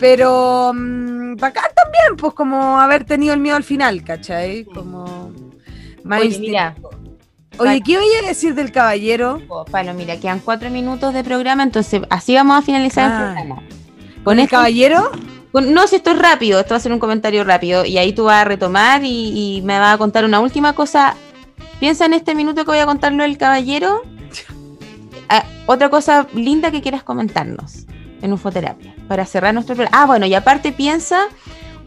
Pero 0.01 0.73
mm, 0.75 1.37
bacán 1.37 1.71
también, 1.77 2.17
pues 2.17 2.35
como 2.35 2.81
haber 2.81 3.05
tenido 3.05 3.33
el 3.33 3.39
miedo 3.41 3.55
al 3.57 3.63
final, 3.65 4.03
¿cachai? 4.03 4.65
Como 4.65 5.31
más 6.03 6.21
Oye, 6.21 6.39
mira. 6.41 6.75
instintivo. 6.77 6.91
Oye, 7.61 7.81
¿qué 7.85 7.97
voy 7.97 8.07
a 8.23 8.27
decir 8.27 8.55
del 8.57 8.73
caballero? 8.73 9.41
Oh, 9.49 9.65
Palo, 9.65 9.95
mira, 9.95 10.17
quedan 10.19 10.41
cuatro 10.41 10.69
minutos 10.71 11.15
de 11.15 11.23
programa, 11.23 11.63
entonces 11.63 12.03
así 12.11 12.35
vamos 12.35 12.57
a 12.59 12.63
finalizar 12.63 13.11
Ah. 13.11 13.17
el 13.17 13.35
programa. 13.35 13.63
¿Con 14.25 14.39
el 14.41 14.49
caballero? 14.49 15.11
No, 15.53 15.87
si 15.87 15.97
esto 15.97 16.11
es 16.11 16.19
rápido, 16.19 16.61
esto 16.61 16.75
va 16.75 16.77
a 16.77 16.81
ser 16.81 16.93
un 16.93 16.99
comentario 16.99 17.45
rápido, 17.45 17.85
y 17.85 17.99
ahí 17.99 18.13
tú 18.13 18.25
vas 18.25 18.43
a 18.43 18.45
retomar 18.45 19.05
y, 19.05 19.59
y 19.59 19.63
me 19.63 19.79
vas 19.79 19.95
a 19.95 19.99
contar 19.99 20.25
una 20.25 20.41
última 20.41 20.75
cosa. 20.75 21.17
Piensa 21.81 22.07
en 22.07 22.15
este 22.15 22.35
minuto 22.35 22.65
que 22.65 22.71
voy 22.71 22.81
a 22.81 22.87
contarlo 22.87 23.23
del 23.23 23.39
caballero. 23.39 24.03
ah, 25.29 25.45
otra 25.67 25.91
cosa 25.91 26.27
linda 26.35 26.71
que 26.71 26.83
quieras 26.83 27.03
comentarnos 27.03 27.87
en 28.23 28.33
Ufoterapia 28.33 28.95
para 29.07 29.25
cerrar 29.25 29.55
nuestro 29.55 29.75
programa. 29.75 30.03
Ah, 30.03 30.07
bueno, 30.07 30.27
y 30.27 30.35
aparte 30.35 30.73
piensa 30.73 31.27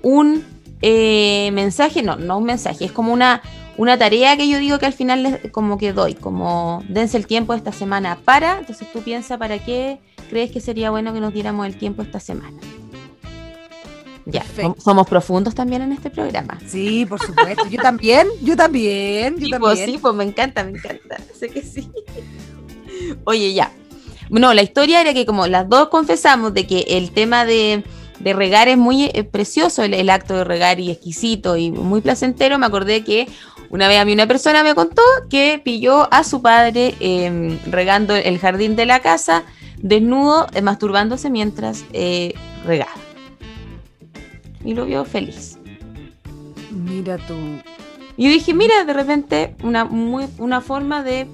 un 0.01 0.43
eh, 0.82 1.51
mensaje, 1.53 2.01
no, 2.03 2.16
no 2.16 2.38
un 2.38 2.45
mensaje, 2.45 2.86
es 2.86 2.91
como 2.91 3.14
una, 3.14 3.41
una 3.78 3.97
tarea 3.97 4.36
que 4.38 4.47
yo 4.47 4.57
digo 4.57 4.80
que 4.80 4.86
al 4.88 4.93
final 4.93 5.24
les, 5.24 5.51
como 5.51 5.78
que 5.78 5.93
doy, 5.93 6.16
como 6.16 6.84
dense 6.88 7.18
el 7.18 7.28
tiempo 7.28 7.53
esta 7.53 7.72
semana 7.72 8.18
para, 8.24 8.59
entonces 8.59 8.91
tú 8.91 9.01
piensa 9.01 9.38
para 9.38 9.59
qué 9.59 9.99
crees 10.30 10.51
que 10.51 10.59
sería 10.59 10.89
bueno 10.89 11.14
que 11.14 11.20
nos 11.20 11.34
diéramos 11.34 11.68
el 11.68 11.76
tiempo 11.76 12.01
esta 12.01 12.20
semana. 12.20 12.57
Ya, 14.26 14.43
somos 14.78 15.07
profundos 15.07 15.55
también 15.55 15.82
en 15.82 15.93
este 15.93 16.09
programa. 16.09 16.59
Sí, 16.67 17.05
por 17.05 17.19
supuesto. 17.19 17.67
Yo 17.69 17.82
también, 17.82 18.28
yo 18.41 18.55
también, 18.55 19.36
yo 19.36 19.45
sí, 19.45 19.51
también. 19.51 19.59
Pues, 19.59 19.80
sí, 19.80 19.97
pues 19.97 20.13
me 20.13 20.24
encanta, 20.24 20.63
me 20.63 20.72
encanta. 20.72 21.17
Sé 21.38 21.49
que 21.49 21.61
sí. 21.61 21.89
Oye, 23.24 23.53
ya. 23.53 23.72
No, 24.30 24.53
la 24.53 24.61
historia 24.61 25.01
era 25.01 25.13
que 25.13 25.26
como 25.26 25.47
las 25.47 25.67
dos 25.67 25.89
confesamos 25.89 26.53
de 26.53 26.65
que 26.65 26.86
el 26.89 27.11
tema 27.11 27.45
de, 27.45 27.84
regar 28.24 28.69
es 28.69 28.78
muy 28.78 29.05
eh, 29.05 29.24
precioso, 29.24 29.84
el, 29.84 30.09
acto 30.09 30.38
de 30.38 30.43
regar 30.43 30.80
y 30.80 30.91
exquisito 30.91 31.57
y 31.57 31.72
muy 31.72 32.01
placentero, 32.01 32.57
me 32.57 32.65
acordé 32.65 33.03
que 33.03 33.28
una 33.69 33.88
vez 33.88 33.99
a 33.99 34.05
mí 34.05 34.13
una 34.13 34.28
persona 34.28 34.63
me 34.63 34.76
contó 34.76 35.01
que 35.30 35.61
pilló 35.63 36.07
a 36.13 36.24
su 36.24 36.41
padre 36.41 36.95
em, 36.99 37.59
regando 37.65 38.15
el 38.15 38.38
jardín 38.39 38.76
de 38.76 38.86
la 38.86 38.99
casa, 38.99 39.43
desnudo, 39.78 40.47
eh, 40.53 40.61
masturbándose 40.61 41.30
mientras 41.30 41.84
eh, 41.91 42.34
regaba. 42.65 43.11
Y 44.64 44.74
lo 44.74 44.86
vio 44.86 45.05
feliz. 45.05 45.57
Mira 46.72 47.18
tú. 47.18 47.36
Y 48.18 48.26
yo 48.26 48.30
dije, 48.30 48.53
mira, 48.53 48.84
de 48.86 48.93
repente, 48.93 49.55
una, 49.64 49.86
muy, 49.86 50.28
una 50.38 50.62
forma 50.62 51.03
de, 51.03 51.26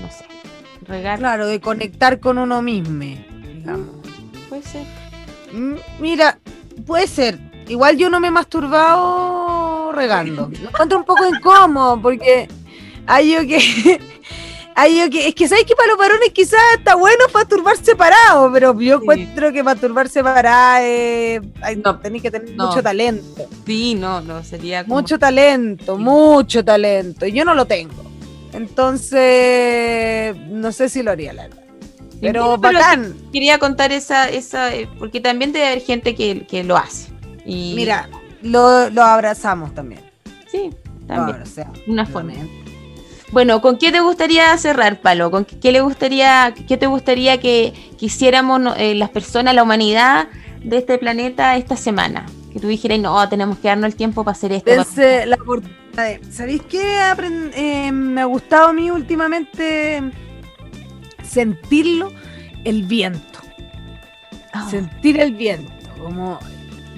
no 0.00 0.10
sé, 0.10 0.24
regar. 0.86 1.18
Claro, 1.18 1.46
de 1.46 1.60
conectar 1.60 2.18
con 2.20 2.38
uno 2.38 2.62
mismo, 2.62 3.04
digamos. 3.04 3.88
Puede 4.48 4.62
ser. 4.62 4.86
Mira, 6.00 6.38
puede 6.86 7.06
ser. 7.06 7.38
Igual 7.68 7.96
yo 7.96 8.10
no 8.10 8.20
me 8.20 8.28
he 8.28 8.30
masturbado 8.30 9.92
regando. 9.92 10.48
Me 10.48 10.58
encuentro 10.58 10.98
un 10.98 11.04
poco 11.04 11.26
incómodo 11.26 12.00
porque 12.00 12.48
hay 13.06 13.32
yo 13.32 13.40
que. 13.40 14.00
Yo 14.76 15.10
que, 15.10 15.28
es 15.28 15.34
que 15.34 15.48
sabes 15.48 15.64
que 15.64 15.76
para 15.76 15.88
los 15.88 15.98
varones 15.98 16.30
quizás 16.30 16.60
está 16.76 16.94
bueno 16.94 17.24
masturbar 17.32 17.76
separado, 17.76 18.50
pero 18.52 18.78
yo 18.80 18.96
encuentro 18.96 19.52
que 19.52 19.62
masturbar 19.62 20.08
separado 20.08 20.82
eh, 20.84 21.40
no, 21.84 21.98
tenéis 21.98 22.22
que 22.22 22.30
tener 22.30 22.56
mucho 22.56 22.82
talento. 22.82 23.46
Sí, 23.66 23.94
no, 23.94 24.20
no, 24.20 24.42
sería 24.42 24.84
Mucho 24.84 25.18
talento, 25.18 25.98
mucho 25.98 26.64
talento. 26.64 27.26
Y 27.26 27.32
yo 27.32 27.44
no 27.44 27.54
lo 27.54 27.66
tengo. 27.66 28.02
Entonces, 28.52 30.36
no 30.48 30.72
sé 30.72 30.88
si 30.88 31.02
lo 31.02 31.10
haría, 31.10 31.32
la 31.32 31.44
verdad. 31.44 31.62
Pero 32.20 32.56
bacán. 32.56 33.14
quería 33.32 33.58
contar 33.58 33.92
esa, 33.92 34.28
esa, 34.28 34.74
eh, 34.74 34.88
porque 34.98 35.20
también 35.20 35.52
debe 35.52 35.66
haber 35.66 35.82
gente 35.82 36.14
que, 36.14 36.64
lo 36.64 36.76
hace. 36.76 37.10
Y... 37.44 37.74
Mira, 37.74 38.08
lo, 38.42 38.88
abrazamos 39.02 39.74
también. 39.74 40.00
Sí, 40.50 40.70
también. 41.06 41.42
Una 41.86 42.06
forma. 42.06 42.32
Bueno, 43.32 43.62
¿con 43.62 43.78
qué 43.78 43.90
te 43.90 44.00
gustaría 44.00 44.56
cerrar, 44.58 45.00
Palo? 45.00 45.30
¿Con 45.30 45.46
qué, 45.46 45.72
le 45.72 45.80
gustaría, 45.80 46.52
qué 46.68 46.76
te 46.76 46.86
gustaría 46.86 47.40
que, 47.40 47.72
quisiéramos 47.96 48.60
eh, 48.76 48.94
las 48.94 49.08
personas, 49.08 49.54
la 49.54 49.62
humanidad 49.62 50.28
de 50.62 50.76
este 50.76 50.98
planeta 50.98 51.56
esta 51.56 51.76
semana? 51.76 52.26
Que 52.52 52.60
tú 52.60 52.68
dijeras, 52.68 52.98
no, 52.98 53.26
tenemos 53.30 53.58
que 53.58 53.68
darnos 53.68 53.86
el 53.86 53.96
tiempo 53.96 54.22
para 54.22 54.32
hacer 54.32 54.52
esto. 54.52 54.70
la 54.74 55.38
¿Sabéis 56.30 56.62
qué 56.68 57.00
eh, 57.54 57.90
me 57.90 58.20
ha 58.20 58.26
gustado 58.26 58.68
a 58.68 58.72
mí 58.74 58.90
últimamente? 58.90 60.02
Sentirlo, 61.22 62.12
el 62.64 62.82
viento. 62.82 63.40
Ah. 64.52 64.68
Sentir 64.70 65.18
el 65.18 65.34
viento. 65.34 65.72
Como 65.98 66.38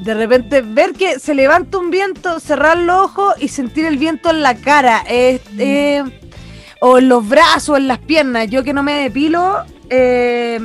de 0.03 0.15
repente 0.15 0.63
ver 0.63 0.93
que 0.93 1.19
se 1.19 1.35
levanta 1.35 1.79
un 1.79 1.91
viento, 1.91 2.41
cerrar 2.41 2.79
los 2.79 3.07
ojos 3.07 3.35
y 3.39 3.49
sentir 3.49 3.85
el 3.85 3.99
viento 3.99 4.31
en 4.31 4.43
la 4.43 4.55
cara. 4.55 5.03
Mm. 5.03 5.61
Eh, 5.61 6.05
o 6.81 6.99
en 6.99 7.09
los 7.09 7.27
brazos, 7.27 7.79
en 7.79 7.89
las 7.89 7.99
piernas. 7.99 8.51
Yo 8.51 8.63
que 8.63 8.75
no 8.75 8.83
me 8.83 8.93
depilo, 8.95 9.65
eh, 9.89 10.59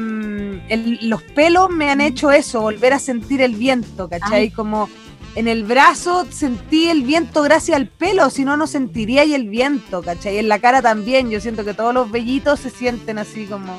los 1.01 1.23
pelos 1.23 1.69
me 1.69 1.89
han 1.89 1.99
mm. 1.99 2.01
hecho 2.01 2.31
eso, 2.31 2.59
volver 2.61 2.91
a 2.91 2.99
sentir 2.99 3.41
el 3.41 3.55
viento, 3.55 4.09
¿cachai? 4.09 4.49
Como 4.49 4.89
en 5.35 5.47
el 5.47 5.63
brazo 5.63 6.27
sentí 6.29 6.89
el 6.89 7.03
viento 7.03 7.41
gracias 7.41 7.77
al 7.77 7.87
pelo, 7.87 8.29
si 8.29 8.43
no, 8.43 8.57
no 8.57 8.67
sentiría 8.67 9.23
y 9.23 9.33
el 9.33 9.47
viento, 9.47 10.01
¿cachai? 10.01 10.39
En 10.39 10.49
la 10.49 10.59
cara 10.59 10.81
también, 10.81 11.29
yo 11.29 11.39
siento 11.39 11.63
que 11.63 11.73
todos 11.73 11.93
los 11.93 12.11
vellitos 12.11 12.59
se 12.59 12.69
sienten 12.69 13.17
así 13.17 13.45
como... 13.45 13.77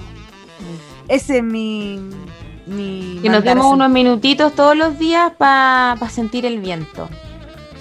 Ese 1.09 1.39
es 1.39 1.45
mi... 1.45 1.99
mi 2.71 3.19
que 3.23 3.29
nos 3.29 3.45
demos 3.45 3.67
unos 3.67 3.91
minutitos 3.91 4.55
todos 4.55 4.77
los 4.77 4.99
días 4.99 5.33
para 5.37 5.97
sentir 6.11 6.47
el 6.47 6.61
viento. 6.61 7.09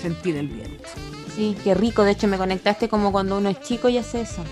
Sentir 0.01 0.35
el 0.35 0.47
viento. 0.47 0.89
Sí, 1.35 1.55
qué 1.63 1.73
rico, 1.73 2.03
de 2.03 2.11
hecho 2.11 2.27
me 2.27 2.37
conectaste 2.37 2.89
como 2.89 3.11
cuando 3.11 3.37
uno 3.37 3.49
es 3.49 3.61
chico 3.61 3.87
y 3.89 3.97
hace 3.97 4.21
eso 4.21 4.43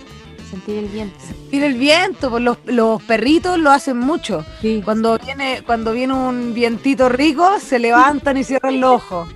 sentir 0.50 0.78
el 0.78 0.86
viento. 0.86 1.20
Sentir 1.26 1.64
el 1.64 1.74
viento, 1.76 2.30
pues 2.30 2.44
los, 2.44 2.58
los 2.66 3.02
perritos 3.04 3.60
lo 3.60 3.72
hacen 3.72 3.98
mucho. 3.98 4.46
Cuando 4.84 5.18
viene, 5.20 5.62
cuando 5.66 5.92
viene 5.94 6.14
un 6.14 6.54
vientito 6.54 7.10
rico, 7.10 7.60
se 7.60 7.80
levantan 7.80 8.38
y 8.38 8.44
cierran 8.44 8.80
los 8.80 9.02
ojos. 9.02 9.30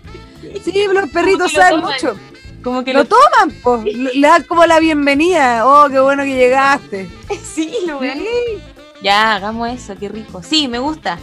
Sí, 0.63 0.85
los 0.91 1.09
perritos 1.09 1.51
saben 1.51 1.81
mucho. 1.81 2.15
Como 2.63 2.83
que 2.83 2.93
lo, 2.93 3.05
toman, 3.05 3.51
pues, 3.63 3.85
le 3.85 4.27
dan 4.27 4.43
como 4.43 4.65
la 4.65 4.79
bienvenida. 4.79 5.65
Oh, 5.65 5.89
qué 5.89 5.99
bueno 5.99 6.23
que 6.23 6.35
llegaste. 6.35 7.09
Sí, 7.43 7.73
lo 7.87 7.99
ven. 7.99 8.23
Ya, 9.01 9.35
hagamos 9.35 9.69
eso, 9.69 9.95
qué 9.99 10.09
rico. 10.09 10.41
Sí, 10.43 10.67
me 10.67 10.79
gusta. 10.79 11.17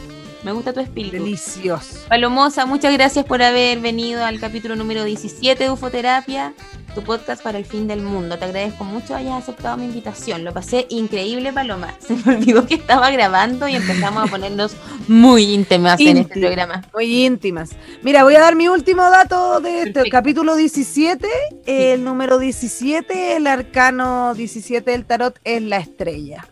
Me 0.45 0.53
gusta 0.53 0.73
tu 0.73 0.81
espíritu. 0.81 1.17
Delicioso. 1.17 1.99
Palomosa, 2.09 2.65
muchas 2.65 2.93
gracias 2.93 3.25
por 3.25 3.43
haber 3.43 3.81
venido 3.81 4.25
al 4.25 4.39
capítulo 4.39 4.77
número 4.77 5.05
17 5.05 5.65
de 5.65 5.71
Ufoterapia 5.71 6.55
tu 6.95 7.05
podcast 7.05 7.43
para 7.43 7.59
el 7.59 7.65
fin 7.65 7.87
del 7.87 8.03
mundo. 8.03 8.39
Te 8.39 8.45
agradezco 8.45 8.85
mucho 8.85 9.09
que 9.09 9.15
hayas 9.15 9.43
aceptado 9.43 9.77
mi 9.77 9.85
invitación. 9.85 10.45
Lo 10.45 10.53
pasé 10.53 10.87
increíble, 10.89 11.53
Paloma. 11.53 11.95
Se 12.01 12.17
me 12.17 12.37
olvidó 12.37 12.67
que 12.67 12.75
estaba 12.75 13.11
grabando 13.11 13.69
y 13.69 13.77
empezamos 13.77 14.25
a 14.25 14.27
ponernos 14.27 14.77
muy 15.07 15.55
íntimas 15.55 16.01
en 16.01 16.19
este 16.19 16.41
programa. 16.41 16.83
Muy 16.93 17.25
íntimas. 17.25 17.71
Mira, 18.03 18.25
voy 18.25 18.35
a 18.35 18.41
dar 18.41 18.57
mi 18.57 18.69
último 18.69 19.03
dato 19.03 19.61
de 19.61 19.83
este 19.83 20.11
capítulo 20.11 20.57
17. 20.57 21.29
El 21.67 22.05
número 22.05 22.39
17, 22.39 23.37
el 23.37 23.47
arcano 23.47 24.35
17 24.35 24.91
del 24.91 25.05
tarot 25.05 25.39
es 25.45 25.63
la 25.63 25.79
estrella. 25.79 26.47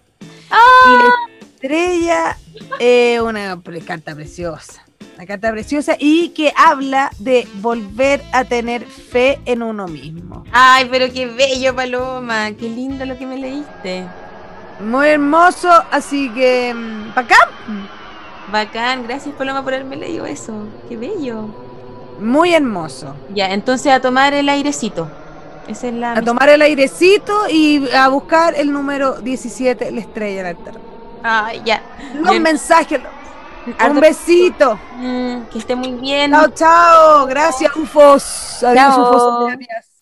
¡Ah! 0.50 0.58
Y 0.86 1.02
la 1.02 1.46
estrella 1.46 2.38
es 2.78 3.20
una 3.20 3.60
carta 3.86 4.14
preciosa 4.14 4.86
una 5.16 5.26
carta 5.26 5.50
preciosa 5.50 5.96
y 5.98 6.28
que 6.30 6.52
habla 6.56 7.10
de 7.18 7.48
volver 7.54 8.22
a 8.32 8.44
tener 8.44 8.84
fe 8.84 9.40
en 9.46 9.62
uno 9.62 9.88
mismo. 9.88 10.44
Ay, 10.52 10.88
pero 10.90 11.10
qué 11.12 11.26
bello, 11.26 11.74
Paloma, 11.74 12.52
qué 12.52 12.68
lindo 12.68 13.04
lo 13.06 13.16
que 13.16 13.26
me 13.26 13.38
leíste. 13.38 14.04
Muy 14.80 15.08
hermoso, 15.08 15.70
así 15.90 16.30
que 16.34 16.74
mm, 16.74 17.14
bacán. 17.14 17.48
Bacán, 18.52 19.04
gracias 19.04 19.34
Paloma 19.34 19.64
por 19.64 19.72
haberme 19.72 19.96
leído 19.96 20.26
eso, 20.26 20.68
qué 20.88 20.96
bello. 20.96 21.48
Muy 22.20 22.52
hermoso. 22.52 23.16
Ya, 23.34 23.52
entonces 23.52 23.92
a 23.92 24.00
tomar 24.00 24.34
el 24.34 24.48
airecito. 24.48 25.10
Esa 25.66 25.88
es 25.88 25.94
la 25.94 26.12
a 26.12 26.22
tomar 26.22 26.48
el 26.48 26.62
airecito 26.62 27.48
y 27.48 27.90
a 27.92 28.08
buscar 28.08 28.54
el 28.56 28.72
número 28.72 29.20
17, 29.20 29.90
la 29.90 30.00
estrella 30.00 30.40
en 30.42 30.46
el 30.46 30.56
Ay, 31.22 31.62
ya. 31.64 31.82
Los 32.14 32.38
mensajes, 32.40 33.00
un 33.88 34.00
besito. 34.00 34.78
Mm, 34.96 35.42
que 35.50 35.58
esté 35.58 35.74
muy 35.74 35.92
bien. 35.92 36.30
Chao, 36.30 36.48
chao. 36.48 37.26
Gracias, 37.26 37.74
UFOS. 37.74 38.62
Adiós, 38.62 38.96
UFOS. 38.96 39.56
Gracias. 39.56 39.96